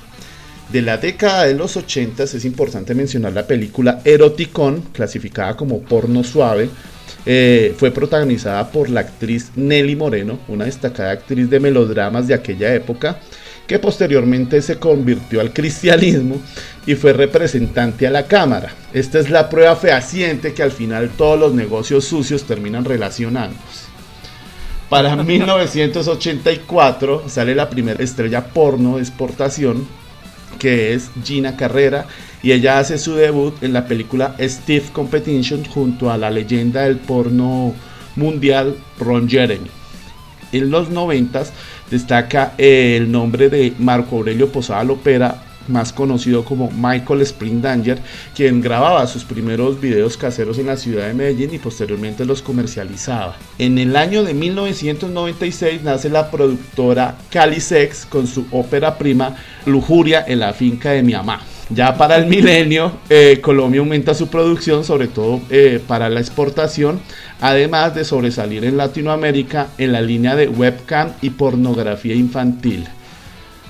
De 0.70 0.82
la 0.82 0.98
década 0.98 1.44
de 1.44 1.54
los 1.54 1.76
80 1.76 2.24
es 2.24 2.44
importante 2.44 2.94
mencionar 2.94 3.32
la 3.32 3.46
película 3.46 4.02
Eroticon, 4.04 4.82
clasificada 4.92 5.56
como 5.56 5.80
porno 5.80 6.24
suave, 6.24 6.68
eh, 7.24 7.74
fue 7.76 7.90
protagonizada 7.90 8.70
por 8.70 8.90
la 8.90 9.00
actriz 9.00 9.52
Nelly 9.56 9.96
Moreno, 9.96 10.38
una 10.48 10.64
destacada 10.64 11.12
actriz 11.12 11.50
de 11.50 11.60
melodramas 11.60 12.28
de 12.28 12.34
aquella 12.34 12.74
época, 12.74 13.18
que 13.66 13.78
posteriormente 13.78 14.62
se 14.62 14.78
convirtió 14.78 15.40
al 15.40 15.52
cristianismo 15.52 16.40
y 16.86 16.94
fue 16.94 17.12
representante 17.12 18.06
a 18.06 18.10
la 18.10 18.26
Cámara. 18.26 18.72
Esta 18.92 19.18
es 19.18 19.28
la 19.28 19.48
prueba 19.48 19.76
fehaciente 19.76 20.54
que 20.54 20.62
al 20.62 20.70
final 20.70 21.10
todos 21.16 21.38
los 21.38 21.52
negocios 21.52 22.04
sucios 22.04 22.44
terminan 22.44 22.84
relacionándose. 22.84 23.86
Para 24.88 25.16
1984 25.22 27.24
sale 27.28 27.54
la 27.54 27.68
primera 27.68 28.02
estrella 28.02 28.46
porno 28.46 28.96
de 28.96 29.02
exportación, 29.02 29.86
que 30.58 30.94
es 30.94 31.10
Gina 31.24 31.56
Carrera, 31.56 32.06
y 32.42 32.52
ella 32.52 32.78
hace 32.78 32.98
su 32.98 33.14
debut 33.14 33.62
en 33.62 33.72
la 33.72 33.86
película 33.86 34.36
Steve 34.40 34.84
Competition 34.92 35.64
junto 35.64 36.10
a 36.10 36.18
la 36.18 36.30
leyenda 36.30 36.82
del 36.82 36.96
porno 36.96 37.74
mundial 38.16 38.76
Ron 38.98 39.28
Jeremy. 39.28 39.70
En 40.52 40.70
los 40.70 40.90
90 40.90 41.44
destaca 41.90 42.54
el 42.58 43.10
nombre 43.10 43.48
de 43.48 43.72
Marco 43.78 44.16
Aurelio 44.16 44.50
Posada 44.50 44.84
Lopera, 44.84 45.42
más 45.68 45.92
conocido 45.92 46.44
como 46.44 46.70
Michael 46.70 47.22
Spring 47.22 47.60
Danger, 47.60 47.98
quien 48.34 48.60
grababa 48.60 49.06
sus 49.06 49.24
primeros 49.24 49.80
videos 49.80 50.16
caseros 50.16 50.58
en 50.58 50.66
la 50.66 50.76
ciudad 50.76 51.08
de 51.08 51.14
Medellín 51.14 51.52
y 51.52 51.58
posteriormente 51.58 52.24
los 52.24 52.42
comercializaba. 52.42 53.36
En 53.58 53.78
el 53.78 53.96
año 53.96 54.22
de 54.22 54.34
1996 54.34 55.82
nace 55.82 56.08
la 56.08 56.30
productora 56.30 57.16
Cali 57.30 57.60
Sex 57.60 58.06
con 58.06 58.26
su 58.26 58.46
ópera 58.52 58.96
prima 58.96 59.36
Lujuria 59.66 60.24
en 60.26 60.40
la 60.40 60.52
finca 60.52 60.92
de 60.92 61.02
mi 61.02 61.14
mamá. 61.14 61.40
Ya 61.68 61.96
para 61.96 62.16
el 62.16 62.26
milenio, 62.26 62.92
eh, 63.08 63.40
Colombia 63.42 63.80
aumenta 63.80 64.14
su 64.14 64.28
producción, 64.28 64.84
sobre 64.84 65.08
todo 65.08 65.40
eh, 65.50 65.82
para 65.84 66.08
la 66.08 66.20
exportación, 66.20 67.00
además 67.40 67.94
de 67.94 68.04
sobresalir 68.04 68.64
en 68.64 68.76
Latinoamérica 68.76 69.68
en 69.76 69.90
la 69.90 70.00
línea 70.00 70.36
de 70.36 70.46
webcam 70.46 71.12
y 71.22 71.30
pornografía 71.30 72.14
infantil. 72.14 72.86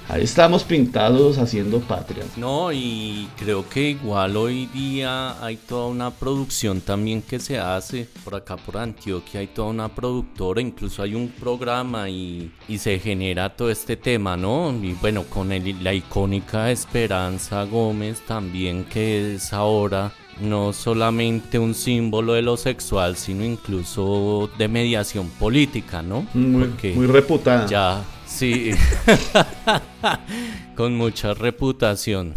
Ahí 0.09 0.23
estamos 0.23 0.63
pintados 0.63 1.37
haciendo 1.39 1.81
patria. 1.81 2.23
No, 2.37 2.71
y 2.73 3.29
creo 3.37 3.69
que 3.69 3.91
igual 3.91 4.37
hoy 4.37 4.67
día 4.67 5.43
hay 5.45 5.57
toda 5.57 5.89
una 5.89 6.13
producción 6.13 6.81
también 6.81 7.23
que 7.23 7.41
se 7.41 7.59
hace. 7.59 8.07
Por 8.23 8.37
acá 8.37 8.57
por 8.57 8.77
Antioquia 8.77 9.41
hay 9.41 9.49
toda 9.49 9.69
una 9.69 9.89
productora, 9.89 10.61
incluso 10.61 11.03
hay 11.03 11.17
un 11.17 11.29
programa 11.29 12.09
y, 12.09 12.53
se 12.79 13.01
genera 13.01 13.57
todo 13.57 13.69
este 13.71 13.97
tema, 13.97 14.37
¿no? 14.37 14.73
Y 14.81 14.93
bueno, 14.93 15.25
con 15.25 15.49
la 15.49 15.93
icónica 15.93 16.71
Esperanza 16.71 17.65
Gómez 17.65 18.21
también 18.27 18.85
que 18.85 19.35
es 19.35 19.53
ahora 19.53 20.13
no 20.41 20.73
solamente 20.73 21.59
un 21.59 21.75
símbolo 21.75 22.35
de 22.35 22.43
lo 22.43 22.57
sexual, 22.57 23.17
sino 23.17 23.45
incluso 23.45 24.51
de 24.59 24.69
mediación 24.69 25.29
política, 25.31 26.03
¿no? 26.03 26.27
Muy, 26.35 26.71
muy 26.95 27.07
reputada. 27.07 27.67
Ya 27.67 28.05
Sí, 28.37 28.73
con 30.77 30.95
mucha 30.95 31.33
reputación. 31.33 32.35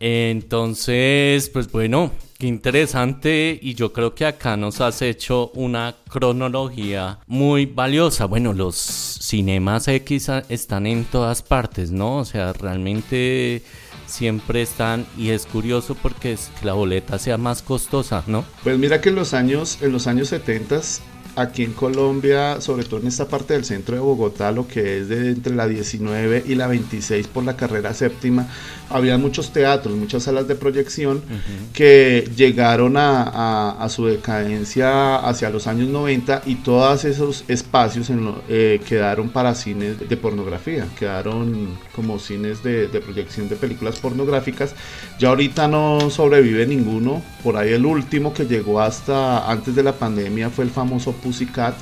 Entonces, 0.00 1.50
pues 1.50 1.70
bueno, 1.70 2.12
qué 2.38 2.46
interesante 2.46 3.58
y 3.60 3.74
yo 3.74 3.92
creo 3.92 4.14
que 4.14 4.24
acá 4.24 4.56
nos 4.56 4.80
has 4.80 5.02
hecho 5.02 5.50
una 5.50 5.96
cronología 6.08 7.18
muy 7.26 7.66
valiosa. 7.66 8.24
Bueno, 8.24 8.54
los 8.54 8.74
cinemas 8.74 9.86
X 9.86 10.30
están 10.48 10.86
en 10.86 11.04
todas 11.04 11.42
partes, 11.42 11.90
¿no? 11.90 12.16
O 12.16 12.24
sea, 12.24 12.54
realmente 12.54 13.62
siempre 14.06 14.62
están 14.62 15.04
y 15.18 15.28
es 15.28 15.44
curioso 15.44 15.94
porque 15.94 16.32
es 16.32 16.50
que 16.58 16.64
la 16.64 16.72
boleta 16.72 17.18
sea 17.18 17.36
más 17.36 17.60
costosa, 17.60 18.24
¿no? 18.26 18.46
Pues 18.64 18.78
mira 18.78 19.02
que 19.02 19.10
en 19.10 19.16
los 19.16 19.34
años 19.34 19.76
en 19.82 19.92
los 19.92 20.06
años 20.06 20.28
70 20.28 20.80
aquí 21.36 21.64
en 21.64 21.72
Colombia, 21.72 22.60
sobre 22.60 22.84
todo 22.84 23.00
en 23.00 23.06
esta 23.06 23.26
parte 23.26 23.54
del 23.54 23.64
centro 23.64 23.94
de 23.94 24.00
Bogotá, 24.00 24.52
lo 24.52 24.68
que 24.68 24.98
es 24.98 25.08
de 25.08 25.30
entre 25.30 25.54
la 25.54 25.66
19 25.66 26.44
y 26.46 26.54
la 26.54 26.66
26 26.66 27.26
por 27.28 27.44
la 27.44 27.56
carrera 27.56 27.94
séptima, 27.94 28.46
había 28.90 29.16
muchos 29.16 29.52
teatros, 29.52 29.96
muchas 29.96 30.24
salas 30.24 30.46
de 30.46 30.54
proyección 30.54 31.22
que 31.72 32.30
llegaron 32.36 32.96
a, 32.96 33.86
su 33.88 34.06
decadencia 34.06 35.16
hacia 35.16 35.50
los 35.50 35.66
años 35.66 35.88
90 35.88 36.42
y 36.46 36.56
todos 36.56 37.04
esos 37.04 37.44
espacios 37.48 38.10
eh, 38.48 38.80
quedaron 38.86 39.30
para 39.30 39.54
cines 39.54 40.08
de 40.08 40.16
pornografía, 40.16 40.86
quedaron 40.98 41.78
como 41.94 42.18
cines 42.18 42.62
de, 42.62 42.88
de 42.88 43.00
proyección 43.00 43.48
de 43.48 43.56
películas 43.56 43.98
pornográficas. 43.98 44.74
Ya 45.18 45.28
ahorita 45.28 45.68
no 45.68 46.10
sobrevive 46.10 46.66
ninguno, 46.66 47.22
por 47.42 47.56
ahí 47.56 47.72
el 47.72 47.84
último 47.84 48.32
que 48.32 48.44
llegó 48.44 48.80
hasta 48.80 49.50
antes 49.50 49.74
de 49.74 49.82
la 49.82 49.92
pandemia 49.92 50.50
fue 50.50 50.64
el 50.64 50.70
famoso 50.70 51.12
Pussycat 51.22 51.74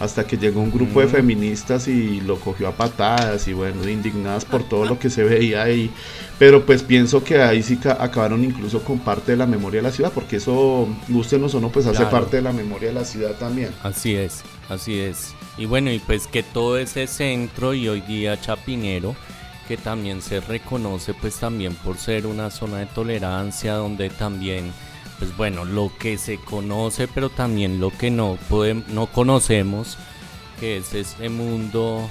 hasta 0.00 0.24
que 0.26 0.36
llegó 0.36 0.60
un 0.60 0.70
grupo 0.70 1.00
de 1.00 1.06
mm. 1.06 1.10
feministas 1.10 1.88
y 1.88 2.20
lo 2.20 2.38
cogió 2.38 2.68
a 2.68 2.72
patadas 2.72 3.48
y 3.48 3.52
bueno, 3.52 3.88
indignadas 3.88 4.44
por 4.44 4.62
todo 4.62 4.84
lo 4.84 4.98
que 4.98 5.10
se 5.10 5.24
veía 5.24 5.62
ahí. 5.62 5.90
Pero 6.38 6.64
pues 6.64 6.82
pienso 6.82 7.24
que 7.24 7.42
ahí 7.42 7.62
sí 7.62 7.78
acabaron 7.98 8.44
incluso 8.44 8.82
con 8.84 9.00
parte 9.00 9.32
de 9.32 9.38
la 9.38 9.46
memoria 9.46 9.80
de 9.80 9.88
la 9.88 9.92
ciudad, 9.92 10.12
porque 10.14 10.36
eso, 10.36 10.88
gustenos 11.08 11.54
o 11.54 11.60
no, 11.60 11.70
pues 11.70 11.86
hace 11.86 12.06
parte 12.06 12.36
de 12.36 12.42
la 12.42 12.52
memoria 12.52 12.88
de 12.88 12.94
la 12.94 13.04
ciudad 13.04 13.32
también. 13.32 13.70
Así 13.82 14.14
es, 14.14 14.42
así 14.68 14.98
es. 15.00 15.34
Y 15.56 15.66
bueno, 15.66 15.90
y 15.90 15.98
pues 15.98 16.28
que 16.28 16.44
todo 16.44 16.78
ese 16.78 17.08
centro 17.08 17.74
y 17.74 17.88
hoy 17.88 18.00
día 18.02 18.40
Chapinero, 18.40 19.16
que 19.66 19.76
también 19.76 20.22
se 20.22 20.40
reconoce 20.40 21.12
pues 21.12 21.36
también 21.36 21.74
por 21.74 21.98
ser 21.98 22.26
una 22.26 22.50
zona 22.50 22.78
de 22.78 22.86
tolerancia 22.86 23.74
donde 23.74 24.08
también 24.10 24.72
pues 25.18 25.36
bueno, 25.36 25.64
lo 25.64 25.90
que 25.98 26.16
se 26.18 26.38
conoce, 26.38 27.08
pero 27.08 27.30
también 27.30 27.80
lo 27.80 27.90
que 27.90 28.10
no, 28.10 28.38
podemos, 28.48 28.88
no 28.88 29.06
conocemos, 29.06 29.98
que 30.60 30.76
es 30.78 30.94
este 30.94 31.28
mundo 31.28 32.08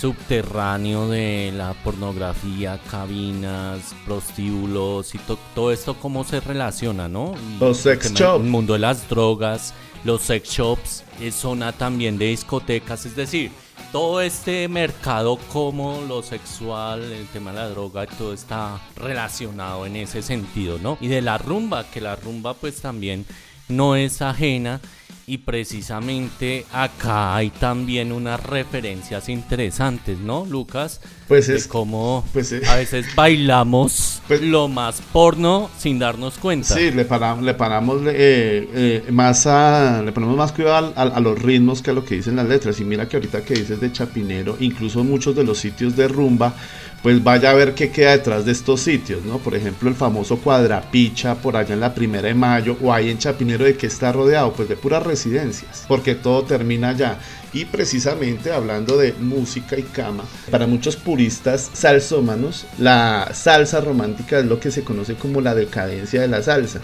subterráneo 0.00 1.08
de 1.08 1.52
la 1.54 1.74
pornografía, 1.74 2.78
cabinas, 2.90 3.94
prostíbulos 4.04 5.14
y 5.14 5.20
todo 5.54 5.72
esto 5.72 5.94
cómo 5.94 6.22
se 6.24 6.40
relaciona, 6.40 7.08
¿no? 7.08 7.34
los 7.58 7.78
sex 7.78 8.12
shops. 8.12 8.44
El 8.44 8.50
mundo 8.50 8.74
de 8.74 8.80
las 8.80 9.08
drogas, 9.08 9.72
los 10.04 10.22
sex 10.22 10.50
shops, 10.50 11.04
es 11.20 11.34
zona 11.34 11.72
también 11.72 12.18
de 12.18 12.26
discotecas, 12.26 13.06
es 13.06 13.16
decir, 13.16 13.50
todo 13.96 14.20
este 14.20 14.68
mercado 14.68 15.38
como 15.50 16.02
lo 16.02 16.22
sexual, 16.22 17.00
el 17.00 17.26
tema 17.28 17.50
de 17.50 17.56
la 17.56 17.68
droga, 17.70 18.04
todo 18.04 18.34
está 18.34 18.78
relacionado 18.94 19.86
en 19.86 19.96
ese 19.96 20.20
sentido, 20.20 20.78
¿no? 20.78 20.98
Y 21.00 21.08
de 21.08 21.22
la 21.22 21.38
rumba, 21.38 21.90
que 21.90 22.02
la 22.02 22.14
rumba 22.14 22.52
pues 22.52 22.82
también 22.82 23.24
no 23.68 23.96
es 23.96 24.20
ajena 24.20 24.82
y 25.28 25.38
precisamente 25.38 26.64
acá 26.72 27.34
hay 27.34 27.50
también 27.50 28.12
unas 28.12 28.40
referencias 28.40 29.28
interesantes, 29.28 30.18
¿no, 30.18 30.46
Lucas? 30.46 31.00
Pues 31.26 31.48
es 31.48 31.66
como 31.66 32.24
pues 32.32 32.52
a 32.52 32.76
veces 32.76 33.06
bailamos 33.16 34.22
pues 34.28 34.40
lo 34.40 34.68
más 34.68 35.02
porno 35.12 35.68
sin 35.78 35.98
darnos 35.98 36.38
cuenta. 36.38 36.76
Sí, 36.76 36.92
le 36.92 37.04
paramos, 37.04 37.44
le 37.44 37.54
paramos 37.54 38.02
eh, 38.06 38.68
eh, 38.72 39.04
más 39.10 39.48
a, 39.48 40.00
le 40.04 40.12
ponemos 40.12 40.36
más 40.36 40.52
cuidado 40.52 40.92
a, 40.94 41.20
los 41.20 41.42
ritmos 41.42 41.82
que 41.82 41.90
a 41.90 41.94
lo 41.94 42.04
que 42.04 42.14
dicen 42.14 42.36
las 42.36 42.46
letras. 42.46 42.78
Y 42.78 42.84
mira 42.84 43.08
que 43.08 43.16
ahorita 43.16 43.42
que 43.44 43.54
dices 43.54 43.80
de 43.80 43.90
Chapinero, 43.90 44.56
incluso 44.60 45.02
muchos 45.02 45.34
de 45.34 45.42
los 45.42 45.58
sitios 45.58 45.96
de 45.96 46.06
rumba 46.06 46.54
pues 47.02 47.22
vaya 47.22 47.50
a 47.50 47.54
ver 47.54 47.74
qué 47.74 47.90
queda 47.90 48.12
detrás 48.12 48.44
de 48.44 48.52
estos 48.52 48.80
sitios, 48.80 49.24
¿no? 49.24 49.38
Por 49.38 49.54
ejemplo, 49.54 49.88
el 49.88 49.94
famoso 49.94 50.38
Cuadrapicha 50.38 51.36
por 51.36 51.56
allá 51.56 51.74
en 51.74 51.80
la 51.80 51.94
Primera 51.94 52.26
de 52.26 52.34
Mayo 52.34 52.76
o 52.82 52.92
ahí 52.92 53.10
en 53.10 53.18
Chapinero 53.18 53.64
de 53.64 53.76
que 53.76 53.86
está 53.86 54.10
rodeado, 54.10 54.52
pues 54.52 54.68
de 54.68 54.76
puras 54.76 55.02
residencias, 55.16 55.84
porque 55.88 56.14
todo 56.14 56.44
termina 56.44 56.90
allá. 56.90 57.18
Y 57.52 57.64
precisamente 57.64 58.52
hablando 58.52 58.98
de 58.98 59.14
música 59.14 59.78
y 59.78 59.82
cama, 59.82 60.24
para 60.50 60.66
muchos 60.66 60.96
puristas 60.96 61.70
salsómanos, 61.72 62.66
la 62.78 63.30
salsa 63.32 63.80
romántica 63.80 64.38
es 64.38 64.44
lo 64.44 64.60
que 64.60 64.70
se 64.70 64.84
conoce 64.84 65.14
como 65.14 65.40
la 65.40 65.54
decadencia 65.54 66.20
de 66.20 66.28
la 66.28 66.42
salsa. 66.42 66.80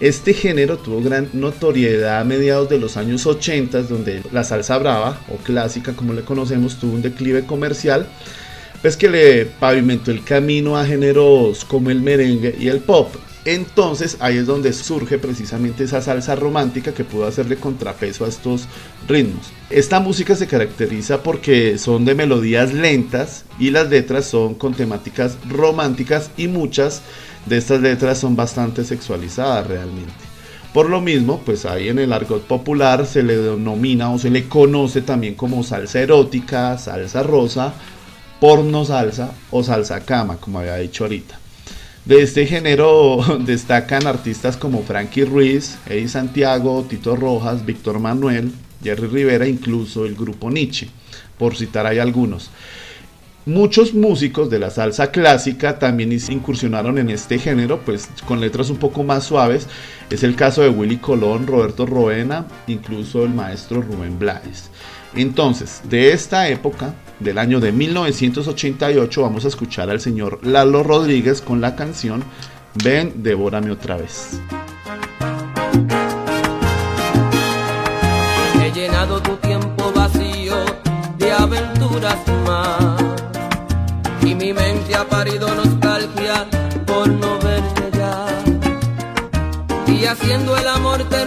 Este 0.00 0.34
género 0.34 0.78
tuvo 0.78 1.00
gran 1.00 1.28
notoriedad 1.32 2.20
a 2.20 2.24
mediados 2.24 2.68
de 2.68 2.80
los 2.80 2.96
años 2.96 3.24
80, 3.24 3.82
donde 3.82 4.22
la 4.32 4.42
salsa 4.42 4.76
brava 4.78 5.20
o 5.28 5.36
clásica 5.36 5.92
como 5.92 6.12
le 6.12 6.22
conocemos 6.22 6.80
tuvo 6.80 6.94
un 6.94 7.02
declive 7.02 7.46
comercial, 7.46 8.08
pues 8.80 8.96
que 8.96 9.08
le 9.08 9.46
pavimentó 9.46 10.10
el 10.10 10.24
camino 10.24 10.76
a 10.76 10.84
géneros 10.84 11.64
como 11.64 11.90
el 11.90 12.02
merengue 12.02 12.56
y 12.58 12.66
el 12.66 12.80
pop. 12.80 13.14
Entonces 13.44 14.18
ahí 14.20 14.36
es 14.36 14.46
donde 14.46 14.72
surge 14.72 15.18
precisamente 15.18 15.84
esa 15.84 16.00
salsa 16.00 16.36
romántica 16.36 16.94
que 16.94 17.02
pudo 17.02 17.26
hacerle 17.26 17.56
contrapeso 17.56 18.24
a 18.24 18.28
estos 18.28 18.68
ritmos. 19.08 19.50
Esta 19.68 19.98
música 19.98 20.36
se 20.36 20.46
caracteriza 20.46 21.24
porque 21.24 21.76
son 21.78 22.04
de 22.04 22.14
melodías 22.14 22.72
lentas 22.72 23.44
y 23.58 23.70
las 23.70 23.88
letras 23.88 24.26
son 24.26 24.54
con 24.54 24.74
temáticas 24.74 25.36
románticas 25.48 26.30
y 26.36 26.46
muchas 26.46 27.02
de 27.46 27.56
estas 27.56 27.80
letras 27.80 28.18
son 28.18 28.36
bastante 28.36 28.84
sexualizadas 28.84 29.66
realmente. 29.66 30.12
Por 30.72 30.88
lo 30.88 31.00
mismo, 31.00 31.42
pues 31.44 31.66
ahí 31.66 31.88
en 31.88 31.98
el 31.98 32.12
argot 32.12 32.44
popular 32.44 33.06
se 33.06 33.22
le 33.22 33.36
denomina 33.36 34.10
o 34.10 34.18
se 34.18 34.30
le 34.30 34.48
conoce 34.48 35.02
también 35.02 35.34
como 35.34 35.64
salsa 35.64 36.00
erótica, 36.00 36.78
salsa 36.78 37.22
rosa, 37.22 37.74
porno 38.40 38.84
salsa 38.84 39.32
o 39.50 39.62
salsa 39.62 40.00
cama, 40.00 40.38
como 40.38 40.60
había 40.60 40.76
dicho 40.76 41.04
ahorita. 41.04 41.41
De 42.04 42.20
este 42.20 42.46
género 42.46 43.20
destacan 43.46 44.08
artistas 44.08 44.56
como 44.56 44.82
Frankie 44.82 45.24
Ruiz, 45.24 45.78
Eddie 45.86 46.08
Santiago, 46.08 46.84
Tito 46.88 47.14
Rojas, 47.14 47.64
Víctor 47.64 48.00
Manuel, 48.00 48.50
Jerry 48.82 49.06
Rivera, 49.06 49.46
incluso 49.46 50.04
el 50.04 50.16
grupo 50.16 50.50
Nietzsche, 50.50 50.88
por 51.38 51.54
citar 51.54 51.86
ahí 51.86 52.00
algunos. 52.00 52.50
Muchos 53.46 53.94
músicos 53.94 54.50
de 54.50 54.58
la 54.58 54.70
salsa 54.70 55.12
clásica 55.12 55.78
también 55.78 56.12
incursionaron 56.12 56.98
en 56.98 57.08
este 57.08 57.38
género, 57.38 57.80
pues 57.84 58.08
con 58.26 58.40
letras 58.40 58.70
un 58.70 58.78
poco 58.78 59.04
más 59.04 59.24
suaves. 59.24 59.68
Es 60.10 60.24
el 60.24 60.34
caso 60.34 60.62
de 60.62 60.70
Willy 60.70 60.96
Colón, 60.96 61.46
Roberto 61.46 61.86
Roena, 61.86 62.46
incluso 62.66 63.24
el 63.24 63.30
maestro 63.30 63.80
Rubén 63.80 64.18
Blades. 64.18 64.70
Entonces, 65.14 65.82
de 65.84 66.12
esta 66.12 66.48
época, 66.48 66.94
del 67.20 67.38
año 67.38 67.60
de 67.60 67.72
1988, 67.72 69.22
vamos 69.22 69.44
a 69.44 69.48
escuchar 69.48 69.90
al 69.90 70.00
señor 70.00 70.40
Lalo 70.42 70.82
Rodríguez 70.82 71.40
con 71.40 71.60
la 71.60 71.76
canción 71.76 72.24
Ven, 72.74 73.22
devórame 73.22 73.70
otra 73.70 73.96
vez. 73.96 74.40
He 78.62 78.72
llenado 78.72 79.20
tu 79.20 79.36
tiempo 79.36 79.92
vacío 79.94 80.54
de 81.18 81.32
aventuras 81.32 82.16
más 82.46 83.02
y 84.22 84.34
mi 84.34 84.54
mente 84.54 84.94
ha 84.94 85.06
parido 85.06 85.54
nostalgia 85.54 86.46
por 86.86 87.08
no 87.08 87.38
verte 87.40 87.98
ya. 87.98 88.26
Y 89.86 90.06
haciendo 90.06 90.56
el 90.56 90.68
amor 90.68 91.06
te 91.10 91.26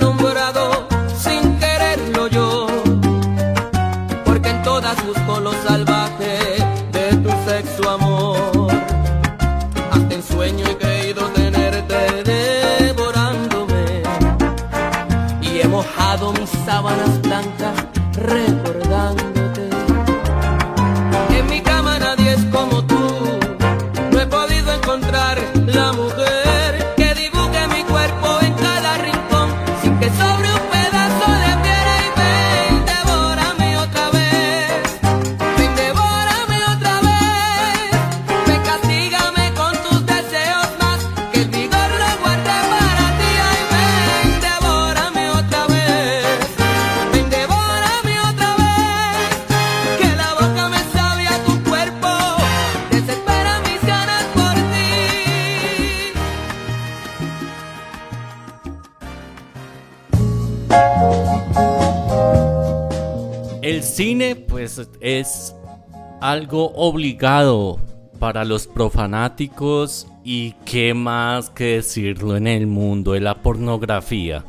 algo 66.30 66.72
obligado 66.74 67.80
para 68.20 68.46
los 68.46 68.66
profanáticos 68.66 70.08
y 70.24 70.54
qué 70.66 70.96
más 70.96 71.52
que 71.52 71.76
decirlo 71.76 72.36
en 72.36 72.48
el 72.48 72.66
mundo 72.66 73.12
de 73.12 73.20
la 73.20 73.44
pornografía. 73.44 74.44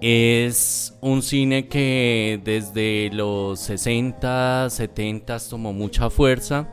Es 0.00 0.96
un 1.02 1.22
cine 1.22 1.68
que 1.68 2.40
desde 2.42 3.10
los 3.12 3.60
60, 3.60 4.70
70 4.70 5.38
tomó 5.50 5.72
mucha 5.74 6.08
fuerza 6.08 6.68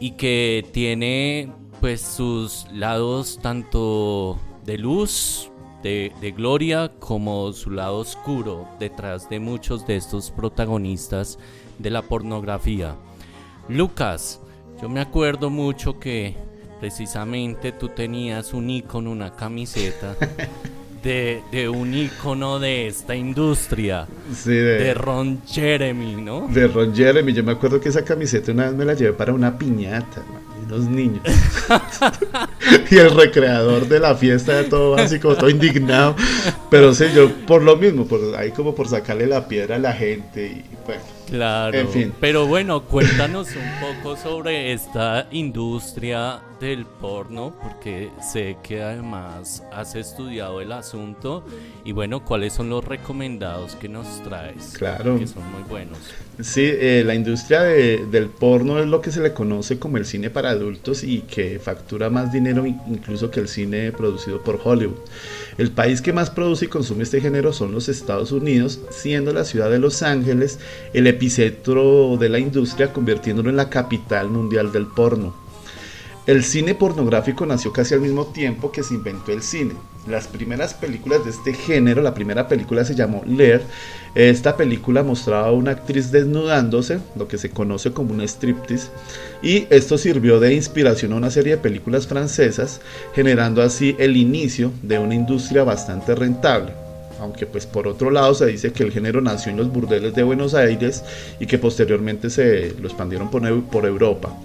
y 0.00 0.12
que 0.12 0.64
tiene 0.72 1.52
pues 1.80 2.00
sus 2.00 2.66
lados 2.72 3.40
tanto 3.42 4.38
de 4.64 4.78
luz, 4.78 5.50
de, 5.82 6.12
de 6.20 6.30
gloria, 6.30 6.92
como 7.00 7.52
su 7.52 7.72
lado 7.72 7.98
oscuro 7.98 8.68
detrás 8.78 9.28
de 9.28 9.40
muchos 9.40 9.86
de 9.86 9.96
estos 9.96 10.30
protagonistas 10.30 11.38
de 11.82 11.90
la 11.90 12.02
pornografía. 12.02 12.96
Lucas, 13.68 14.40
yo 14.80 14.88
me 14.88 15.00
acuerdo 15.00 15.50
mucho 15.50 15.98
que 15.98 16.34
precisamente 16.80 17.72
tú 17.72 17.88
tenías 17.90 18.52
un 18.54 18.70
icono, 18.70 19.10
una 19.10 19.34
camiseta 19.36 20.16
de, 21.02 21.42
de 21.50 21.68
un 21.68 21.94
icono 21.94 22.58
de 22.58 22.86
esta 22.86 23.14
industria, 23.14 24.06
Sí, 24.34 24.50
de 24.52 24.94
Ron 24.94 25.42
Jeremy, 25.46 26.16
¿no? 26.16 26.48
de 26.48 26.66
Ron 26.68 26.94
Jeremy. 26.94 27.32
Yo 27.32 27.44
me 27.44 27.52
acuerdo 27.52 27.80
que 27.80 27.88
esa 27.88 28.04
camiseta 28.04 28.52
una 28.52 28.64
vez 28.64 28.74
me 28.74 28.84
la 28.84 28.94
llevé 28.94 29.12
para 29.12 29.32
una 29.32 29.56
piñata, 29.56 30.22
de 30.66 30.74
unos 30.74 30.88
niños. 30.88 31.22
y 32.90 32.96
el 32.96 33.14
recreador 33.14 33.86
de 33.88 34.00
la 34.00 34.14
fiesta 34.16 34.56
de 34.56 34.64
todo 34.64 34.96
así 34.96 35.18
como 35.18 35.36
todo 35.36 35.50
indignado. 35.50 36.16
Pero 36.70 36.94
sí, 36.94 37.04
yo 37.14 37.30
por 37.46 37.62
lo 37.62 37.76
mismo, 37.76 38.06
por 38.06 38.20
ahí 38.36 38.50
como 38.50 38.74
por 38.74 38.88
sacarle 38.88 39.26
la 39.26 39.46
piedra 39.48 39.76
a 39.76 39.78
la 39.78 39.92
gente 39.92 40.46
y 40.46 40.76
pues 40.84 40.98
Claro. 41.32 41.78
En 41.78 41.88
fin. 41.88 42.14
Pero 42.20 42.46
bueno, 42.46 42.82
cuéntanos 42.84 43.48
un 43.56 43.80
poco 43.80 44.16
sobre 44.18 44.74
esta 44.74 45.26
industria 45.30 46.40
del 46.62 46.86
porno, 46.86 47.52
porque 47.60 48.10
sé 48.32 48.56
que 48.62 48.82
además 48.82 49.64
has 49.72 49.96
estudiado 49.96 50.60
el 50.60 50.70
asunto 50.70 51.44
y 51.84 51.90
bueno, 51.90 52.24
¿cuáles 52.24 52.52
son 52.52 52.70
los 52.70 52.84
recomendados 52.84 53.74
que 53.74 53.88
nos 53.88 54.22
traes? 54.22 54.74
Claro. 54.78 55.18
Que 55.18 55.26
son 55.26 55.42
muy 55.50 55.64
buenos. 55.68 55.98
Sí, 56.40 56.62
eh, 56.64 57.02
la 57.04 57.14
industria 57.16 57.62
de- 57.62 58.06
del 58.06 58.28
porno 58.28 58.78
es 58.78 58.86
lo 58.86 59.00
que 59.00 59.10
se 59.10 59.20
le 59.20 59.32
conoce 59.34 59.80
como 59.80 59.96
el 59.96 60.06
cine 60.06 60.30
para 60.30 60.50
adultos 60.50 61.02
y 61.02 61.22
que 61.22 61.58
factura 61.58 62.10
más 62.10 62.32
dinero 62.32 62.64
in- 62.64 62.80
incluso 62.86 63.30
que 63.30 63.40
el 63.40 63.48
cine 63.48 63.90
producido 63.90 64.40
por 64.40 64.60
Hollywood. 64.62 64.96
El 65.58 65.72
país 65.72 66.00
que 66.00 66.12
más 66.12 66.30
produce 66.30 66.66
y 66.66 66.68
consume 66.68 67.02
este 67.02 67.20
género 67.20 67.52
son 67.52 67.72
los 67.72 67.88
Estados 67.88 68.30
Unidos, 68.30 68.80
siendo 68.90 69.32
la 69.32 69.44
ciudad 69.44 69.68
de 69.68 69.80
Los 69.80 70.02
Ángeles 70.02 70.60
el 70.94 71.08
epicentro 71.08 72.16
de 72.18 72.28
la 72.28 72.38
industria, 72.38 72.92
convirtiéndolo 72.92 73.50
en 73.50 73.56
la 73.56 73.68
capital 73.68 74.30
mundial 74.30 74.70
del 74.70 74.86
porno. 74.86 75.41
El 76.24 76.44
cine 76.44 76.76
pornográfico 76.76 77.46
nació 77.46 77.72
casi 77.72 77.94
al 77.94 78.00
mismo 78.00 78.26
tiempo 78.26 78.70
que 78.70 78.84
se 78.84 78.94
inventó 78.94 79.32
el 79.32 79.42
cine. 79.42 79.74
Las 80.06 80.28
primeras 80.28 80.72
películas 80.72 81.24
de 81.24 81.32
este 81.32 81.52
género, 81.52 82.00
la 82.00 82.14
primera 82.14 82.46
película 82.46 82.84
se 82.84 82.94
llamó 82.94 83.24
Lear. 83.26 83.60
Esta 84.14 84.56
película 84.56 85.02
mostraba 85.02 85.48
a 85.48 85.52
una 85.52 85.72
actriz 85.72 86.12
desnudándose, 86.12 87.00
lo 87.16 87.26
que 87.26 87.38
se 87.38 87.50
conoce 87.50 87.90
como 87.90 88.14
un 88.14 88.20
striptease, 88.20 88.90
y 89.42 89.66
esto 89.70 89.98
sirvió 89.98 90.38
de 90.38 90.54
inspiración 90.54 91.12
a 91.12 91.16
una 91.16 91.30
serie 91.30 91.56
de 91.56 91.62
películas 91.62 92.06
francesas, 92.06 92.80
generando 93.16 93.60
así 93.60 93.96
el 93.98 94.16
inicio 94.16 94.70
de 94.82 95.00
una 95.00 95.16
industria 95.16 95.64
bastante 95.64 96.14
rentable. 96.14 96.72
Aunque 97.18 97.46
pues 97.46 97.66
por 97.66 97.88
otro 97.88 98.12
lado 98.12 98.32
se 98.34 98.46
dice 98.46 98.72
que 98.72 98.84
el 98.84 98.92
género 98.92 99.20
nació 99.20 99.50
en 99.50 99.58
los 99.58 99.72
burdeles 99.72 100.14
de 100.14 100.22
Buenos 100.22 100.54
Aires 100.54 101.02
y 101.40 101.46
que 101.46 101.58
posteriormente 101.58 102.30
se 102.30 102.74
lo 102.80 102.86
expandieron 102.86 103.28
por 103.28 103.86
Europa. 103.86 104.36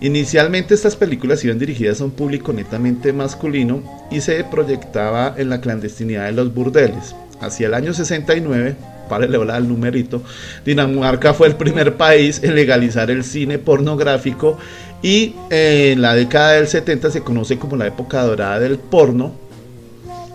Inicialmente 0.00 0.74
estas 0.74 0.96
películas 0.96 1.44
iban 1.44 1.58
dirigidas 1.58 2.00
a 2.00 2.04
un 2.04 2.10
público 2.10 2.52
netamente 2.52 3.12
masculino 3.12 3.82
y 4.10 4.20
se 4.20 4.42
proyectaba 4.44 5.34
en 5.36 5.48
la 5.50 5.60
clandestinidad 5.60 6.26
de 6.26 6.32
los 6.32 6.52
burdeles. 6.52 7.14
Hacia 7.40 7.66
el 7.66 7.74
año 7.74 7.92
69, 7.92 8.76
para 9.08 9.26
elevar 9.26 9.60
el 9.60 9.68
numerito, 9.68 10.22
Dinamarca 10.64 11.34
fue 11.34 11.48
el 11.48 11.56
primer 11.56 11.96
país 11.96 12.40
en 12.42 12.54
legalizar 12.54 13.10
el 13.10 13.24
cine 13.24 13.58
pornográfico 13.58 14.58
y 15.02 15.34
eh, 15.50 15.92
en 15.92 16.02
la 16.02 16.14
década 16.14 16.52
del 16.52 16.66
70 16.66 17.10
se 17.10 17.20
conoce 17.20 17.58
como 17.58 17.76
la 17.76 17.86
época 17.86 18.22
dorada 18.22 18.58
del 18.60 18.78
porno 18.78 19.44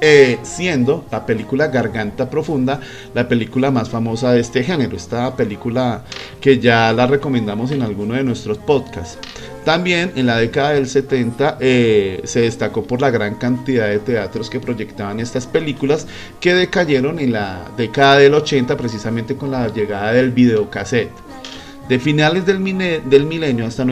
eh, 0.01 0.37
siendo 0.43 1.05
la 1.11 1.25
película 1.25 1.67
Garganta 1.67 2.29
Profunda 2.29 2.79
la 3.13 3.27
película 3.27 3.69
más 3.69 3.89
famosa 3.89 4.31
de 4.31 4.39
este 4.39 4.63
género. 4.63 4.95
Esta 4.95 5.35
película 5.35 6.05
que 6.39 6.59
ya 6.59 6.93
la 6.93 7.05
recomendamos 7.05 7.71
en 7.71 7.81
alguno 7.81 8.13
de 8.13 8.23
nuestros 8.23 8.57
podcasts. 8.59 9.17
También 9.69 10.13
en 10.15 10.25
la 10.25 10.37
década 10.37 10.71
del 10.71 10.87
70 10.87 11.59
eh, 11.59 12.21
se 12.23 12.41
destacó 12.41 12.81
por 12.85 13.01
la 13.01 13.11
gran 13.11 13.35
cantidad 13.35 13.87
de 13.87 13.99
teatros 13.99 14.49
que 14.49 14.59
proyectaban 14.59 15.19
estas 15.19 15.45
películas 15.45 16.07
que 16.39 16.55
decayeron 16.55 17.19
en 17.19 17.33
la 17.33 17.69
década 17.77 18.17
del 18.17 18.33
80 18.33 18.75
precisamente 18.75 19.35
con 19.35 19.51
la 19.51 19.67
llegada 19.67 20.11
del 20.13 20.31
videocassette. 20.31 21.11
De 21.87 21.99
finales 21.99 22.47
del, 22.47 22.59
milenio 22.59 23.67
hasta, 23.67 23.85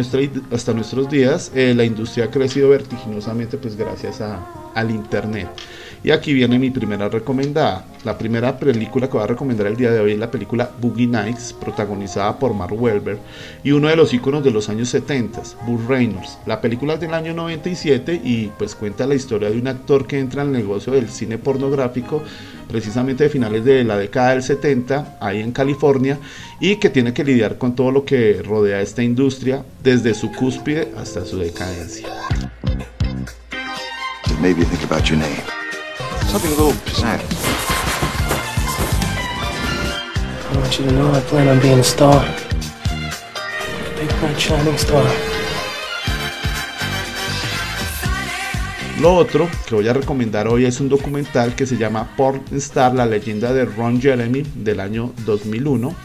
hasta 0.52 0.74
nuestros 0.74 1.12
días, 1.12 1.52
eh, 1.54 1.76
la 1.76 1.84
industria 1.84 2.26
ha 2.26 2.32
crecido 2.32 2.70
vertiginosamente 2.70 3.60
pues 3.60 3.76
gracias 3.76 4.20
al 4.74 4.90
Internet. 4.90 5.48
Y 6.04 6.12
aquí 6.12 6.34
viene 6.34 6.60
mi 6.60 6.70
primera 6.70 7.10
recomendada. 7.10 7.86
La 8.04 8.18
primera 8.18 8.58
película 8.58 9.08
que 9.08 9.14
voy 9.14 9.24
a 9.24 9.28
recomendar 9.28 9.68
el 9.68 9.76
día 9.76 9.92
de 9.92 10.00
hoy 10.00 10.14
es 10.14 10.20
la 10.20 10.32
película 10.32 10.70
Boogie 10.80 11.08
Nights, 11.08 11.54
protagonizada 11.60 12.38
por 12.40 12.54
Mark 12.54 12.74
Wahlberg 12.80 13.20
y 13.64 13.72
uno 13.72 13.90
de 13.90 13.96
los 13.96 14.14
íconos 14.14 14.44
de 14.44 14.52
los 14.52 14.70
años 14.70 14.90
70, 14.90 15.42
Burt 15.66 15.90
Reynolds. 15.90 16.38
La 16.46 16.62
película 16.62 16.94
es 16.94 17.00
del 17.02 17.14
año 17.14 17.34
97 17.34 18.22
y 18.24 18.48
pues 18.58 18.76
cuenta 18.76 19.08
la 19.08 19.16
historia 19.16 19.50
de 19.50 19.60
un 19.60 19.68
actor 19.68 20.08
que 20.08 20.20
entra 20.20 20.44
al 20.44 20.52
negocio 20.52 20.94
del 20.94 21.10
cine 21.10 21.38
pornográfico 21.38 22.24
precisamente 22.68 23.24
de 23.24 23.30
finales 23.30 23.64
de 23.66 23.84
la 23.84 23.98
década 23.98 24.32
del 24.32 24.44
70, 24.44 25.18
ahí 25.20 25.42
en 25.42 25.52
California, 25.52 26.20
y 26.60 26.78
que 26.78 26.90
tiene 26.90 27.14
que 27.14 27.24
lidiar 27.24 27.58
con 27.58 27.76
todo 27.76 27.92
lo 27.92 28.06
que 28.06 28.42
rodea 28.44 28.82
esta 28.82 29.04
industria, 29.04 29.64
desde 29.84 30.14
su 30.14 30.32
cúspide 30.32 30.92
hasta 30.98 31.26
su 31.26 31.38
decadencia. 31.38 32.08
Something 36.28 36.52
a 36.52 36.56
little 36.56 36.74
pizzazz. 36.86 37.24
I 40.52 40.58
want 40.58 40.78
you 40.78 40.86
to 40.86 40.92
know 40.92 41.12
I 41.12 41.22
plan 41.22 41.48
on 41.48 41.60
being 41.62 41.80
a 41.80 41.84
star. 41.84 42.22
Big 43.96 44.10
bright 44.20 44.38
shining 44.38 44.78
star. 44.78 45.06
Lo 49.00 49.16
otro 49.16 49.48
que 49.68 49.76
voy 49.76 49.88
a 49.88 49.94
recomendar 49.94 50.48
hoy 50.48 50.66
es 50.66 50.80
un 50.82 50.90
documental 50.90 51.56
que 51.56 51.66
se 51.66 51.78
llama 51.78 52.16
Porn 52.18 52.42
Star, 52.54 52.94
la 52.94 53.06
leyenda 53.06 53.54
de 53.54 53.66
Ron 53.66 54.02
Jeremy 54.02 54.44
del 54.56 54.80
año 54.80 55.14
2001 55.26 55.96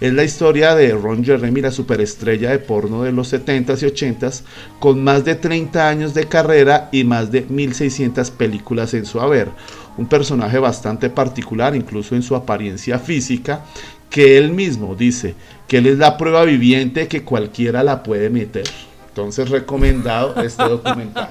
es 0.00 0.12
la 0.12 0.24
historia 0.24 0.74
de 0.74 0.92
Ron 0.92 1.24
Jeremy, 1.24 1.60
la 1.60 1.70
superestrella 1.70 2.50
de 2.50 2.58
porno 2.58 3.02
de 3.02 3.12
los 3.12 3.32
70s 3.32 3.82
y 3.82 3.86
80s, 3.86 4.42
con 4.78 5.02
más 5.02 5.24
de 5.24 5.34
30 5.34 5.88
años 5.88 6.14
de 6.14 6.26
carrera 6.26 6.88
y 6.92 7.04
más 7.04 7.32
de 7.32 7.42
1600 7.48 8.30
películas 8.30 8.94
en 8.94 9.06
su 9.06 9.20
haber. 9.20 9.48
Un 9.96 10.06
personaje 10.06 10.58
bastante 10.58 11.10
particular, 11.10 11.74
incluso 11.74 12.14
en 12.14 12.22
su 12.22 12.36
apariencia 12.36 12.98
física, 12.98 13.64
que 14.08 14.38
él 14.38 14.52
mismo 14.52 14.94
dice 14.94 15.34
que 15.66 15.78
él 15.78 15.86
es 15.86 15.98
la 15.98 16.16
prueba 16.16 16.44
viviente 16.44 17.08
que 17.08 17.24
cualquiera 17.24 17.82
la 17.82 18.02
puede 18.02 18.30
meter. 18.30 18.68
Entonces, 19.08 19.50
recomendado 19.50 20.40
este 20.42 20.62
documental. 20.62 21.30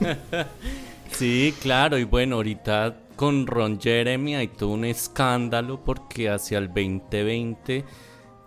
Sí, 1.16 1.54
claro, 1.62 1.96
y 1.96 2.02
bueno, 2.02 2.36
ahorita 2.36 2.96
con 3.16 3.46
Ron 3.46 3.80
Jeremy 3.80 4.34
hay 4.34 4.48
todo 4.48 4.70
un 4.70 4.84
escándalo 4.84 5.84
porque 5.84 6.28
hacia 6.28 6.58
el 6.58 6.68
2020 6.68 7.84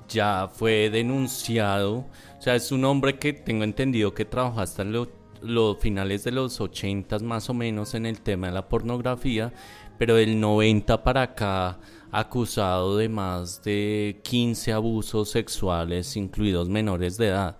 ya 0.08 0.50
fue 0.54 0.90
denunciado. 0.90 2.06
O 2.38 2.42
sea, 2.42 2.56
es 2.56 2.72
un 2.72 2.86
hombre 2.86 3.18
que 3.18 3.34
tengo 3.34 3.64
entendido 3.64 4.14
que 4.14 4.26
trabajó 4.26 4.62
hasta 4.62 4.84
los, 4.84 5.10
los 5.42 5.78
finales 5.80 6.24
de 6.24 6.32
los 6.32 6.60
80 6.60 7.20
más 7.20 7.50
o 7.50 7.54
menos 7.54 7.94
en 7.94 8.06
el 8.06 8.22
tema 8.22 8.48
de 8.48 8.54
la 8.54 8.68
pornografía, 8.68 9.54
pero 9.98 10.16
del 10.16 10.40
90 10.40 11.04
para 11.04 11.24
acá 11.24 11.80
acusado 12.12 12.98
de 12.98 13.10
más 13.10 13.62
de 13.64 14.20
15 14.24 14.74
abusos 14.74 15.30
sexuales, 15.30 16.16
incluidos 16.16 16.70
menores 16.70 17.18
de 17.18 17.28
edad. 17.28 17.58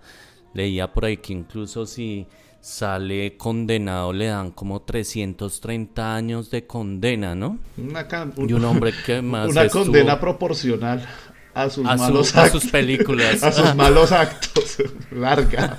Leía 0.54 0.92
por 0.92 1.04
ahí 1.04 1.18
que 1.18 1.34
incluso 1.34 1.86
si 1.86 2.26
sale 2.60 3.36
condenado, 3.36 4.12
le 4.12 4.26
dan 4.26 4.50
como 4.50 4.82
330 4.82 6.14
años 6.14 6.50
de 6.50 6.66
condena, 6.66 7.34
¿no? 7.34 7.58
Una 7.76 8.06
y 8.36 8.52
un 8.52 8.64
hombre 8.64 8.92
que 9.06 9.22
más 9.22 9.48
Una 9.48 9.68
condena 9.68 10.20
proporcional 10.20 11.06
a 11.54 11.70
sus 11.70 11.84
malos 11.84 12.36
actos. 12.36 12.36
A 12.36 12.60
sus 12.60 12.66
películas. 12.70 13.42
a 13.42 13.52
sus 13.52 13.74
malos 13.74 14.12
actos. 14.12 14.76
larga. 15.10 15.78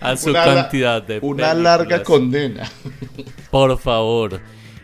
a 0.00 0.16
su 0.16 0.32
cantidad 0.32 1.02
de 1.02 1.20
Una 1.20 1.54
larga 1.54 2.02
condena. 2.02 2.68
Por 3.50 3.78
favor. 3.78 4.40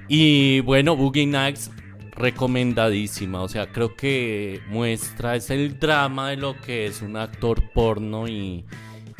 Y 0.08 0.60
bueno, 0.60 0.96
Boogie 0.96 1.26
Nights 1.26 1.70
recomendadísima, 2.12 3.42
o 3.42 3.48
sea, 3.48 3.72
creo 3.72 3.96
que 3.96 4.60
muestra 4.68 5.36
es 5.36 5.48
el 5.50 5.78
drama 5.78 6.30
de 6.30 6.36
lo 6.36 6.60
que 6.60 6.86
es 6.86 7.00
un 7.00 7.16
actor 7.16 7.62
porno 7.72 8.28
y 8.28 8.64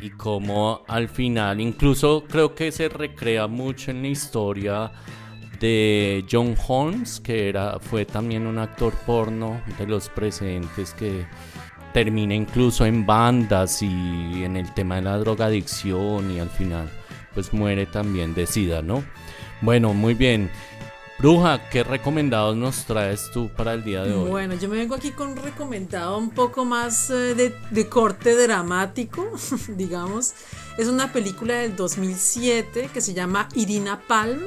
y 0.00 0.10
como 0.10 0.82
al 0.88 1.08
final, 1.08 1.60
incluso 1.60 2.24
creo 2.28 2.54
que 2.54 2.72
se 2.72 2.88
recrea 2.88 3.46
mucho 3.46 3.90
en 3.90 4.02
la 4.02 4.08
historia 4.08 4.92
de 5.60 6.24
John 6.30 6.56
Holmes, 6.66 7.20
que 7.20 7.48
era, 7.48 7.78
fue 7.78 8.06
también 8.06 8.46
un 8.46 8.58
actor 8.58 8.94
porno 9.06 9.60
de 9.78 9.86
los 9.86 10.08
presentes 10.08 10.94
que 10.94 11.26
termina 11.92 12.34
incluso 12.34 12.86
en 12.86 13.04
bandas 13.04 13.82
y 13.82 14.44
en 14.44 14.56
el 14.56 14.72
tema 14.74 14.96
de 14.96 15.02
la 15.02 15.18
drogadicción 15.18 16.30
y 16.30 16.38
al 16.38 16.48
final 16.48 16.88
pues 17.34 17.52
muere 17.52 17.86
también 17.86 18.34
de 18.34 18.46
sida, 18.46 18.82
¿no? 18.82 19.04
Bueno, 19.60 19.92
muy 19.92 20.14
bien. 20.14 20.50
Bruja, 21.20 21.68
¿qué 21.68 21.84
recomendados 21.84 22.56
nos 22.56 22.86
traes 22.86 23.30
tú 23.30 23.50
para 23.50 23.74
el 23.74 23.84
día 23.84 24.02
de 24.04 24.14
hoy? 24.14 24.30
Bueno, 24.30 24.54
yo 24.54 24.70
me 24.70 24.78
vengo 24.78 24.94
aquí 24.94 25.10
con 25.10 25.28
un 25.28 25.36
recomendado 25.36 26.16
un 26.16 26.30
poco 26.30 26.64
más 26.64 27.10
eh, 27.10 27.52
de, 27.70 27.88
corte 27.90 28.34
dramático, 28.34 29.30
digamos. 29.68 30.32
Es 30.78 30.88
una 30.88 31.12
película 31.12 31.56
del 31.56 31.76
2007 31.76 32.88
que 32.90 33.00
se 33.02 33.12
llama 33.12 33.50
Irina 33.54 34.00
Palm, 34.08 34.40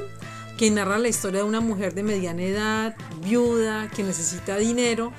que 0.58 0.72
narra 0.72 0.98
la 0.98 1.10
historia 1.10 1.42
de 1.42 1.48
una 1.48 1.62
mujer 1.62 1.94
de 1.94 2.02
mediana 2.02 2.42
edad, 2.42 2.96
viuda, 3.24 3.88
que 3.90 4.02
necesita 4.02 4.58
dinero 4.58 5.14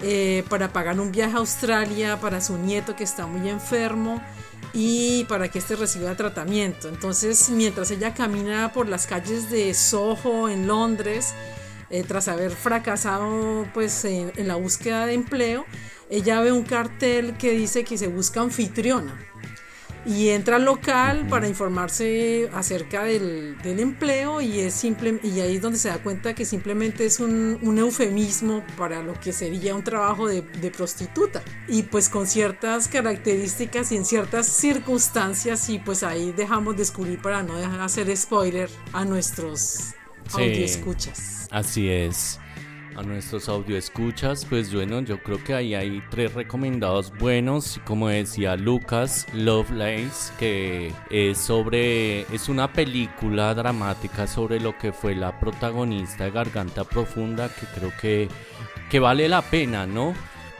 eh, 0.00 0.44
para 0.48 0.72
pagar 0.72 0.98
un 0.98 1.12
viaje 1.12 1.34
a 1.34 1.40
Australia 1.40 2.18
para 2.20 2.40
su 2.40 2.56
nieto 2.56 2.96
que 2.96 3.04
está 3.04 3.26
muy 3.26 3.50
enfermo 3.50 4.22
y 4.78 5.24
para 5.24 5.48
que 5.48 5.58
éste 5.58 5.74
reciba 5.74 6.14
tratamiento. 6.16 6.88
Entonces, 6.88 7.48
mientras 7.48 7.90
ella 7.90 8.12
camina 8.12 8.72
por 8.74 8.88
las 8.88 9.06
calles 9.06 9.50
de 9.50 9.72
Soho 9.72 10.50
en 10.50 10.66
Londres, 10.66 11.32
eh, 11.88 12.04
tras 12.06 12.28
haber 12.28 12.50
fracasado 12.50 13.66
pues, 13.72 14.04
en, 14.04 14.32
la 14.46 14.56
búsqueda 14.56 15.06
de 15.06 15.14
empleo, 15.14 15.64
ella 16.10 16.40
ve 16.42 16.52
un 16.52 16.62
cartel 16.62 17.38
que 17.38 17.52
dice 17.52 17.84
que 17.84 17.96
se 17.96 18.08
busca 18.08 18.42
anfitriona 18.42 19.18
y 20.06 20.28
entra 20.28 20.56
al 20.56 20.64
local 20.64 21.26
para 21.28 21.48
informarse 21.48 22.48
acerca 22.54 23.04
del, 23.04 23.56
empleo 23.64 24.40
y 24.40 24.60
es 24.60 24.74
simple 24.74 25.18
y 25.22 25.40
ahí 25.40 25.56
es 25.56 25.62
donde 25.62 25.78
se 25.78 25.88
da 25.88 25.98
cuenta 25.98 26.34
que 26.34 26.44
simplemente 26.44 27.04
es 27.04 27.18
un, 27.18 27.58
eufemismo 27.76 28.64
para 28.78 29.02
lo 29.02 29.18
que 29.18 29.32
sería 29.32 29.74
un 29.74 29.82
trabajo 29.82 30.28
de, 30.28 30.42
prostituta. 30.76 31.42
Y 31.68 31.84
pues 31.84 32.08
con 32.08 32.26
ciertas 32.26 32.88
características 32.88 33.92
y 33.92 33.96
en 33.96 34.04
ciertas 34.04 34.46
circunstancias 34.46 35.68
y 35.68 35.78
pues 35.78 36.02
ahí 36.02 36.32
dejamos 36.32 36.76
descubrir 36.76 37.20
para 37.20 37.42
no 37.42 37.56
dejar 37.56 37.80
hacer 37.80 38.14
spoiler 38.16 38.70
a 38.92 39.04
nuestros 39.04 39.94
sí, 40.28 40.64
escuchas. 40.64 41.48
Así 41.50 41.88
es 41.88 42.38
a 42.96 43.02
nuestros 43.02 43.48
audio 43.48 43.76
escuchas, 43.76 44.46
pues 44.46 44.72
bueno, 44.72 45.00
yo 45.00 45.22
creo 45.22 45.42
que 45.44 45.54
ahí 45.54 45.74
hay 45.74 46.02
tres 46.10 46.32
recomendados 46.32 47.12
buenos, 47.18 47.78
como 47.84 48.08
decía 48.08 48.56
Lucas, 48.56 49.26
Lovelace, 49.34 50.32
que 50.38 50.92
es 51.10 51.36
sobre, 51.36 52.22
es 52.34 52.48
una 52.48 52.72
película 52.72 53.54
dramática 53.54 54.26
sobre 54.26 54.60
lo 54.60 54.78
que 54.78 54.92
fue 54.92 55.14
la 55.14 55.38
protagonista 55.38 56.24
de 56.24 56.30
Garganta 56.30 56.84
Profunda, 56.84 57.48
que 57.48 57.66
creo 57.78 57.92
que, 58.00 58.28
que 58.90 58.98
vale 58.98 59.28
la 59.28 59.42
pena, 59.42 59.86
¿no? 59.86 60.14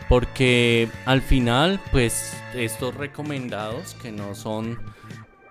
Porque 0.09 0.89
al 1.07 1.23
final, 1.23 1.81
pues 1.91 2.37
estos 2.55 2.95
recomendados 2.95 3.95
que 3.95 4.13
no 4.13 4.35
son 4.35 4.79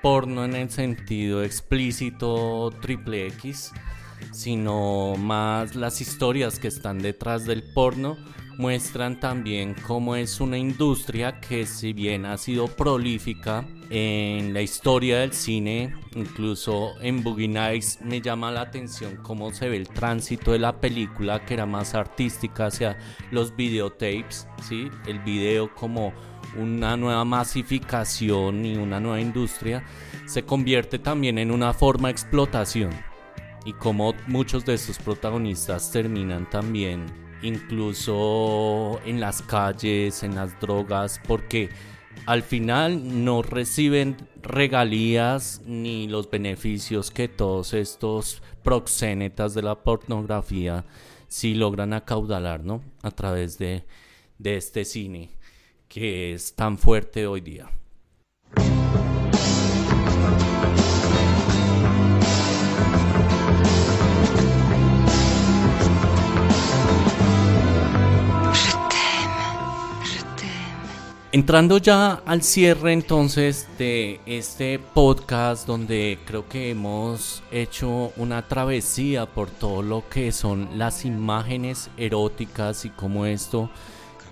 porno 0.04 0.46
en 0.46 0.56
el 0.56 0.70
sentido 0.70 1.44
explícito 1.44 2.72
triple 2.80 3.26
X, 3.28 3.74
sino 4.32 5.15
más 5.17 5.76
las 5.76 6.01
historias 6.01 6.59
que 6.59 6.67
están 6.67 6.99
detrás 6.99 7.45
del 7.45 7.63
porno 7.63 8.17
muestran 8.57 9.19
también 9.19 9.76
cómo 9.86 10.15
es 10.15 10.39
una 10.39 10.57
industria 10.57 11.39
que 11.39 11.65
si 11.65 11.93
bien 11.93 12.26
ha 12.26 12.38
sido 12.38 12.67
prolífica 12.67 13.65
en 13.89 14.53
la 14.53 14.61
historia 14.61 15.19
del 15.19 15.34
cine, 15.34 15.93
incluso 16.15 16.93
en 17.01 17.23
Boogie 17.23 17.47
Nights 17.47 17.99
me 18.01 18.21
llama 18.21 18.51
la 18.51 18.61
atención 18.61 19.17
cómo 19.17 19.51
se 19.53 19.69
ve 19.69 19.78
el 19.78 19.88
tránsito 19.88 20.53
de 20.53 20.59
la 20.59 20.80
película 20.80 21.45
que 21.45 21.53
era 21.53 21.65
más 21.65 21.93
artística 21.93 22.67
hacia 22.67 22.97
los 23.32 23.55
videotapes, 23.55 24.47
¿sí? 24.67 24.89
el 25.05 25.19
video 25.19 25.73
como 25.76 26.13
una 26.57 26.95
nueva 26.95 27.26
masificación 27.26 28.65
y 28.65 28.78
una 28.78 28.99
nueva 28.99 29.19
industria 29.19 29.84
se 30.26 30.43
convierte 30.43 30.97
también 30.97 31.38
en 31.38 31.51
una 31.51 31.73
forma 31.73 32.07
de 32.07 32.13
explotación 32.13 33.14
y 33.66 33.74
cómo 33.74 34.13
muchos 34.28 34.63
de 34.63 34.76
estos 34.76 34.99
protagonistas 34.99 35.91
terminan 35.91 36.49
también 36.49 37.05
incluso 37.41 38.99
en 39.05 39.20
las 39.20 39.41
calles, 39.41 40.24
en 40.24 40.36
las 40.36 40.59
drogas, 40.59 41.20
porque 41.28 41.70
al 42.26 42.43
final 42.43 43.26
no 43.26 43.41
reciben 43.41 44.18
regalías 44.41 45.61
ni 45.66 46.07
los 46.07 46.30
beneficios 46.30 47.11
que 47.11 47.28
todos 47.28 47.74
estos 47.74 48.41
proxénetas 48.63 49.53
de 49.53 49.63
la 49.63 49.84
pornografía 49.84 50.86
sí 51.28 51.53
logran 51.53 51.93
acaudalar, 51.93 52.63
¿no? 52.63 52.82
A 53.01 53.11
través 53.11 53.57
de, 53.57 53.84
de 54.38 54.57
este 54.57 54.86
cine 54.86 55.32
que 55.88 56.34
es 56.34 56.55
tan 56.55 56.78
fuerte 56.78 57.28
hoy 57.28 57.41
día. 57.41 57.70
Entrando 71.36 71.80
ya 71.80 72.22
al 72.26 72.44
cierre 72.44 72.94
entonces 72.94 73.68
de 73.78 74.22
este 74.26 74.80
podcast 74.80 75.68
donde 75.68 76.18
creo 76.24 76.48
que 76.48 76.70
hemos 76.70 77.44
hecho 77.52 78.14
una 78.16 78.48
travesía 78.48 79.26
por 79.26 79.50
todo 79.50 79.82
lo 79.82 80.08
que 80.08 80.32
son 80.32 80.70
las 80.78 81.04
imágenes 81.04 81.90
eróticas 81.98 82.86
y 82.86 82.90
cómo 82.90 83.26
esto 83.26 83.70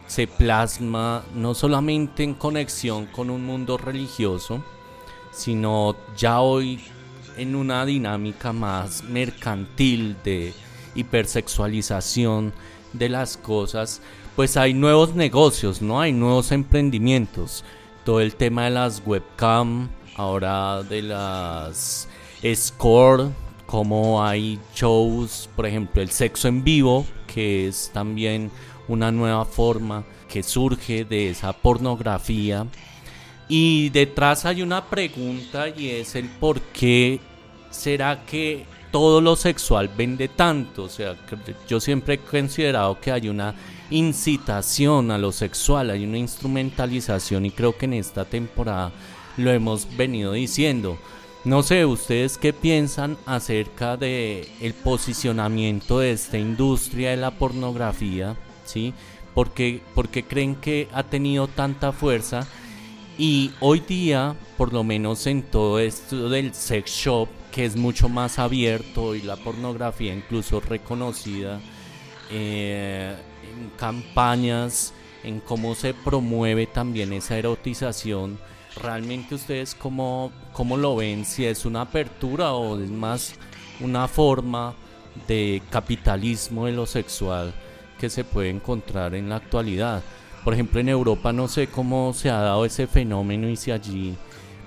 se 0.08 0.28
plasma 0.28 1.26
no 1.36 1.54
solamente 1.54 2.24
en 2.24 2.36
conexión 2.36 3.08
con 3.08 3.30
un 3.30 3.44
mundo 3.44 3.78
religioso, 3.78 4.64
sino 5.34 5.98
ya 6.16 6.40
hoy 6.40 6.80
en 7.36 7.54
una 7.56 7.86
dinámica 7.86 8.54
más 8.54 9.04
mercantil 9.04 10.16
de 10.24 10.54
hipersexualización 10.96 12.54
de 12.94 13.10
las 13.10 13.36
cosas 13.36 14.02
pues 14.36 14.58
hay 14.58 14.74
nuevos 14.74 15.16
negocios, 15.16 15.82
¿no? 15.82 16.02
Hay 16.02 16.12
nuevos 16.12 16.52
emprendimientos. 16.52 17.64
Todo 18.04 18.20
el 18.20 18.36
tema 18.36 18.66
de 18.66 18.72
las 18.72 19.02
webcam, 19.06 19.90
ahora 20.16 20.84
de 20.84 21.02
las 21.04 22.08
score, 22.54 23.30
como 23.66 24.24
hay 24.24 24.60
shows, 24.76 25.50
por 25.56 25.66
ejemplo, 25.66 26.02
el 26.02 26.10
sexo 26.10 26.48
en 26.48 26.64
vivo, 26.64 27.06
que 27.28 27.68
es 27.68 27.92
también 27.94 28.52
una 28.88 29.12
nueva 29.12 29.46
forma 29.46 30.04
que 30.28 30.44
surge 30.44 31.06
de 31.06 31.30
esa 31.30 31.54
pornografía. 31.54 32.66
Y 33.48 33.90
detrás 33.90 34.46
hay 34.46 34.62
una 34.62 34.86
pregunta 34.86 35.70
y 35.70 35.90
es 35.90 36.16
el 36.16 36.28
por 36.28 36.60
qué 36.62 37.20
será 37.70 38.26
que 38.26 38.66
todo 38.92 39.22
lo 39.22 39.36
sexual 39.36 39.90
vende 39.96 40.28
tanto. 40.28 40.84
O 40.84 40.90
sea, 40.90 41.16
yo 41.68 41.80
siempre 41.80 42.16
he 42.16 42.20
considerado 42.20 43.00
que 43.00 43.12
hay 43.12 43.30
una 43.30 43.54
incitación 43.94 45.12
a 45.12 45.18
lo 45.18 45.32
sexual, 45.32 45.92
hay 45.92 46.04
una 46.04 46.18
instrumentalización 46.18 47.46
y 47.46 47.52
creo 47.52 47.78
que 47.78 47.86
en 47.86 47.94
esta 47.94 48.26
temporada 48.26 48.92
lo 49.38 49.52
hemos 49.52 49.88
venido 49.96 50.34
diciendo. 50.34 50.98
No 51.46 51.62
sé, 51.62 51.86
ustedes 51.86 52.38
qué 52.38 52.54
piensan 52.54 53.18
acerca 53.26 53.96
de 53.98 54.48
el 54.62 54.74
posicionamiento 54.74 56.00
de 56.00 56.12
esta 56.12 56.38
industria 56.38 57.12
de 57.12 57.18
la 57.18 57.32
pornografía, 57.32 58.36
¿sí? 58.66 58.94
Porque 59.36 59.82
porque 59.94 60.24
creen 60.24 60.56
que 60.56 60.88
ha 60.94 61.04
tenido 61.04 61.48
tanta 61.48 61.92
fuerza 61.92 62.48
y 63.18 63.52
hoy 63.60 63.82
día, 63.82 64.36
por 64.58 64.74
lo 64.74 64.84
menos 64.84 65.28
en 65.28 65.44
todo 65.44 65.80
esto 65.80 66.30
del 66.30 66.54
sex 66.54 66.90
shop, 66.90 67.28
que 67.52 67.66
es 67.66 67.76
mucho 67.76 68.10
más 68.10 68.40
abierto 68.40 69.14
y 69.14 69.22
la 69.22 69.36
pornografía 69.36 70.14
incluso 70.14 70.60
reconocida 70.62 71.60
eh, 72.32 73.16
en 73.58 73.70
campañas, 73.78 74.94
en 75.24 75.40
cómo 75.40 75.76
se 75.76 75.94
promueve 75.94 76.68
también 76.68 77.14
esa 77.14 77.38
erotización. 77.38 78.38
¿Realmente 78.82 79.36
ustedes 79.36 79.76
cómo, 79.76 80.32
cómo 80.52 80.78
lo 80.78 80.96
ven? 80.96 81.26
Si 81.26 81.46
es 81.46 81.66
una 81.66 81.82
apertura 81.82 82.54
o 82.54 82.80
es 82.80 82.90
más 82.90 83.36
una 83.80 84.08
forma 84.08 84.74
de 85.28 85.62
capitalismo 85.70 86.66
de 86.66 86.72
lo 86.72 86.86
sexual 86.86 87.54
que 88.00 88.10
se 88.10 88.24
puede 88.24 88.50
encontrar 88.50 89.16
en 89.16 89.30
la 89.30 89.38
actualidad. 89.38 90.04
Por 90.44 90.54
ejemplo, 90.54 90.80
en 90.80 90.90
Europa 90.90 91.32
no 91.32 91.48
sé 91.48 91.68
cómo 91.68 92.14
se 92.14 92.30
ha 92.30 92.40
dado 92.40 92.66
ese 92.66 92.88
fenómeno 92.88 93.48
y 93.48 93.56
si 93.56 93.72
allí, 93.72 94.16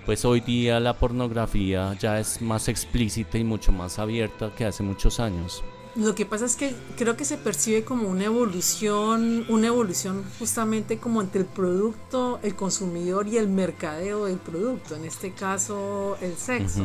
pues 0.07 0.25
hoy 0.25 0.41
día 0.41 0.81
la 0.81 0.95
pornografía 0.95 1.95
ya 1.99 2.19
es 2.19 2.41
más 2.41 2.69
explícita 2.69 3.37
y 3.37 3.45
mucho 3.45 3.73
más 3.73 3.99
abierta 3.99 4.53
que 4.57 4.65
hace 4.65 4.83
muchos 4.83 5.21
años. 5.21 5.63
Lo 5.97 6.15
que 6.15 6.27
pasa 6.27 6.45
es 6.45 6.57
que 6.57 6.75
creo 6.99 7.17
que 7.17 7.25
se 7.25 7.39
percibe 7.39 7.83
como 7.83 8.09
una 8.09 8.25
evolución, 8.25 9.47
una 9.49 9.69
evolución 9.69 10.25
justamente 10.39 10.99
como 10.99 11.23
entre 11.23 11.41
el 11.41 11.47
producto, 11.47 12.39
el 12.43 12.55
consumidor 12.55 13.27
y 13.29 13.39
el 13.39 13.49
mercadeo 13.49 14.27
del 14.27 14.37
producto, 14.37 14.95
en 14.95 15.07
este 15.07 15.33
caso 15.33 16.19
el 16.21 16.37
sexo. 16.37 16.83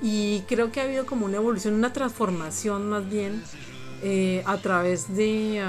Y 0.00 0.42
creo 0.42 0.70
que 0.70 0.80
ha 0.80 0.84
habido 0.84 1.06
como 1.06 1.26
una 1.26 1.38
evolución, 1.38 1.74
una 1.74 1.92
transformación 1.92 2.88
más 2.88 3.08
bien 3.10 3.42
eh, 4.02 4.44
a 4.46 4.58
través 4.58 5.14
de, 5.14 5.60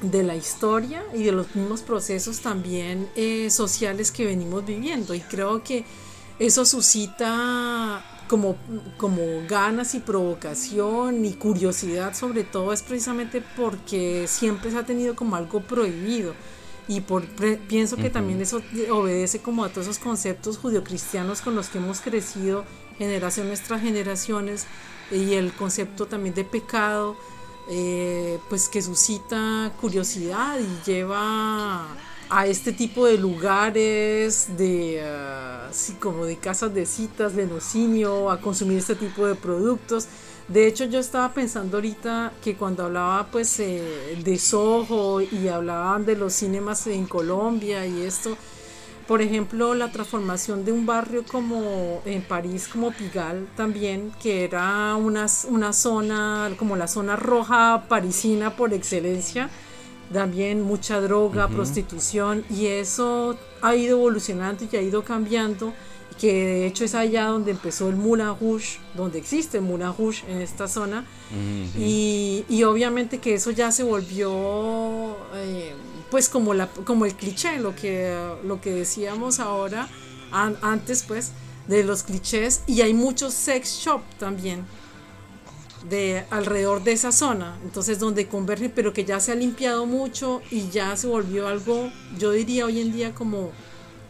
de 0.00 0.22
la 0.22 0.36
historia 0.36 1.02
y 1.12 1.24
de 1.24 1.32
los 1.32 1.56
mismos 1.56 1.82
procesos 1.82 2.38
también 2.38 3.08
eh, 3.16 3.50
sociales 3.50 4.12
que 4.12 4.24
venimos 4.26 4.64
viviendo. 4.64 5.12
Y 5.12 5.20
creo 5.20 5.64
que 5.64 5.84
eso 6.38 6.64
suscita 6.64 8.02
como, 8.32 8.56
como 8.96 9.22
ganas 9.46 9.94
y 9.94 10.00
provocación 10.00 11.22
y 11.22 11.34
curiosidad 11.34 12.14
sobre 12.14 12.44
todo 12.44 12.72
es 12.72 12.82
precisamente 12.82 13.42
porque 13.54 14.24
siempre 14.26 14.70
se 14.70 14.78
ha 14.78 14.86
tenido 14.86 15.14
como 15.14 15.36
algo 15.36 15.60
prohibido. 15.60 16.32
Y 16.88 17.02
por, 17.02 17.26
pienso 17.68 17.96
que 17.98 18.08
también 18.08 18.40
eso 18.40 18.62
obedece 18.90 19.40
como 19.40 19.64
a 19.64 19.68
todos 19.68 19.86
esos 19.86 19.98
conceptos 19.98 20.56
judio-cristianos 20.56 21.42
con 21.42 21.54
los 21.54 21.68
que 21.68 21.76
hemos 21.76 22.00
crecido 22.00 22.64
generación 22.96 23.52
tras 23.66 23.82
generaciones 23.82 24.66
y 25.10 25.34
el 25.34 25.52
concepto 25.52 26.06
también 26.06 26.34
de 26.34 26.44
pecado 26.44 27.16
eh, 27.68 28.38
pues 28.48 28.70
que 28.70 28.80
suscita 28.80 29.72
curiosidad 29.78 30.58
y 30.58 30.90
lleva 30.90 31.86
a 32.34 32.46
este 32.46 32.72
tipo 32.72 33.04
de 33.04 33.18
lugares, 33.18 34.56
de 34.56 35.04
uh, 35.04 36.00
como 36.00 36.24
de 36.24 36.38
casas 36.38 36.72
de 36.72 36.86
citas, 36.86 37.36
de 37.36 37.46
nocinio, 37.46 38.30
a 38.30 38.40
consumir 38.40 38.78
este 38.78 38.94
tipo 38.94 39.26
de 39.26 39.34
productos. 39.34 40.08
De 40.48 40.66
hecho, 40.66 40.86
yo 40.86 40.98
estaba 40.98 41.34
pensando 41.34 41.76
ahorita 41.76 42.32
que 42.42 42.56
cuando 42.56 42.84
hablaba 42.84 43.26
pues 43.30 43.60
eh, 43.60 44.18
de 44.24 44.38
Soho 44.38 45.20
y 45.20 45.48
hablaban 45.48 46.06
de 46.06 46.16
los 46.16 46.32
cinemas 46.32 46.86
en 46.86 47.04
Colombia 47.04 47.84
y 47.84 48.00
esto, 48.00 48.34
por 49.06 49.20
ejemplo, 49.20 49.74
la 49.74 49.92
transformación 49.92 50.64
de 50.64 50.72
un 50.72 50.86
barrio 50.86 51.24
como 51.30 52.00
en 52.06 52.22
París, 52.22 52.66
como 52.66 52.92
Pigalle 52.92 53.44
también, 53.58 54.10
que 54.22 54.44
era 54.44 54.96
una, 54.96 55.26
una 55.48 55.74
zona, 55.74 56.50
como 56.58 56.76
la 56.76 56.88
zona 56.88 57.14
roja 57.14 57.84
parisina 57.90 58.56
por 58.56 58.72
excelencia, 58.72 59.50
también 60.12 60.62
mucha 60.62 61.00
droga, 61.00 61.48
prostitución 61.48 62.44
y 62.50 62.66
eso 62.66 63.36
ha 63.60 63.74
ido 63.74 63.98
evolucionando 63.98 64.64
y 64.70 64.76
ha 64.76 64.82
ido 64.82 65.02
cambiando 65.02 65.72
que 66.20 66.32
de 66.32 66.66
hecho 66.66 66.84
es 66.84 66.94
allá 66.94 67.26
donde 67.26 67.50
empezó 67.52 67.88
el 67.88 67.96
Moulin 67.96 68.34
Rouge, 68.38 68.78
donde 68.94 69.18
existe 69.18 69.58
el 69.58 69.64
Moulin 69.64 69.92
Rouge 69.96 70.22
en 70.28 70.40
esta 70.40 70.68
zona 70.68 71.04
y, 71.78 72.44
y, 72.48 72.62
obviamente 72.64 73.18
que 73.18 73.34
eso 73.34 73.50
ya 73.50 73.72
se 73.72 73.82
volvió 73.82 75.16
eh, 75.34 75.72
pues 76.10 76.28
como, 76.28 76.52
la, 76.52 76.66
como 76.66 77.06
el 77.06 77.14
cliché, 77.14 77.58
lo 77.58 77.74
que, 77.74 78.14
lo 78.44 78.60
que 78.60 78.70
decíamos 78.70 79.40
ahora, 79.40 79.88
antes 80.30 81.04
pues 81.04 81.32
de 81.66 81.84
los 81.84 82.02
clichés 82.02 82.62
y 82.66 82.82
hay 82.82 82.92
muchos 82.92 83.32
sex 83.32 83.80
shop 83.82 84.02
también 84.18 84.64
de 85.88 86.24
alrededor 86.30 86.82
de 86.82 86.92
esa 86.92 87.12
zona, 87.12 87.58
entonces 87.64 87.98
donde 87.98 88.28
convergen, 88.28 88.72
pero 88.74 88.92
que 88.92 89.04
ya 89.04 89.20
se 89.20 89.32
ha 89.32 89.34
limpiado 89.34 89.86
mucho 89.86 90.42
y 90.50 90.68
ya 90.68 90.96
se 90.96 91.06
volvió 91.06 91.48
algo, 91.48 91.90
yo 92.18 92.30
diría 92.32 92.66
hoy 92.66 92.80
en 92.80 92.92
día 92.92 93.14
como 93.14 93.50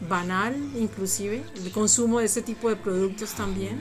banal, 0.09 0.55
inclusive, 0.79 1.43
el 1.65 1.71
consumo 1.71 2.19
de 2.19 2.27
ese 2.27 2.43
tipo 2.43 2.69
de 2.69 2.77
productos 2.77 3.33
también. 3.33 3.81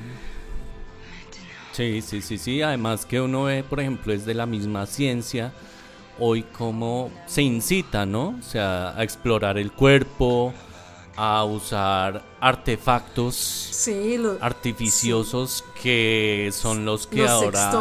Sí, 1.73 2.01
sí, 2.01 2.21
sí, 2.21 2.37
sí, 2.37 2.61
además 2.61 3.05
que 3.05 3.21
uno 3.21 3.43
ve, 3.43 3.63
por 3.63 3.79
ejemplo, 3.79 4.13
es 4.13 4.25
de 4.25 4.33
la 4.33 4.45
misma 4.45 4.85
ciencia, 4.85 5.53
hoy 6.19 6.43
como 6.43 7.09
se 7.25 7.41
incita, 7.41 8.05
¿no? 8.05 8.35
O 8.39 8.43
sea, 8.43 8.97
a 8.97 9.03
explorar 9.03 9.57
el 9.57 9.71
cuerpo, 9.71 10.53
a 11.15 11.43
usar 11.43 12.23
artefactos 12.39 13.87
artificiosos 14.39 15.63
que 15.81 16.49
son 16.53 16.85
los 16.85 17.07
que 17.07 17.27
ahora 17.27 17.71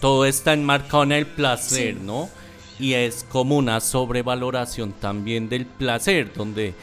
todo 0.00 0.24
está 0.24 0.52
enmarcado 0.52 1.02
en 1.02 1.12
el 1.12 1.26
placer, 1.26 1.96
¿no? 1.96 2.28
Y 2.78 2.92
es 2.92 3.24
como 3.28 3.56
una 3.56 3.80
sobrevaloración 3.80 4.92
también 4.92 5.48
del 5.48 5.66
placer, 5.66 6.32
donde 6.34 6.74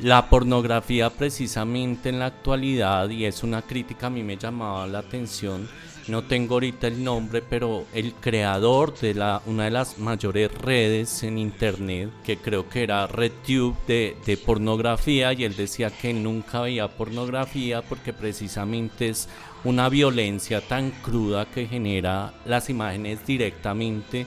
la 0.00 0.28
pornografía 0.30 1.10
precisamente 1.10 2.08
en 2.08 2.18
la 2.18 2.26
actualidad, 2.26 3.08
y 3.10 3.24
es 3.24 3.42
una 3.42 3.62
crítica 3.62 4.06
a 4.06 4.10
mí 4.10 4.22
me 4.22 4.36
llamaba 4.36 4.86
la 4.86 5.00
atención, 5.00 5.68
no 6.08 6.24
tengo 6.24 6.54
ahorita 6.54 6.86
el 6.86 7.04
nombre, 7.04 7.42
pero 7.42 7.84
el 7.94 8.14
creador 8.14 8.98
de 8.98 9.14
la, 9.14 9.42
una 9.46 9.64
de 9.64 9.70
las 9.70 9.98
mayores 9.98 10.52
redes 10.52 11.22
en 11.22 11.38
internet, 11.38 12.10
que 12.24 12.38
creo 12.38 12.68
que 12.68 12.82
era 12.82 13.06
RedTube 13.06 13.76
de, 13.86 14.16
de 14.24 14.36
pornografía, 14.36 15.32
y 15.32 15.44
él 15.44 15.54
decía 15.54 15.90
que 15.90 16.12
nunca 16.12 16.62
veía 16.62 16.88
pornografía 16.88 17.82
porque 17.82 18.12
precisamente 18.12 19.08
es 19.08 19.28
una 19.64 19.88
violencia 19.88 20.60
tan 20.60 20.90
cruda 20.90 21.46
que 21.46 21.66
genera 21.66 22.32
las 22.44 22.70
imágenes 22.70 23.26
directamente 23.26 24.26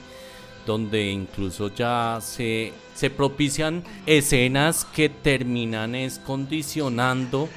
donde 0.66 1.10
incluso 1.10 1.68
ya 1.68 2.18
se, 2.20 2.72
propician 3.16 3.82
escenas 4.06 4.84
que 4.84 5.08
terminan 5.08 5.94
es 5.94 6.18
condicionando 6.18 7.48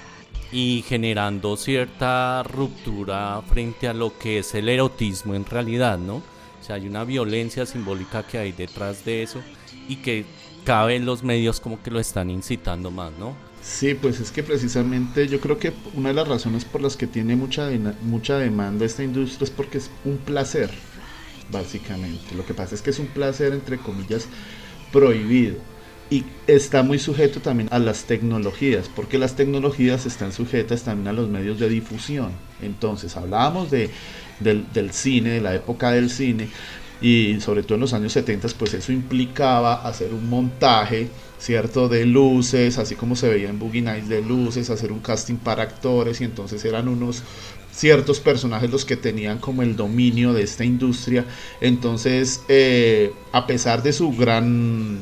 y 0.51 0.83
generando 0.87 1.57
cierta 1.57 2.43
ruptura 2.43 3.41
frente 3.41 3.87
a 3.87 3.93
lo 3.93 4.17
que 4.17 4.39
es 4.39 4.53
el 4.55 4.69
erotismo 4.69 5.35
en 5.35 5.45
realidad, 5.45 5.97
¿no? 5.97 6.15
O 6.17 6.63
sea, 6.65 6.75
hay 6.75 6.87
una 6.87 7.03
violencia 7.03 7.65
simbólica 7.65 8.23
que 8.25 8.37
hay 8.37 8.51
detrás 8.51 9.05
de 9.05 9.23
eso 9.23 9.41
y 9.87 9.97
que 9.97 10.25
cada 10.63 10.85
vez 10.85 11.01
los 11.01 11.23
medios 11.23 11.59
como 11.59 11.81
que 11.81 11.91
lo 11.91 11.99
están 11.99 12.29
incitando 12.29 12.89
más, 12.89 13.11
¿no? 13.19 13.35
Sí, 13.61 13.95
pues 13.95 14.19
es 14.19 14.31
que 14.31 14.43
precisamente 14.43 15.27
yo 15.27 15.39
creo 15.39 15.57
que 15.57 15.73
una 15.95 16.09
de 16.09 16.15
las 16.15 16.27
razones 16.27 16.65
por 16.65 16.81
las 16.81 16.95
que 16.95 17.07
tiene 17.07 17.35
mucha, 17.35 17.69
mucha 18.03 18.37
demanda 18.37 18.85
esta 18.85 19.03
industria 19.03 19.45
es 19.45 19.51
porque 19.51 19.79
es 19.79 19.89
un 20.05 20.17
placer, 20.17 20.69
básicamente. 21.51 22.35
Lo 22.35 22.45
que 22.45 22.53
pasa 22.53 22.75
es 22.75 22.81
que 22.81 22.91
es 22.91 22.99
un 22.99 23.07
placer, 23.07 23.53
entre 23.53 23.77
comillas, 23.79 24.27
prohibido 24.91 25.55
y 26.09 26.23
está 26.45 26.83
muy 26.83 26.99
sujeto 26.99 27.39
también 27.39 27.67
a 27.71 27.79
las 27.79 28.05
tecnologías, 28.05 28.89
porque 28.95 29.17
las 29.17 29.35
tecnologías 29.35 30.05
están 30.05 30.31
sujetas 30.31 30.83
también 30.83 31.07
a 31.07 31.13
los 31.13 31.29
medios 31.29 31.59
de 31.59 31.67
difusión. 31.67 32.31
Entonces, 32.61 33.17
hablábamos 33.17 33.71
de, 33.71 33.89
del, 34.39 34.91
cine, 34.91 35.31
de 35.31 35.41
la 35.41 35.55
época 35.55 35.91
del 35.91 36.09
cine, 36.11 36.49
y 37.01 37.39
sobre 37.41 37.63
todo 37.63 37.75
en 37.75 37.81
los 37.81 37.93
años 37.93 38.13
70, 38.13 38.47
pues 38.57 38.73
eso 38.75 38.91
implicaba 38.91 39.87
hacer 39.87 40.13
un 40.13 40.29
montaje, 40.29 41.09
¿cierto? 41.39 41.89
De 41.89 42.05
luces, 42.05 42.77
así 42.77 42.95
como 42.95 43.15
se 43.15 43.27
veía 43.27 43.49
en 43.49 43.59
Boogie 43.59 43.81
Nights 43.81 44.07
de 44.07 44.21
luces, 44.21 44.69
hacer 44.69 44.91
un 44.91 44.99
casting 44.99 45.35
para 45.35 45.63
actores, 45.63 46.21
y 46.21 46.23
entonces 46.23 46.63
eran 46.65 46.87
unos 46.87 47.23
ciertos 47.71 48.19
personajes 48.19 48.69
los 48.69 48.85
que 48.85 48.95
tenían 48.95 49.39
como 49.39 49.63
el 49.63 49.75
dominio 49.75 50.33
de 50.33 50.43
esta 50.43 50.63
industria. 50.63 51.25
Entonces, 51.59 52.41
eh, 52.47 53.11
a 53.31 53.47
pesar 53.47 53.83
de 53.83 53.91
su 53.91 54.11
gran 54.13 54.99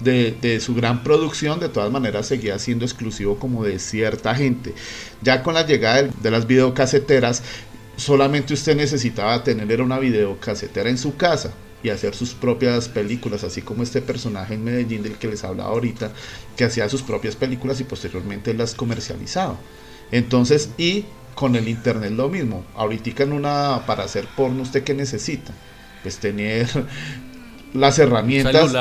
de, 0.00 0.60
su 0.60 0.74
gran 0.74 1.02
producción, 1.02 1.60
de 1.60 1.68
todas 1.68 1.90
maneras 1.90 2.26
seguía 2.26 2.58
siendo 2.58 2.84
exclusivo 2.84 3.38
como 3.38 3.64
de 3.64 3.78
cierta 3.78 4.34
gente. 4.34 4.74
Ya 5.22 5.42
con 5.42 5.54
la 5.54 5.66
llegada 5.66 6.02
de, 6.02 6.10
de 6.22 6.30
las 6.30 6.46
videocaseteras, 6.46 7.42
solamente 7.96 8.54
usted 8.54 8.76
necesitaba 8.76 9.42
tener 9.42 9.82
una 9.82 9.98
videocasetera 9.98 10.88
en 10.90 10.98
su 10.98 11.16
casa 11.16 11.52
y 11.82 11.90
hacer 11.90 12.14
sus 12.14 12.34
propias 12.34 12.88
películas, 12.88 13.44
así 13.44 13.62
como 13.62 13.82
este 13.82 14.02
personaje 14.02 14.54
en 14.54 14.64
Medellín 14.64 15.02
del 15.02 15.16
que 15.16 15.28
les 15.28 15.44
hablaba 15.44 15.70
ahorita, 15.70 16.12
que 16.56 16.64
hacía 16.64 16.88
sus 16.88 17.02
propias 17.02 17.36
películas 17.36 17.80
y 17.80 17.84
posteriormente 17.84 18.54
las 18.54 18.74
comercializaba. 18.74 19.56
Entonces, 20.10 20.70
y 20.76 21.04
con 21.38 21.54
el 21.54 21.68
internet 21.68 22.10
lo 22.10 22.28
mismo. 22.28 22.64
Ahorita 22.74 23.22
en 23.22 23.32
una 23.32 23.84
para 23.86 24.02
hacer 24.02 24.26
porno, 24.36 24.62
¿usted 24.62 24.82
qué 24.82 24.92
necesita? 24.92 25.54
Pues 26.02 26.18
tener 26.18 26.66
las 27.74 27.98
herramientas. 27.98 28.72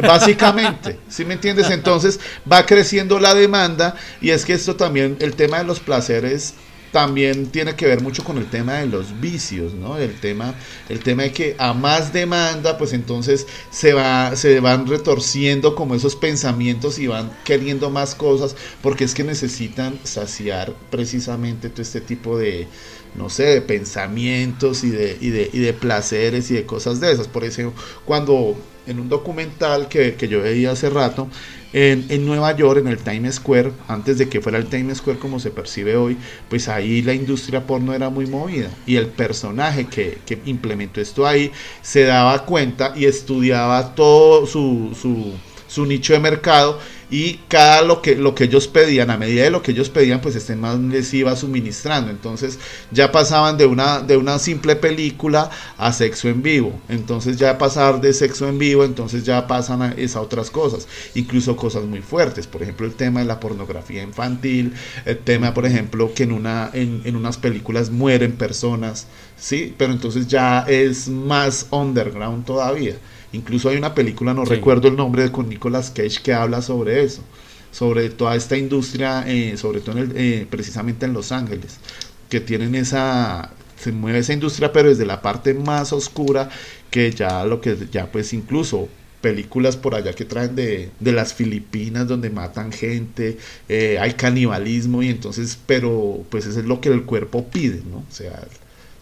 Básicamente, 0.00 0.98
¿sí 1.08 1.24
me 1.24 1.34
entiendes? 1.34 1.70
Entonces 1.70 2.20
va 2.50 2.64
creciendo 2.66 3.18
la 3.18 3.34
demanda 3.34 3.96
y 4.20 4.30
es 4.30 4.44
que 4.44 4.54
esto 4.54 4.76
también, 4.76 5.16
el 5.20 5.34
tema 5.34 5.58
de 5.58 5.64
los 5.64 5.80
placeres 5.80 6.54
también 6.96 7.48
tiene 7.50 7.76
que 7.76 7.84
ver 7.84 8.00
mucho 8.00 8.24
con 8.24 8.38
el 8.38 8.48
tema 8.48 8.78
de 8.78 8.86
los 8.86 9.20
vicios, 9.20 9.74
¿no? 9.74 9.98
El 9.98 10.18
tema, 10.18 10.54
el 10.88 11.00
tema 11.00 11.24
de 11.24 11.32
que 11.34 11.54
a 11.58 11.74
más 11.74 12.10
demanda, 12.10 12.78
pues 12.78 12.94
entonces 12.94 13.46
se 13.70 13.92
va, 13.92 14.34
se 14.34 14.60
van 14.60 14.86
retorciendo 14.86 15.74
como 15.74 15.94
esos 15.94 16.16
pensamientos 16.16 16.98
y 16.98 17.06
van 17.06 17.30
queriendo 17.44 17.90
más 17.90 18.14
cosas, 18.14 18.56
porque 18.80 19.04
es 19.04 19.12
que 19.12 19.24
necesitan 19.24 19.98
saciar 20.04 20.72
precisamente 20.90 21.68
todo 21.68 21.82
este 21.82 22.00
tipo 22.00 22.38
de, 22.38 22.66
no 23.14 23.28
sé, 23.28 23.42
de 23.42 23.60
pensamientos 23.60 24.82
y 24.82 24.88
de, 24.88 25.18
y 25.20 25.28
de, 25.28 25.50
y 25.52 25.58
de 25.58 25.74
placeres 25.74 26.50
y 26.50 26.54
de 26.54 26.64
cosas 26.64 26.98
de 26.98 27.12
esas. 27.12 27.28
Por 27.28 27.44
eso, 27.44 27.74
cuando 28.06 28.56
en 28.86 29.00
un 29.00 29.08
documental 29.08 29.88
que, 29.88 30.14
que 30.14 30.28
yo 30.28 30.42
veía 30.42 30.72
hace 30.72 30.90
rato, 30.90 31.28
en, 31.72 32.06
en, 32.08 32.24
Nueva 32.24 32.56
York, 32.56 32.80
en 32.80 32.88
el 32.88 32.98
Times 32.98 33.34
Square, 33.34 33.72
antes 33.88 34.18
de 34.18 34.28
que 34.28 34.40
fuera 34.40 34.56
el 34.58 34.66
Times 34.66 34.98
Square 34.98 35.18
como 35.18 35.40
se 35.40 35.50
percibe 35.50 35.96
hoy, 35.96 36.16
pues 36.48 36.68
ahí 36.68 37.02
la 37.02 37.12
industria 37.12 37.66
porno 37.66 37.92
era 37.92 38.08
muy 38.08 38.26
movida. 38.26 38.70
Y 38.86 38.96
el 38.96 39.08
personaje 39.08 39.86
que, 39.86 40.18
que 40.24 40.40
implementó 40.46 41.00
esto 41.00 41.26
ahí 41.26 41.52
se 41.82 42.04
daba 42.04 42.46
cuenta 42.46 42.94
y 42.96 43.04
estudiaba 43.04 43.94
todo 43.94 44.46
su, 44.46 44.96
su, 45.00 45.34
su 45.68 45.86
nicho 45.86 46.12
de 46.12 46.20
mercado 46.20 46.78
y 47.08 47.34
cada 47.48 47.82
lo 47.82 48.02
que, 48.02 48.16
lo 48.16 48.34
que 48.34 48.44
ellos 48.44 48.66
pedían, 48.66 49.10
a 49.10 49.16
medida 49.16 49.44
de 49.44 49.50
lo 49.50 49.62
que 49.62 49.70
ellos 49.70 49.90
pedían, 49.90 50.20
pues 50.20 50.34
este 50.34 50.56
man 50.56 50.90
les 50.90 51.14
iba 51.14 51.36
suministrando. 51.36 52.10
Entonces 52.10 52.58
ya 52.90 53.12
pasaban 53.12 53.56
de 53.56 53.66
una, 53.66 54.00
de 54.00 54.16
una 54.16 54.38
simple 54.40 54.74
película 54.74 55.50
a 55.78 55.92
sexo 55.92 56.28
en 56.28 56.42
vivo. 56.42 56.80
Entonces 56.88 57.36
ya 57.36 57.58
pasar 57.58 58.00
de 58.00 58.12
sexo 58.12 58.48
en 58.48 58.58
vivo, 58.58 58.84
entonces 58.84 59.24
ya 59.24 59.46
pasan 59.46 59.82
a, 59.82 59.92
esas 59.92 60.22
otras 60.22 60.50
cosas. 60.50 60.88
Incluso 61.14 61.54
cosas 61.54 61.84
muy 61.84 62.00
fuertes. 62.00 62.48
Por 62.48 62.62
ejemplo, 62.62 62.86
el 62.86 62.94
tema 62.94 63.20
de 63.20 63.26
la 63.26 63.38
pornografía 63.38 64.02
infantil. 64.02 64.74
El 65.04 65.18
tema, 65.18 65.54
por 65.54 65.64
ejemplo, 65.64 66.12
que 66.12 66.24
en, 66.24 66.32
una, 66.32 66.70
en, 66.72 67.02
en 67.04 67.14
unas 67.14 67.36
películas 67.36 67.90
mueren 67.90 68.32
personas. 68.32 69.06
Sí, 69.36 69.74
pero 69.78 69.92
entonces 69.92 70.26
ya 70.26 70.64
es 70.66 71.08
más 71.08 71.68
underground 71.70 72.44
todavía. 72.44 72.96
Incluso 73.36 73.68
hay 73.68 73.76
una 73.76 73.94
película, 73.94 74.34
no 74.34 74.44
sí. 74.44 74.54
recuerdo 74.54 74.88
el 74.88 74.96
nombre, 74.96 75.30
con 75.30 75.48
Nicolas 75.48 75.90
Cage 75.90 76.22
que 76.22 76.32
habla 76.32 76.62
sobre 76.62 77.04
eso, 77.04 77.22
sobre 77.70 78.08
toda 78.10 78.34
esta 78.34 78.56
industria, 78.56 79.24
eh, 79.26 79.56
sobre 79.56 79.80
todo 79.80 79.98
en 79.98 80.10
el, 80.10 80.16
eh, 80.16 80.46
precisamente 80.48 81.06
en 81.06 81.12
Los 81.12 81.32
Ángeles, 81.32 81.78
que 82.28 82.40
tienen 82.40 82.74
esa, 82.74 83.50
se 83.78 83.92
mueve 83.92 84.20
esa 84.20 84.32
industria, 84.32 84.72
pero 84.72 84.88
desde 84.88 85.06
la 85.06 85.20
parte 85.20 85.54
más 85.54 85.92
oscura, 85.92 86.48
que 86.90 87.10
ya 87.12 87.44
lo 87.44 87.60
que, 87.60 87.76
ya 87.92 88.10
pues 88.10 88.32
incluso 88.32 88.88
películas 89.20 89.76
por 89.76 89.94
allá 89.94 90.12
que 90.12 90.24
traen 90.24 90.54
de, 90.54 90.90
de 91.00 91.12
las 91.12 91.34
Filipinas 91.34 92.06
donde 92.06 92.30
matan 92.30 92.72
gente, 92.72 93.38
eh, 93.68 93.98
hay 94.00 94.12
canibalismo 94.12 95.02
y 95.02 95.08
entonces, 95.10 95.58
pero 95.66 96.24
pues 96.30 96.46
eso 96.46 96.60
es 96.60 96.66
lo 96.66 96.80
que 96.80 96.90
el 96.90 97.04
cuerpo 97.04 97.46
pide, 97.48 97.82
¿no? 97.90 97.98
O 97.98 98.12
sea, 98.12 98.46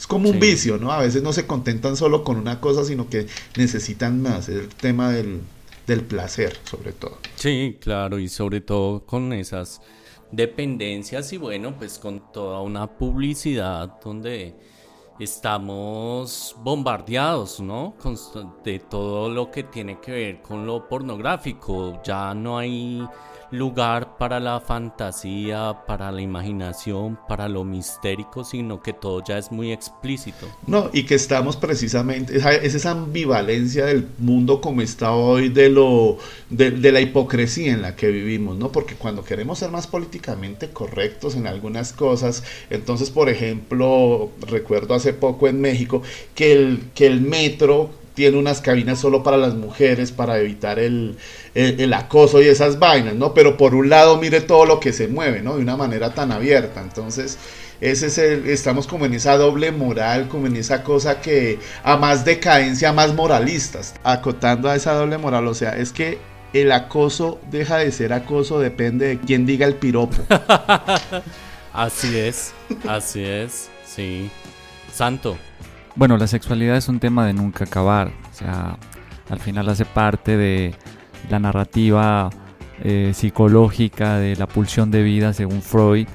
es 0.05 0.09
como 0.09 0.29
un 0.29 0.39
vicio, 0.39 0.77
¿no? 0.77 0.93
A 0.93 0.99
veces 0.99 1.23
no 1.23 1.33
se 1.33 1.47
contentan 1.47 1.97
solo 1.97 2.25
con 2.25 2.37
una 2.37 2.61
cosa, 2.61 2.85
sino 2.85 3.09
que 3.09 3.27
necesitan 3.57 4.21
más. 4.21 4.51
Es 4.51 4.65
el 4.65 4.69
tema 4.69 5.11
del, 5.11 5.41
del 5.87 6.03
placer, 6.03 6.59
sobre 6.65 6.93
todo. 6.93 7.17
Sí, 7.37 7.79
claro, 7.81 8.19
y 8.19 8.29
sobre 8.29 8.61
todo 8.61 9.07
con 9.07 9.33
esas 9.33 9.81
dependencias 10.31 11.33
y 11.33 11.39
bueno, 11.39 11.75
pues 11.79 11.99
con 11.99 12.31
toda 12.33 12.61
una 12.61 12.87
publicidad 12.87 13.99
donde 14.05 14.55
estamos 15.19 16.55
bombardeados, 16.59 17.61
¿no? 17.61 17.95
Con, 17.99 18.19
de 18.63 18.81
todo 18.81 19.31
lo 19.31 19.51
que 19.51 19.63
tiene 19.63 20.01
que 20.01 20.13
ver 20.13 20.43
con 20.43 20.67
lo 20.67 20.87
pornográfico. 20.87 22.03
Ya 22.05 22.35
no 22.35 22.59
hay 22.59 23.03
lugar 23.55 24.19
para 24.19 24.41
la 24.41 24.61
fantasía, 24.61 25.85
para 25.87 26.13
la 26.13 26.21
imaginación, 26.21 27.19
para 27.29 27.49
lo 27.49 27.65
mistérico, 27.65 28.45
sino 28.45 28.83
que 28.83 28.93
todo 28.93 29.23
ya 29.25 29.39
es 29.39 29.51
muy 29.51 29.73
explícito. 29.73 30.47
No, 30.67 30.91
y 30.93 31.05
que 31.05 31.15
estamos 31.15 31.57
precisamente, 31.57 32.37
es 32.37 32.75
esa 32.75 32.91
ambivalencia 32.91 33.87
del 33.87 34.09
mundo 34.19 34.61
como 34.61 34.83
está 34.83 35.13
hoy, 35.13 35.49
de 35.49 35.71
lo 35.71 36.19
de, 36.51 36.71
de, 36.71 36.93
la 36.93 37.01
hipocresía 37.01 37.73
en 37.73 37.83
la 37.83 37.97
que 37.97 38.09
vivimos, 38.09 38.57
¿no? 38.57 38.71
Porque 38.71 38.95
cuando 38.95 39.25
queremos 39.25 39.59
ser 39.59 39.71
más 39.71 39.87
políticamente 39.87 40.71
correctos 40.71 41.35
en 41.35 41.47
algunas 41.47 41.93
cosas, 41.93 42.43
entonces, 42.71 43.11
por 43.11 43.29
ejemplo, 43.29 44.31
recuerdo 44.47 44.95
hace 44.95 45.13
poco 45.13 45.49
en 45.49 45.61
México 45.61 46.03
que 46.35 46.53
el, 46.53 46.91
que 46.95 47.07
el 47.07 47.21
metro 47.21 47.91
tiene 48.15 48.39
unas 48.39 48.61
cabinas 48.61 49.01
solo 49.01 49.23
para 49.23 49.37
las 49.37 49.55
mujeres 49.55 50.13
para 50.13 50.39
evitar 50.39 50.79
el, 50.79 51.17
el, 51.55 51.93
acoso 51.93 52.41
y 52.41 52.47
esas 52.47 52.79
vainas, 52.79 53.15
¿no? 53.15 53.35
Pero 53.35 53.57
por 53.57 53.75
un 53.75 53.89
lado 53.89 54.17
mire 54.19 54.41
todo 54.41 54.65
lo 54.67 54.81
que 54.81 54.93
se 54.93 55.09
mueve, 55.09 55.43
¿no? 55.43 55.57
De 55.57 55.63
una 55.63 55.77
manera 55.77 56.15
tan 56.15 56.31
abierta. 56.31 56.81
Entonces, 56.81 57.39
ese 57.81 58.07
es 58.07 58.19
el, 58.19 58.49
estamos 58.49 58.87
como 58.87 59.05
en 59.05 59.15
esa 59.15 59.37
doble 59.37 59.73
moral, 59.73 60.29
como 60.29 60.47
en 60.47 60.57
esa 60.57 60.85
cosa 60.85 61.21
que 61.21 61.59
a 61.83 61.97
más 61.97 62.25
decadencia, 62.25 62.93
más 62.93 63.15
moralistas. 63.15 63.95
Acotando 64.05 64.69
a 64.69 64.77
esa 64.77 64.95
doble 64.95 65.19
moral, 65.19 65.49
o 65.49 65.55
sea, 65.55 65.77
es 65.77 65.93
que 65.93 66.19
el 66.53 66.71
acoso 66.71 67.41
deja 67.51 67.79
de 67.79 67.91
ser 67.91 68.13
acoso, 68.13 68.61
depende 68.61 69.09
de 69.09 69.19
quién 69.19 69.45
diga 69.45 69.67
el 69.67 69.75
piropo. 69.75 70.17
así 71.73 72.17
es, 72.17 72.53
así 72.87 73.25
es, 73.25 73.69
sí. 73.85 74.31
Santo. 74.93 75.37
Bueno, 75.97 76.17
la 76.17 76.27
sexualidad 76.27 76.77
es 76.77 76.89
un 76.89 76.99
tema 76.99 77.25
de 77.25 77.33
nunca 77.33 77.65
acabar. 77.65 78.09
O 78.31 78.35
sea, 78.35 78.79
al 79.31 79.39
final 79.39 79.69
hace 79.69 79.85
parte 79.85 80.37
de 80.37 80.75
la 81.31 81.39
narrativa 81.39 82.31
eh, 82.83 83.13
psicológica 83.15 84.19
de 84.19 84.35
la 84.37 84.47
pulsión 84.49 84.91
de 84.91 85.03
vida 85.03 85.33
según 85.33 85.63
Freud. 85.63 86.09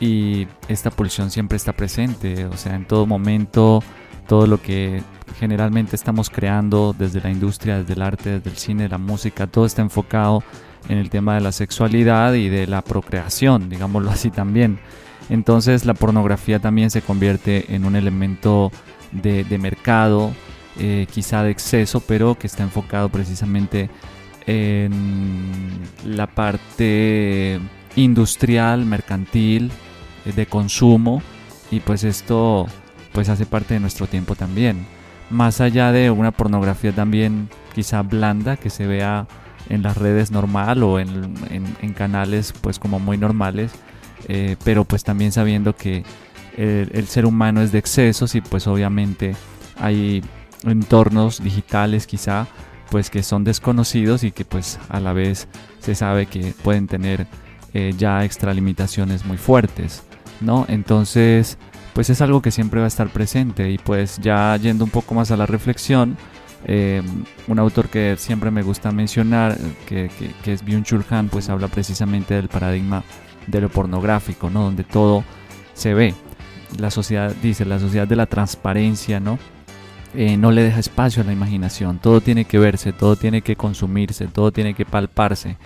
y 0.00 0.46
esta 0.68 0.90
pulsión 0.90 1.30
siempre 1.30 1.56
está 1.56 1.72
presente, 1.72 2.44
o 2.46 2.56
sea, 2.56 2.74
en 2.74 2.86
todo 2.86 3.06
momento, 3.06 3.82
todo 4.26 4.46
lo 4.48 4.60
que 4.60 5.02
generalmente 5.38 5.94
estamos 5.96 6.28
creando 6.28 6.94
desde 6.98 7.20
la 7.20 7.30
industria, 7.30 7.78
desde 7.78 7.94
el 7.94 8.02
arte, 8.02 8.30
desde 8.30 8.50
el 8.50 8.56
cine, 8.56 8.88
la 8.88 8.98
música, 8.98 9.46
todo 9.46 9.64
está 9.64 9.80
enfocado 9.80 10.42
en 10.88 10.98
el 10.98 11.08
tema 11.08 11.36
de 11.36 11.40
la 11.40 11.52
sexualidad 11.52 12.34
y 12.34 12.48
de 12.48 12.66
la 12.66 12.82
procreación, 12.82 13.68
digámoslo 13.70 14.10
así 14.10 14.30
también. 14.30 14.80
Entonces 15.30 15.84
la 15.84 15.94
pornografía 15.94 16.58
también 16.58 16.90
se 16.90 17.00
convierte 17.00 17.74
en 17.74 17.84
un 17.84 17.96
elemento 17.96 18.72
de, 19.12 19.58
mercado, 19.58 20.32
eh, 20.78 21.06
quizá 21.10 21.42
de 21.42 21.50
exceso, 21.50 22.00
pero 22.00 22.36
que 22.36 22.46
está 22.46 22.62
enfocado 22.62 23.08
precisamente 23.08 23.90
en 24.46 24.92
la 26.04 26.26
parte 26.26 27.60
industrial, 27.96 28.84
mercantil, 28.86 29.70
eh, 30.24 30.32
de 30.32 30.46
consumo 30.46 31.22
y 31.70 31.80
pues 31.80 32.04
esto 32.04 32.66
pues 33.12 33.28
hace 33.28 33.46
parte 33.46 33.74
de 33.74 33.80
nuestro 33.80 34.06
tiempo 34.06 34.34
también. 34.34 34.86
Más 35.30 35.60
allá 35.60 35.92
de 35.92 36.10
una 36.10 36.30
pornografía 36.30 36.92
también 36.92 37.48
quizá 37.74 38.02
blanda 38.02 38.56
que 38.56 38.70
se 38.70 38.86
vea 38.86 39.26
en 39.68 39.82
las 39.82 39.96
redes 39.96 40.30
normal 40.30 40.82
o 40.82 40.98
en, 40.98 41.34
canales 41.96 42.52
pues 42.60 42.78
como 42.78 42.98
muy 42.98 43.16
normales, 43.16 43.72
eh, 44.28 44.56
pero 44.64 44.84
pues 44.84 45.04
también 45.04 45.32
sabiendo 45.32 45.74
que 45.74 46.04
el, 46.56 47.06
ser 47.06 47.26
humano 47.26 47.62
es 47.62 47.72
de 47.72 47.78
excesos 47.78 48.34
y 48.34 48.40
pues 48.40 48.66
obviamente 48.66 49.34
hay 49.78 50.22
entornos 50.64 51.42
digitales 51.42 52.06
quizá 52.06 52.46
pues 52.90 53.10
que 53.10 53.22
son 53.22 53.42
desconocidos 53.44 54.22
y 54.22 54.32
que 54.32 54.44
pues 54.44 54.78
a 54.88 55.00
la 55.00 55.12
vez 55.12 55.48
se 55.80 55.94
sabe 55.94 56.26
que 56.26 56.52
pueden 56.62 56.86
tener 56.86 57.26
eh, 57.72 57.94
ya 57.96 58.24
extralimitaciones 58.24 59.24
muy 59.24 59.38
fuertes, 59.38 60.02
¿no? 60.40 60.66
Entonces 60.68 61.56
pues 61.94 62.10
es 62.10 62.20
algo 62.20 62.42
que 62.42 62.50
siempre 62.50 62.80
va 62.80 62.86
a 62.86 62.88
estar 62.88 63.08
presente 63.08 63.70
y 63.70 63.78
pues 63.78 64.18
ya 64.18 64.56
yendo 64.56 64.84
un 64.84 64.90
poco 64.90 65.14
más 65.14 65.30
a 65.30 65.36
la 65.36 65.46
reflexión, 65.46 66.16
eh, 66.64 67.02
un 67.48 67.58
autor 67.58 67.88
que 67.88 68.16
siempre 68.16 68.50
me 68.50 68.62
gusta 68.62 68.92
mencionar, 68.92 69.58
que, 69.86 70.10
es 70.46 70.64
Byung-Chul 70.64 71.28
pues 71.28 71.48
habla 71.48 71.68
precisamente 71.68 72.34
del 72.34 72.48
paradigma 72.48 73.02
de 73.46 73.60
lo 73.60 73.68
pornográfico, 73.68 74.48
¿no? 74.48 74.62
Donde 74.62 74.84
todo 74.84 75.24
se 75.74 75.94
ve. 75.94 76.14
La 76.78 76.90
sociedad, 76.90 77.34
dice, 77.42 77.64
la 77.64 77.78
sociedad 77.78 78.08
de 78.08 78.16
la 78.16 78.26
transparencia, 78.26 79.20
¿no? 79.20 79.38
Eh, 80.14 80.36
no 80.36 80.50
le 80.50 80.62
deja 80.62 80.78
espacio 80.78 81.22
a 81.22 81.26
la 81.26 81.32
imaginación, 81.32 81.98
todo 81.98 82.20
tiene 82.20 82.44
que 82.44 82.58
verse, 82.58 82.92
todo 82.92 83.16
tiene 83.16 83.40
que 83.40 83.56
consumirse, 83.56 84.26
todo 84.26 84.52
tiene 84.52 84.74
que 84.74 84.84
palparse. 84.84 85.56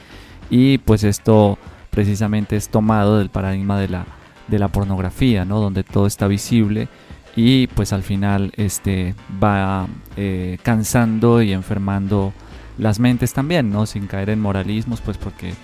Y 0.51 0.79
pues 0.79 1.03
esto 1.03 1.59
precisamente 1.91 2.57
es 2.57 2.69
tomado 2.69 3.19
del 3.19 3.31
paradigma 3.31 3.79
de 3.79 3.89
la, 3.89 4.07
de 4.47 4.59
la 4.59 4.69
pornografía, 4.69 5.45
¿no? 5.45 5.61
Donde 5.61 5.83
todo 5.83 6.07
está 6.07 6.29
visible 6.29 6.89
y 7.37 7.67
pues 7.69 7.93
al 7.93 8.03
final 8.03 8.53
este 8.57 9.15
va 9.43 9.87
eh, 10.17 10.59
cansando 10.63 11.43
y 11.43 11.53
enfermando 11.53 12.33
las 12.79 12.99
mentes 12.99 13.33
también, 13.33 13.71
¿no? 13.71 13.87
Sin 13.87 14.07
caer 14.07 14.31
en 14.31 14.41
moralismos, 14.41 15.01
pues 15.01 15.19
porque 15.19 15.55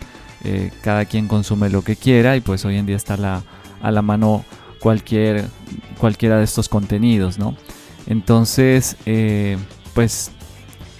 eh, 0.45 0.71
cada 0.83 1.07
quien 1.07 1.29
consume 1.29 1.71
lo 1.71 1.83
que 1.83 1.97
quiera 1.97 2.37
y 2.37 2.41
pues 2.41 2.65
hoy 2.65 2.77
en 2.77 2.87
día 2.87 2.97
está 2.97 3.17
la, 3.17 3.43
a 3.81 3.91
la 3.91 4.03
mano 4.03 4.45
cualquier, 4.83 5.47
cualquiera 5.99 6.39
de 6.39 6.45
estos 6.45 6.69
contenidos, 6.69 7.39
¿no? 7.39 7.57
Entonces, 8.07 8.97
eh, 9.07 9.57
pues 9.95 10.33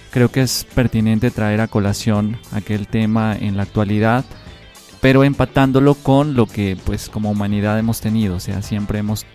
creo 0.09 0.29
que 0.29 0.41
es 0.41 0.65
pertinente 0.73 1.31
traer 1.31 1.59
a 1.59 1.67
colación 1.67 2.37
aquel 2.53 2.87
tema 2.87 3.35
en 3.35 3.57
la 3.57 3.63
actualidad, 3.63 4.23
pero 5.01 5.25
empatándolo 5.25 5.95
con 5.95 6.33
lo 6.33 6.45
que 6.45 6.77
pues 6.85 7.09
como 7.09 7.29
humanidad 7.29 7.77
hemos 7.77 7.99
tenido, 7.99 8.39
sea, 8.39 8.61
siempre 8.61 8.99
hemos 8.99 9.25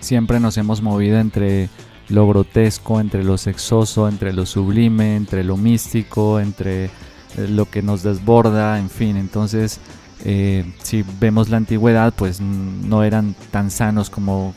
siempre 0.00 0.40
nos 0.40 0.58
hemos 0.58 0.82
movido 0.82 1.20
entre 1.20 1.68
lo 2.08 2.26
grotesco, 2.26 3.00
entre 3.00 3.22
lo 3.22 3.38
sexoso, 3.38 4.08
entre 4.08 4.32
lo 4.32 4.44
sublime, 4.44 5.14
entre 5.14 5.44
lo 5.44 5.56
místico, 5.56 6.40
entre 6.40 6.90
lo 7.36 7.70
que 7.70 7.82
nos 7.82 8.02
desborda, 8.02 8.80
en 8.80 8.90
fin, 8.90 9.16
entonces 9.16 9.80
eh, 10.24 10.64
si 10.82 11.04
vemos 11.20 11.48
la 11.48 11.56
antigüedad 11.56 12.12
pues 12.14 12.40
no 12.40 13.02
eran 13.02 13.34
tan 13.50 13.70
sanos 13.70 14.10
como 14.10 14.54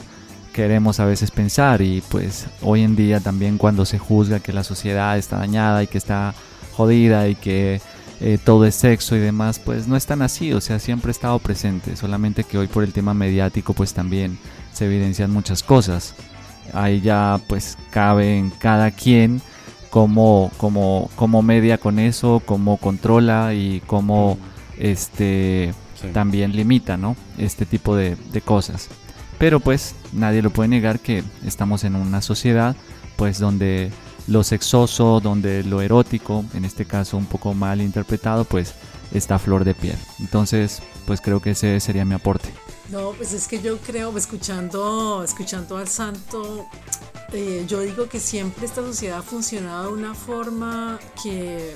queremos 0.53 0.99
a 0.99 1.05
veces 1.05 1.31
pensar. 1.31 1.81
Y 1.81 2.01
pues 2.09 2.47
hoy 2.61 2.83
en 2.83 2.95
día 2.95 3.19
también 3.19 3.57
cuando 3.57 3.85
se 3.85 3.99
juzga 3.99 4.39
que 4.39 4.53
la 4.53 4.63
sociedad 4.63 5.17
está 5.17 5.37
dañada 5.37 5.83
y 5.83 5.87
que 5.87 5.97
está 5.97 6.33
jodida 6.73 7.27
y 7.27 7.35
que 7.35 7.81
eh, 8.21 8.37
todo 8.43 8.65
es 8.65 8.75
sexo 8.75 9.15
y 9.15 9.19
demás, 9.19 9.59
pues 9.59 9.87
no 9.87 9.97
es 9.97 10.05
tan 10.05 10.21
así, 10.21 10.53
o 10.53 10.61
sea, 10.61 10.79
siempre 10.79 11.09
ha 11.09 11.11
estado 11.11 11.37
presente, 11.39 11.97
solamente 11.97 12.45
que 12.45 12.57
hoy 12.57 12.67
por 12.67 12.83
el 12.83 12.93
tema 12.93 13.13
mediático 13.13 13.73
pues 13.73 13.93
también 13.93 14.37
se 14.71 14.85
evidencian 14.85 15.31
muchas 15.31 15.63
cosas. 15.63 16.15
Ahí 16.73 17.01
ya 17.01 17.39
pues 17.47 17.77
cabe 17.91 18.37
en 18.37 18.49
cada 18.51 18.91
quien 18.91 19.41
cómo, 19.89 20.51
cómo, 20.57 21.09
cómo 21.15 21.41
media 21.41 21.77
con 21.77 21.99
eso, 21.99 22.41
cómo 22.45 22.77
controla 22.77 23.53
y 23.53 23.81
cómo 23.85 24.37
este, 24.79 25.73
también 26.13 26.55
limita 26.55 26.97
¿no? 26.97 27.15
este 27.37 27.65
tipo 27.65 27.95
de, 27.95 28.15
de 28.31 28.41
cosas. 28.41 28.89
Pero 29.37 29.59
pues 29.59 29.95
nadie 30.13 30.41
lo 30.41 30.49
puede 30.49 30.69
negar 30.69 30.99
que 30.99 31.23
estamos 31.45 31.83
en 31.83 31.95
una 31.95 32.21
sociedad 32.21 32.75
pues 33.17 33.39
donde 33.39 33.91
lo 34.27 34.43
sexoso, 34.43 35.19
donde 35.19 35.63
lo 35.63 35.81
erótico, 35.81 36.45
en 36.53 36.65
este 36.65 36.85
caso 36.85 37.17
un 37.17 37.25
poco 37.25 37.53
mal 37.53 37.81
interpretado, 37.81 38.45
pues 38.45 38.73
está 39.13 39.35
a 39.35 39.39
flor 39.39 39.63
de 39.63 39.73
piel. 39.73 39.97
Entonces, 40.19 40.81
pues 41.05 41.21
creo 41.21 41.41
que 41.41 41.51
ese 41.51 41.79
sería 41.79 42.05
mi 42.05 42.15
aporte. 42.15 42.49
No, 42.89 43.11
pues 43.11 43.33
es 43.33 43.47
que 43.47 43.61
yo 43.61 43.77
creo, 43.79 44.15
escuchando, 44.17 45.23
escuchando 45.23 45.77
al 45.77 45.87
santo, 45.87 46.67
eh, 47.33 47.65
yo 47.67 47.81
digo 47.81 48.07
que 48.07 48.19
siempre 48.19 48.65
esta 48.65 48.81
sociedad 48.81 49.19
ha 49.19 49.23
funcionado 49.23 49.87
de 49.87 49.93
una 49.93 50.13
forma 50.13 50.99
que, 51.21 51.75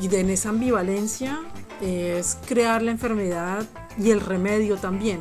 y 0.00 0.08
de 0.08 0.20
en 0.20 0.30
esa 0.30 0.50
ambivalencia, 0.50 1.40
es 1.80 2.38
crear 2.46 2.82
la 2.82 2.90
enfermedad 2.90 3.64
y 3.98 4.10
el 4.10 4.20
remedio 4.20 4.76
también, 4.76 5.20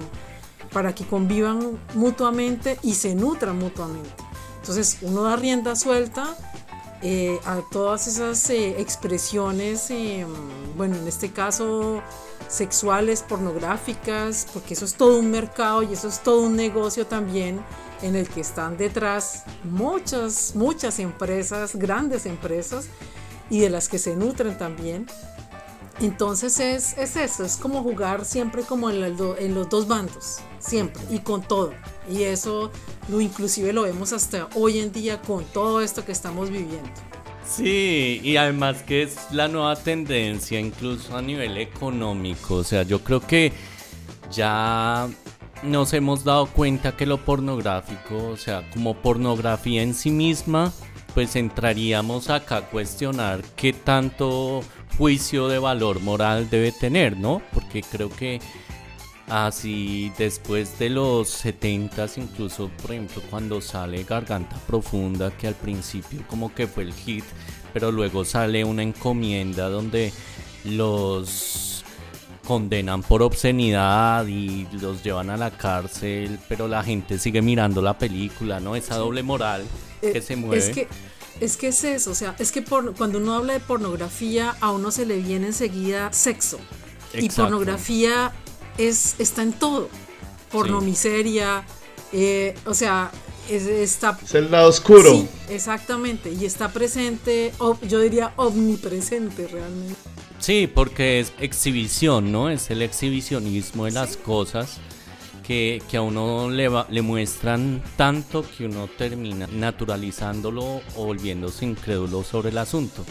para 0.71 0.93
que 0.93 1.05
convivan 1.05 1.79
mutuamente 1.93 2.77
y 2.83 2.95
se 2.95 3.15
nutran 3.15 3.57
mutuamente. 3.57 4.09
Entonces 4.61 4.97
uno 5.01 5.23
da 5.23 5.35
rienda 5.35 5.75
suelta 5.75 6.35
eh, 7.01 7.39
a 7.45 7.61
todas 7.71 8.07
esas 8.07 8.49
eh, 8.49 8.75
expresiones, 8.79 9.89
bueno, 10.75 10.95
en 10.95 11.07
este 11.07 11.31
caso 11.31 12.01
sexuales, 12.49 13.23
pornográficas, 13.23 14.47
porque 14.53 14.73
eso 14.73 14.85
es 14.85 14.95
todo 14.95 15.19
un 15.19 15.31
mercado 15.31 15.83
y 15.83 15.93
eso 15.93 16.07
es 16.07 16.19
todo 16.19 16.41
un 16.41 16.55
negocio 16.55 17.05
también 17.07 17.61
en 18.01 18.15
el 18.15 18.27
que 18.27 18.41
están 18.41 18.77
detrás 18.77 19.43
muchas, 19.63 20.55
muchas 20.55 20.99
empresas, 20.99 21.75
grandes 21.75 22.25
empresas 22.25 22.87
y 23.49 23.59
de 23.59 23.69
las 23.69 23.87
que 23.87 23.99
se 23.99 24.15
nutren 24.15 24.57
también. 24.57 25.05
Entonces 26.01 26.59
es, 26.59 26.97
es 26.97 27.15
eso, 27.17 27.43
es 27.43 27.57
como 27.57 27.83
jugar 27.83 28.23
siempre 28.23 28.63
como 28.63 28.89
en, 28.89 29.03
en 29.03 29.55
los 29.55 29.69
dos 29.69 29.87
bandos, 29.87 30.37
siempre 30.59 31.01
y 31.09 31.19
con 31.19 31.41
todo. 31.41 31.73
Y 32.09 32.23
eso 32.23 32.71
lo 33.09 33.19
inclusive 33.19 33.73
lo 33.73 33.83
vemos 33.83 34.13
hasta 34.13 34.47
hoy 34.55 34.79
en 34.79 34.91
día 34.91 35.21
con 35.21 35.43
todo 35.45 35.81
esto 35.81 36.05
que 36.05 36.13
estamos 36.13 36.49
viviendo. 36.49 36.89
Sí, 37.45 38.21
y 38.23 38.37
además 38.37 38.83
que 38.83 39.01
es 39.03 39.17
la 39.31 39.47
nueva 39.47 39.75
tendencia 39.75 40.59
incluso 40.59 41.17
a 41.17 41.21
nivel 41.21 41.57
económico. 41.57 42.55
O 42.55 42.63
sea, 42.63 42.83
yo 42.83 43.03
creo 43.03 43.19
que 43.19 43.51
ya 44.31 45.09
nos 45.63 45.93
hemos 45.93 46.23
dado 46.23 46.45
cuenta 46.45 46.95
que 46.95 47.05
lo 47.05 47.17
pornográfico, 47.17 48.29
o 48.29 48.37
sea, 48.37 48.69
como 48.71 48.95
pornografía 48.95 49.81
en 49.81 49.95
sí 49.95 50.11
misma, 50.11 50.71
pues 51.13 51.35
entraríamos 51.35 52.29
acá 52.29 52.57
a 52.57 52.69
cuestionar 52.69 53.41
qué 53.55 53.73
tanto 53.73 54.61
juicio 54.99 55.47
de 55.47 55.57
valor 55.57 55.99
moral 56.01 56.47
debe 56.51 56.71
tener, 56.71 57.17
¿no? 57.17 57.41
Porque 57.51 57.81
creo 57.81 58.11
que 58.11 58.39
Así 59.29 60.11
después 60.17 60.79
de 60.79 60.89
los 60.89 61.45
70s, 61.45 62.17
incluso 62.17 62.71
por 62.81 62.93
ejemplo 62.93 63.21
cuando 63.29 63.61
sale 63.61 64.03
Garganta 64.03 64.55
Profunda, 64.65 65.29
que 65.29 65.47
al 65.47 65.53
principio 65.53 66.23
como 66.27 66.51
que 66.51 66.65
fue 66.65 66.81
el 66.81 66.93
hit, 66.93 67.23
pero 67.71 67.91
luego 67.91 68.25
sale 68.25 68.63
una 68.63 68.81
encomienda 68.81 69.69
donde 69.69 70.11
los 70.65 71.85
condenan 72.43 73.03
por 73.03 73.21
obscenidad 73.21 74.25
y 74.25 74.67
los 74.81 75.03
llevan 75.03 75.29
a 75.29 75.37
la 75.37 75.51
cárcel, 75.51 76.39
pero 76.49 76.67
la 76.67 76.81
gente 76.81 77.19
sigue 77.19 77.43
mirando 77.43 77.83
la 77.83 77.99
película, 77.99 78.59
¿no? 78.59 78.75
Esa 78.75 78.95
doble 78.95 79.21
moral 79.21 79.63
que 80.01 80.17
eh, 80.17 80.21
se 80.23 80.37
mueve. 80.37 80.57
Es 80.57 80.69
que, 80.71 80.87
es 81.39 81.57
que 81.57 81.69
es 81.69 81.83
eso, 81.83 82.11
o 82.11 82.15
sea, 82.15 82.35
es 82.39 82.51
que 82.51 82.61
por, 82.61 82.95
cuando 82.95 83.17
uno 83.17 83.33
habla 83.33 83.53
de 83.53 83.59
pornografía, 83.59 84.55
a 84.59 84.71
uno 84.71 84.91
se 84.91 85.05
le 85.05 85.17
viene 85.17 85.47
enseguida 85.47 86.11
sexo. 86.13 86.59
Y 87.13 87.29
pornografía 87.29 88.31
es, 88.77 89.15
está 89.19 89.41
en 89.41 89.53
todo. 89.53 89.89
Porno 90.51 90.81
miseria, 90.81 91.63
eh, 92.11 92.55
o 92.65 92.73
sea, 92.73 93.11
es, 93.49 93.65
está... 93.67 94.17
Es 94.23 94.33
el 94.35 94.51
lado 94.51 94.69
oscuro. 94.69 95.11
Sí, 95.11 95.27
exactamente, 95.49 96.31
y 96.31 96.45
está 96.45 96.71
presente, 96.71 97.51
yo 97.87 97.99
diría 97.99 98.33
omnipresente 98.35 99.47
realmente. 99.47 99.95
Sí, 100.39 100.67
porque 100.73 101.19
es 101.19 101.33
exhibición, 101.39 102.31
¿no? 102.31 102.49
Es 102.49 102.71
el 102.71 102.81
exhibicionismo 102.81 103.85
de 103.85 103.91
las 103.91 104.17
cosas 104.17 104.79
que, 105.49 105.97
a 105.97 106.01
uno 106.03 106.47
le, 106.47 106.69
le 106.89 107.01
muestran 107.01 107.81
tanto 107.97 108.45
que 108.55 108.65
uno 108.65 108.87
termina 108.87 109.47
naturalizándolo 109.47 110.81
o 110.95 111.05
volviéndose 111.05 111.65
incrédulo 111.65 112.23
sobre 112.23 112.49
el 112.49 112.59
asunto. 112.59 113.03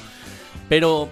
Pero 0.68 1.08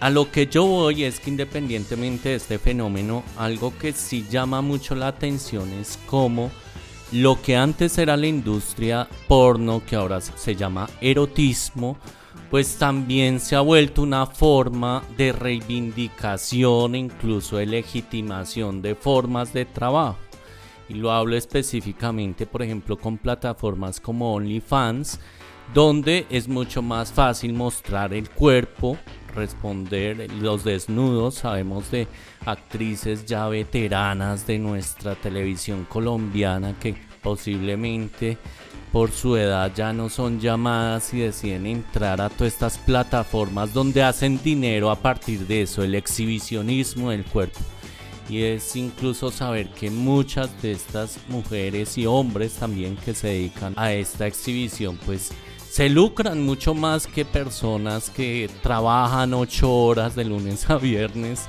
a 0.00 0.10
lo 0.10 0.32
que 0.32 0.48
yo 0.48 0.64
voy 0.64 1.04
es 1.04 1.20
que 1.20 1.30
independientemente 1.30 2.30
de 2.30 2.34
este 2.34 2.58
fenómeno, 2.58 3.22
algo 3.36 3.72
que 3.78 3.92
sí 3.92 4.26
llama 4.28 4.62
mucho 4.62 4.96
la 4.96 5.06
atención 5.06 5.72
es 5.74 5.96
cómo 6.06 6.50
lo 7.12 7.40
que 7.40 7.56
antes 7.56 7.96
era 7.98 8.16
la 8.16 8.26
industria 8.26 9.08
porno, 9.28 9.80
que 9.86 9.94
ahora 9.94 10.20
se 10.20 10.56
llama 10.56 10.90
erotismo, 11.00 11.98
pues 12.50 12.78
también 12.78 13.38
se 13.38 13.54
ha 13.54 13.60
vuelto 13.60 14.02
una 14.02 14.26
forma 14.26 15.04
de 15.16 15.30
reivindicación 15.30 16.96
e 16.96 16.98
incluso 16.98 17.58
de 17.58 17.66
legitimación 17.66 18.82
de 18.82 18.96
formas 18.96 19.52
de 19.52 19.66
trabajo. 19.66 20.21
Y 20.92 20.94
lo 20.94 21.10
hablo 21.10 21.36
específicamente, 21.36 22.44
por 22.44 22.62
ejemplo, 22.62 22.98
con 22.98 23.16
plataformas 23.16 23.98
como 23.98 24.34
OnlyFans, 24.34 25.20
donde 25.72 26.26
es 26.28 26.48
mucho 26.48 26.82
más 26.82 27.10
fácil 27.10 27.54
mostrar 27.54 28.12
el 28.12 28.28
cuerpo, 28.28 28.98
responder 29.34 30.30
los 30.32 30.64
desnudos. 30.64 31.36
Sabemos 31.36 31.90
de 31.90 32.08
actrices 32.44 33.24
ya 33.24 33.48
veteranas 33.48 34.46
de 34.46 34.58
nuestra 34.58 35.14
televisión 35.14 35.86
colombiana 35.88 36.78
que 36.78 36.94
posiblemente 37.22 38.36
por 38.92 39.12
su 39.12 39.38
edad 39.38 39.72
ya 39.74 39.94
no 39.94 40.10
son 40.10 40.40
llamadas 40.40 41.14
y 41.14 41.20
deciden 41.20 41.64
entrar 41.64 42.20
a 42.20 42.28
todas 42.28 42.52
estas 42.52 42.76
plataformas 42.76 43.72
donde 43.72 44.02
hacen 44.02 44.42
dinero 44.42 44.90
a 44.90 44.96
partir 44.96 45.46
de 45.46 45.62
eso, 45.62 45.82
el 45.82 45.94
exhibicionismo 45.94 47.12
del 47.12 47.24
cuerpo. 47.24 47.60
Y 48.28 48.42
es 48.42 48.76
incluso 48.76 49.30
saber 49.30 49.68
que 49.70 49.90
muchas 49.90 50.62
de 50.62 50.72
estas 50.72 51.18
mujeres 51.28 51.98
y 51.98 52.06
hombres 52.06 52.54
también 52.54 52.96
que 52.96 53.14
se 53.14 53.28
dedican 53.28 53.74
a 53.76 53.92
esta 53.92 54.26
exhibición, 54.26 54.98
pues 55.04 55.32
se 55.68 55.88
lucran 55.88 56.44
mucho 56.44 56.74
más 56.74 57.06
que 57.06 57.24
personas 57.24 58.10
que 58.10 58.50
trabajan 58.62 59.34
ocho 59.34 59.72
horas 59.74 60.14
de 60.14 60.24
lunes 60.24 60.68
a 60.68 60.76
viernes 60.76 61.46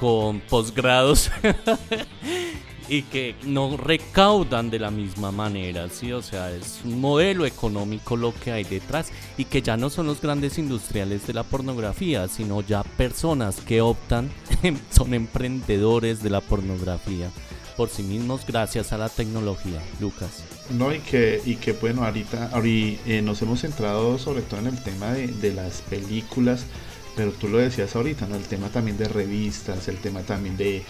con 0.00 0.40
posgrados 0.40 1.30
y 2.90 3.02
que 3.02 3.36
no 3.44 3.76
recaudan 3.76 4.68
de 4.68 4.80
la 4.80 4.90
misma 4.90 5.30
manera, 5.30 5.88
¿sí? 5.88 6.12
O 6.12 6.22
sea, 6.22 6.50
es 6.50 6.80
un 6.84 7.00
modelo 7.00 7.46
económico 7.46 8.16
lo 8.16 8.34
que 8.34 8.50
hay 8.50 8.64
detrás 8.64 9.12
y 9.38 9.44
que 9.44 9.62
ya 9.62 9.76
no 9.76 9.90
son 9.90 10.08
los 10.08 10.20
grandes 10.20 10.58
industriales 10.58 11.24
de 11.26 11.32
la 11.32 11.44
pornografía, 11.44 12.26
sino 12.26 12.62
ya 12.62 12.82
personas 12.82 13.60
que 13.60 13.80
optan, 13.80 14.28
son 14.90 15.14
emprendedores 15.14 16.20
de 16.20 16.30
la 16.30 16.40
pornografía 16.40 17.30
por 17.76 17.88
sí 17.88 18.02
mismos 18.02 18.44
gracias 18.46 18.92
a 18.92 18.98
la 18.98 19.08
tecnología, 19.08 19.80
Lucas. 20.00 20.42
No, 20.68 20.92
y 20.92 20.98
que, 20.98 21.40
y 21.46 21.56
que 21.56 21.72
bueno, 21.72 22.04
ahorita, 22.04 22.50
ahorita 22.52 23.02
eh, 23.06 23.22
nos 23.22 23.40
hemos 23.40 23.60
centrado 23.62 24.18
sobre 24.18 24.42
todo 24.42 24.60
en 24.60 24.66
el 24.66 24.82
tema 24.82 25.12
de, 25.12 25.28
de 25.28 25.54
las 25.54 25.80
películas 25.82 26.66
pero 27.16 27.32
tú 27.32 27.48
lo 27.48 27.58
decías 27.58 27.94
ahorita, 27.96 28.26
¿no? 28.26 28.36
El 28.36 28.44
tema 28.44 28.68
también 28.68 28.96
de 28.96 29.08
revistas, 29.08 29.88
el 29.88 29.98
tema 29.98 30.22
también 30.22 30.56
de, 30.56 30.84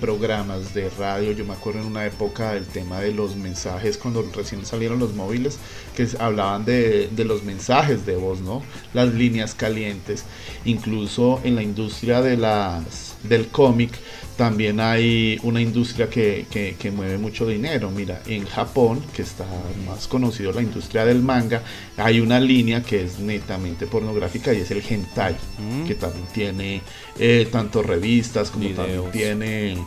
programas 0.00 0.74
de 0.74 0.90
radio. 0.90 1.32
Yo 1.32 1.44
me 1.44 1.54
acuerdo 1.54 1.80
en 1.80 1.86
una 1.86 2.06
época 2.06 2.52
del 2.52 2.66
tema 2.66 3.00
de 3.00 3.12
los 3.12 3.36
mensajes, 3.36 3.98
cuando 3.98 4.22
recién 4.34 4.64
salieron 4.64 4.98
los 4.98 5.14
móviles, 5.14 5.58
que 5.94 6.08
hablaban 6.18 6.64
de, 6.64 7.08
de 7.08 7.24
los 7.24 7.44
mensajes 7.44 8.06
de 8.06 8.16
voz, 8.16 8.40
¿no? 8.40 8.62
Las 8.94 9.12
líneas 9.14 9.54
calientes. 9.54 10.24
Incluso 10.64 11.40
en 11.44 11.56
la 11.56 11.62
industria 11.62 12.22
de 12.22 12.36
las, 12.36 13.05
del 13.22 13.48
cómic, 13.48 13.92
también 14.36 14.80
hay 14.80 15.40
una 15.42 15.60
industria 15.60 16.08
que, 16.10 16.46
mueve 16.94 17.18
mucho 17.18 17.46
dinero. 17.46 17.90
Mira, 17.90 18.20
en 18.26 18.44
Japón, 18.46 19.02
que 19.14 19.22
está 19.22 19.46
más 19.86 20.06
conocido 20.06 20.52
la 20.52 20.62
industria 20.62 21.04
del 21.04 21.22
manga, 21.22 21.62
hay 21.96 22.20
una 22.20 22.38
línea 22.38 22.82
que 22.82 23.02
es 23.02 23.18
netamente 23.18 23.86
pornográfica 23.86 24.52
y 24.52 24.58
es 24.58 24.70
el 24.70 24.82
hentai, 24.86 25.34
mm. 25.58 25.86
que 25.86 25.94
también 25.94 26.26
tiene 26.32 26.82
eh, 27.18 27.48
tanto 27.50 27.82
revistas 27.82 28.50
como 28.50 28.68
también 28.70 29.10
tiene 29.10 29.78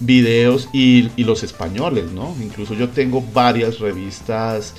videos 0.00 0.68
y, 0.72 1.10
los 1.16 1.42
españoles, 1.42 2.12
¿no? 2.12 2.36
Incluso 2.40 2.74
yo 2.74 2.90
tengo 2.90 3.22
varias 3.32 3.78
revistas 3.78 4.74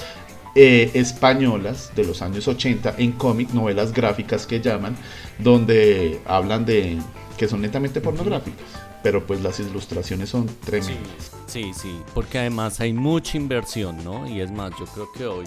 eh, 0.55 0.91
españolas 0.93 1.91
de 1.95 2.05
los 2.05 2.21
años 2.21 2.47
80 2.47 2.95
en 2.97 3.13
cómic, 3.13 3.49
novelas 3.51 3.91
gráficas 3.93 4.45
que 4.45 4.61
llaman, 4.61 4.95
donde 5.39 6.19
hablan 6.25 6.65
de 6.65 6.97
que 7.37 7.47
son 7.47 7.61
netamente 7.61 8.01
pornográficas 8.01 8.65
pero 9.03 9.25
pues 9.25 9.41
las 9.41 9.59
ilustraciones 9.59 10.29
son 10.29 10.47
tremendas. 10.65 11.31
Sí, 11.45 11.71
sí, 11.73 12.01
porque 12.13 12.39
además 12.39 12.79
hay 12.79 12.91
mucha 12.91 13.37
inversión, 13.37 14.03
¿no? 14.03 14.27
Y 14.27 14.41
es 14.41 14.51
más, 14.51 14.71
yo 14.77 14.85
creo 14.85 15.11
que 15.13 15.25
hoy 15.25 15.45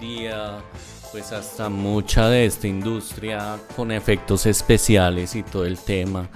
día 0.00 0.58
pues 1.10 1.32
hasta 1.32 1.68
mucha 1.68 2.28
de 2.28 2.46
esta 2.46 2.68
industria 2.68 3.58
con 3.76 3.92
efectos 3.92 4.46
especiales 4.46 5.34
y 5.34 5.42
todo 5.42 5.64
el 5.64 5.78
tema 5.78 6.28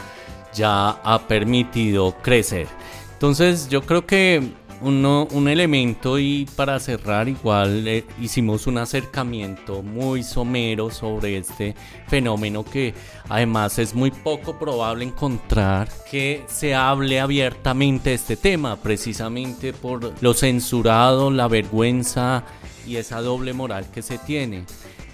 ya 0.54 0.90
ha 0.90 1.26
permitido 1.26 2.14
crecer. 2.22 2.68
Entonces 3.12 3.68
yo 3.68 3.82
creo 3.82 4.06
que 4.06 4.52
uno, 4.80 5.26
un 5.32 5.48
elemento 5.48 6.18
y 6.18 6.46
para 6.56 6.78
cerrar 6.80 7.28
igual 7.28 7.86
eh, 7.88 8.04
hicimos 8.20 8.66
un 8.66 8.78
acercamiento 8.78 9.82
muy 9.82 10.22
somero 10.22 10.90
sobre 10.90 11.38
este 11.38 11.74
fenómeno 12.08 12.64
que 12.64 12.94
además 13.28 13.78
es 13.78 13.94
muy 13.94 14.10
poco 14.10 14.58
probable 14.58 15.04
encontrar 15.04 15.88
que 16.10 16.42
se 16.46 16.74
hable 16.74 17.20
abiertamente 17.20 18.10
de 18.10 18.16
este 18.16 18.36
tema 18.36 18.76
precisamente 18.76 19.72
por 19.72 20.12
lo 20.22 20.34
censurado, 20.34 21.30
la 21.30 21.48
vergüenza 21.48 22.44
y 22.86 22.96
esa 22.96 23.20
doble 23.20 23.52
moral 23.52 23.86
que 23.92 24.02
se 24.02 24.18
tiene. 24.18 24.64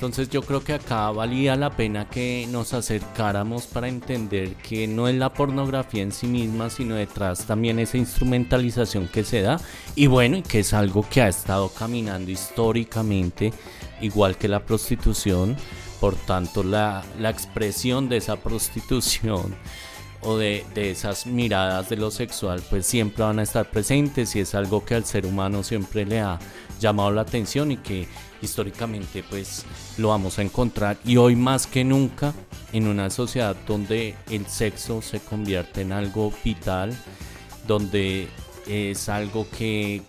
Entonces 0.03 0.31
yo 0.31 0.43
creo 0.43 0.65
que 0.65 0.73
acá 0.73 1.13
valía 1.13 1.55
la 1.55 1.71
pena 1.71 2.09
que 2.11 2.49
nos 2.51 2.75
acercáramos 2.75 3.69
para 3.69 3.87
entender 3.87 4.55
que 4.57 4.89
no 4.89 5.07
es 5.07 5.15
la 5.15 5.33
pornografía 5.33 6.03
en 6.03 6.11
sí 6.11 6.27
misma, 6.27 6.71
sino 6.71 6.97
detrás 6.97 7.47
también 7.47 7.79
esa 7.79 7.99
instrumentalización 7.99 9.07
que 9.07 9.23
se 9.23 9.43
da. 9.43 9.61
Y 9.95 10.09
bueno, 10.09 10.39
y 10.39 10.43
que 10.43 10.59
es 10.59 10.75
algo 10.75 11.07
que 11.09 11.23
ha 11.23 11.29
estado 11.29 11.69
caminando 11.69 12.33
históricamente, 12.33 13.53
igual 14.01 14.37
que 14.37 14.49
la 14.49 14.67
prostitución, 14.67 15.57
por 16.01 16.17
tanto 16.17 16.65
la, 16.65 17.05
la 17.21 17.31
expresión 17.31 18.09
de 18.09 18.17
esa 18.17 18.35
prostitución 18.35 19.55
o 20.23 20.37
de, 20.37 20.67
de, 20.75 20.91
esas 20.91 21.27
miradas 21.27 21.89
de 21.89 21.97
lo 21.97 22.11
sexual 22.11 22.61
pues 22.69 22.87
siempre 22.87 23.23
van 23.23 23.39
a 23.39 23.45
estar 23.45 23.71
presentes 23.71 24.35
y 24.35 24.41
es 24.41 24.57
algo 24.57 24.85
que 24.85 24.97
al 24.97 25.05
ser 25.05 25.27
humano 25.27 25.63
siempre 25.63 26.05
le 26.05 26.19
ha 26.19 26.41
llamado 26.81 27.13
la 27.13 27.23
atención 27.23 27.71
y 27.71 27.77
que 27.77 28.09
históricamente 28.43 29.23
pues 29.29 29.65
lo 29.97 30.09
vamos 30.09 30.39
a 30.39 30.43
encontrar 30.43 30.99
y 31.05 31.17
hoy 31.17 31.37
más 31.37 31.67
que 31.67 31.85
nunca 31.85 32.35
en 32.73 32.89
una 32.89 33.11
sociedad 33.11 33.57
donde 33.67 34.15
el 34.31 34.47
sexo 34.47 35.03
se 35.03 35.21
convierte 35.21 35.83
en 35.83 35.93
algo 35.93 36.33
vital, 36.45 36.97
donde 37.67 38.29
es 38.67 39.09
algo 39.09 39.47
que, 39.57 40.03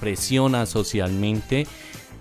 presiona 0.00 0.66
socialmente 0.66 1.66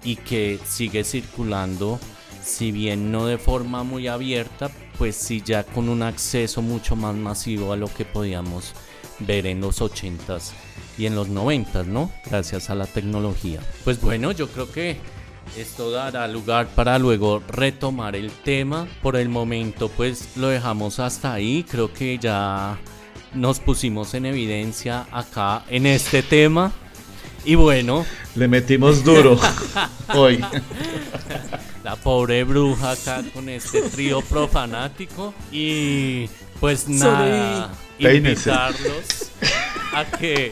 y 0.03 0.15
que 0.15 0.59
sigue 0.65 1.03
circulando, 1.03 1.99
si 2.43 2.71
bien 2.71 3.11
no 3.11 3.25
de 3.25 3.37
forma 3.37 3.83
muy 3.83 4.07
abierta, 4.07 4.71
pues 4.97 5.15
sí 5.15 5.41
ya 5.45 5.63
con 5.63 5.89
un 5.89 6.01
acceso 6.01 6.61
mucho 6.61 6.95
más 6.95 7.15
masivo 7.15 7.73
a 7.73 7.77
lo 7.77 7.93
que 7.93 8.05
podíamos 8.05 8.73
ver 9.19 9.45
en 9.45 9.59
los 9.59 9.81
80s 9.81 10.51
y 10.97 11.05
en 11.05 11.15
los 11.15 11.29
90s, 11.29 11.85
¿no? 11.85 12.11
Gracias 12.25 12.69
a 12.69 12.75
la 12.75 12.85
tecnología. 12.85 13.59
Pues 13.83 13.99
bueno, 13.99 14.31
yo 14.31 14.47
creo 14.47 14.71
que 14.71 14.97
esto 15.57 15.91
dará 15.91 16.27
lugar 16.27 16.67
para 16.75 16.99
luego 16.99 17.41
retomar 17.47 18.15
el 18.15 18.31
tema. 18.31 18.87
Por 19.01 19.15
el 19.15 19.29
momento 19.29 19.89
pues 19.89 20.37
lo 20.37 20.47
dejamos 20.47 20.99
hasta 20.99 21.33
ahí. 21.33 21.65
Creo 21.69 21.93
que 21.93 22.17
ya 22.17 22.77
nos 23.33 23.59
pusimos 23.59 24.13
en 24.13 24.25
evidencia 24.25 25.07
acá 25.11 25.63
en 25.69 25.85
este 25.85 26.23
tema. 26.23 26.71
Y 27.45 27.55
bueno. 27.55 28.05
Le 28.35 28.47
metimos 28.47 29.03
duro 29.03 29.39
hoy. 30.15 30.43
La 31.83 31.95
pobre 31.95 32.43
bruja 32.43 32.91
acá 32.91 33.23
con 33.33 33.49
este 33.49 33.81
trío 33.83 34.21
profanático. 34.21 35.33
Y 35.51 36.29
pues 36.59 36.87
nada, 36.89 37.71
invitarlos 37.97 39.31
a 39.93 40.05
que 40.05 40.49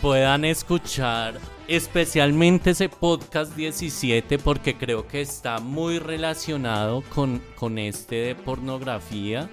puedan 0.00 0.44
escuchar 0.44 1.34
especialmente 1.70 2.70
ese 2.70 2.88
podcast 2.88 3.54
17 3.54 4.40
porque 4.40 4.76
creo 4.76 5.06
que 5.06 5.20
está 5.20 5.60
muy 5.60 6.00
relacionado 6.00 7.04
con, 7.14 7.40
con 7.54 7.78
este 7.78 8.16
de 8.16 8.34
pornografía. 8.34 9.48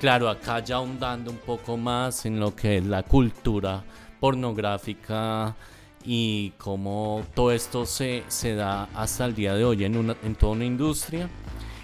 Claro, 0.00 0.30
acá 0.30 0.60
ya 0.60 0.76
ahondando 0.76 1.30
un 1.30 1.36
poco 1.36 1.76
más 1.76 2.24
en 2.24 2.40
lo 2.40 2.56
que 2.56 2.78
es 2.78 2.86
la 2.86 3.02
cultura 3.02 3.84
pornográfica 4.18 5.54
y 6.02 6.54
cómo 6.56 7.22
todo 7.34 7.52
esto 7.52 7.84
se, 7.84 8.24
se 8.28 8.54
da 8.54 8.84
hasta 8.94 9.26
el 9.26 9.34
día 9.34 9.54
de 9.54 9.66
hoy 9.66 9.84
en, 9.84 9.98
una, 9.98 10.16
en 10.22 10.34
toda 10.34 10.52
una 10.52 10.64
industria. 10.64 11.28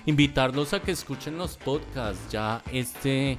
invitarlos 0.06 0.72
a 0.72 0.80
que 0.80 0.92
escuchen 0.92 1.36
los 1.36 1.58
podcasts. 1.58 2.32
Ya 2.32 2.62
este 2.72 3.36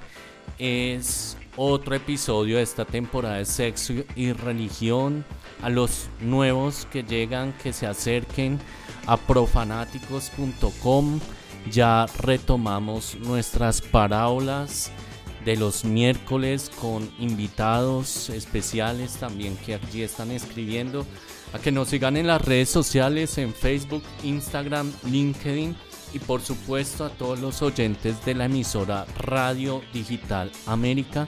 es 0.59 1.37
otro 1.57 1.95
episodio 1.95 2.57
de 2.57 2.61
esta 2.61 2.85
temporada 2.85 3.37
de 3.37 3.45
sexo 3.45 3.93
y 4.15 4.31
religión. 4.31 5.25
A 5.61 5.69
los 5.69 6.07
nuevos 6.21 6.87
que 6.91 7.03
llegan, 7.03 7.53
que 7.61 7.73
se 7.73 7.85
acerquen 7.85 8.59
a 9.07 9.17
profanáticos.com. 9.17 11.19
Ya 11.71 12.05
retomamos 12.19 13.17
nuestras 13.19 13.81
parábolas 13.81 14.91
de 15.45 15.55
los 15.55 15.85
miércoles 15.85 16.69
con 16.79 17.09
invitados 17.19 18.29
especiales 18.29 19.13
también 19.13 19.55
que 19.57 19.75
allí 19.75 20.03
están 20.03 20.31
escribiendo. 20.31 21.05
A 21.53 21.59
que 21.59 21.71
nos 21.71 21.89
sigan 21.89 22.17
en 22.17 22.27
las 22.27 22.41
redes 22.41 22.69
sociales, 22.69 23.37
en 23.37 23.53
Facebook, 23.53 24.03
Instagram, 24.23 24.91
LinkedIn 25.05 25.75
y 26.13 26.19
por 26.19 26.41
supuesto 26.41 27.05
a 27.05 27.09
todos 27.09 27.39
los 27.39 27.61
oyentes 27.61 28.23
de 28.25 28.35
la 28.35 28.45
emisora 28.45 29.05
Radio 29.17 29.81
Digital 29.93 30.51
América 30.67 31.27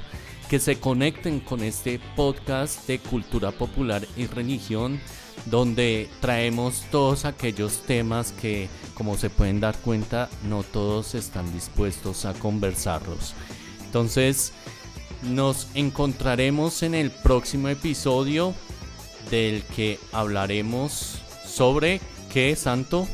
que 0.52 0.60
se 0.60 0.82
conecten 0.82 1.40
con 1.40 1.64
este 1.64 1.98
podcast 2.18 2.86
de 2.86 3.00
cultura 3.00 3.54
popular 3.54 4.06
y 4.18 4.26
religión 4.26 5.00
donde 5.46 6.10
traemos 6.20 6.84
todos 6.92 7.24
aquellos 7.24 7.84
temas 7.84 8.34
que 8.34 8.68
como 8.94 9.16
se 9.16 9.30
pueden 9.30 9.62
dar 9.62 9.78
cuenta 9.78 10.30
no 10.44 10.64
todos 10.64 11.16
están 11.16 11.54
dispuestos 11.54 12.26
a 12.26 12.34
conversarlos. 12.34 13.34
Entonces 13.86 14.52
nos 15.22 15.70
encontraremos 15.74 16.84
en 16.84 16.96
el 16.96 17.12
próximo 17.12 17.70
episodio 17.70 18.54
del 19.30 19.64
que 19.64 20.00
hablaremos 20.12 21.16
sobre 21.46 22.02
qué 22.30 22.58
santo 22.58 23.08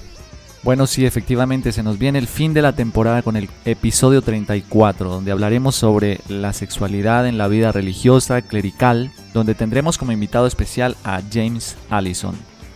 bueno, 0.64 0.88
sí, 0.88 1.06
efectivamente 1.06 1.72
se 1.72 1.84
nos 1.84 1.98
viene 1.98 2.20
el 2.20 2.28
fin 2.28 2.54
de 2.54 2.62
la 2.62 2.74
temporada 2.74 3.22
con 3.22 3.38
el 3.38 3.50
episodio 3.66 4.22
34, 4.22 5.10
donde 5.10 5.32
hablaremos 5.32 5.76
sobre 5.76 6.20
la 6.28 6.52
sexualidad 6.54 7.28
en 7.28 7.38
la 7.38 7.48
vida 7.48 7.72
religiosa, 7.72 8.42
clerical, 8.42 9.12
donde 9.34 9.56
tendremos 9.56 9.98
como 9.98 10.12
invitado 10.12 10.48
especial 10.48 10.98
a 11.04 11.22
James 11.32 11.78
Allison. 11.90 12.36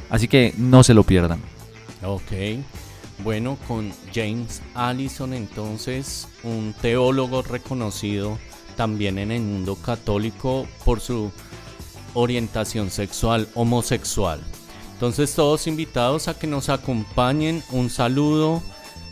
Así 0.10 0.28
que 0.28 0.54
no 0.58 0.84
se 0.84 0.94
lo 0.94 1.04
pierdan. 1.04 1.40
Ok, 2.04 2.32
bueno, 3.24 3.58
con 3.68 3.92
James 4.14 4.62
Allison 4.74 5.34
entonces, 5.34 6.28
un 6.44 6.74
teólogo 6.82 7.42
reconocido 7.42 8.38
también 8.76 9.20
en 9.20 9.32
el 9.32 9.42
mundo 9.42 9.76
católico 9.76 10.68
por 10.86 11.00
su 11.00 11.32
orientación 12.14 12.90
sexual 12.90 13.48
homosexual. 13.54 14.40
Entonces 15.02 15.34
todos 15.34 15.66
invitados 15.66 16.28
a 16.28 16.38
que 16.38 16.45
nos 16.45 16.70
acompañen. 16.70 17.64
Un 17.72 17.89
saludo. 17.89 18.62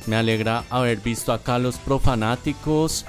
Me 0.06 0.18
alegra 0.18 0.64
haber 0.70 1.00
visto 1.00 1.34
acá 1.34 1.56
a 1.56 1.60
los 1.60 1.78
profanáticos. 1.78 3.08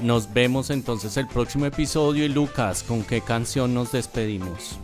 Nos 0.00 0.32
vemos 0.32 0.70
entonces 0.70 1.16
el 1.16 1.26
próximo 1.26 1.66
episodio. 1.66 2.24
Y 2.24 2.28
Lucas, 2.28 2.84
¿con 2.84 3.02
qué 3.02 3.20
canción 3.20 3.74
nos 3.74 3.90
despedimos? 3.90 4.78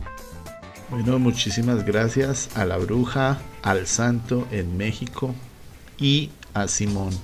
Bueno, 0.89 1.17
muchísimas 1.17 1.85
gracias 1.85 2.49
a 2.53 2.65
la 2.65 2.75
bruja, 2.75 3.39
al 3.61 3.87
santo 3.87 4.45
en 4.51 4.75
México 4.75 5.33
y 5.97 6.31
a 6.53 6.67
Simón. 6.67 7.17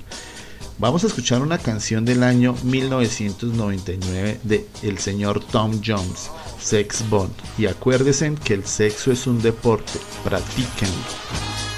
Vamos 0.77 1.03
a 1.03 1.07
escuchar 1.07 1.41
una 1.41 1.57
canción 1.57 2.05
del 2.05 2.23
año 2.23 2.55
1999 2.63 4.39
de 4.43 4.65
el 4.83 4.99
señor 4.99 5.43
Tom 5.43 5.81
Jones 5.85 6.31
Sex 6.61 7.09
Bond. 7.09 7.33
Y 7.57 7.65
acuérdense 7.65 8.33
que 8.43 8.53
el 8.53 8.65
sexo 8.65 9.11
es 9.11 9.27
un 9.27 9.41
deporte, 9.41 9.99
practíquenlo. 10.23 11.70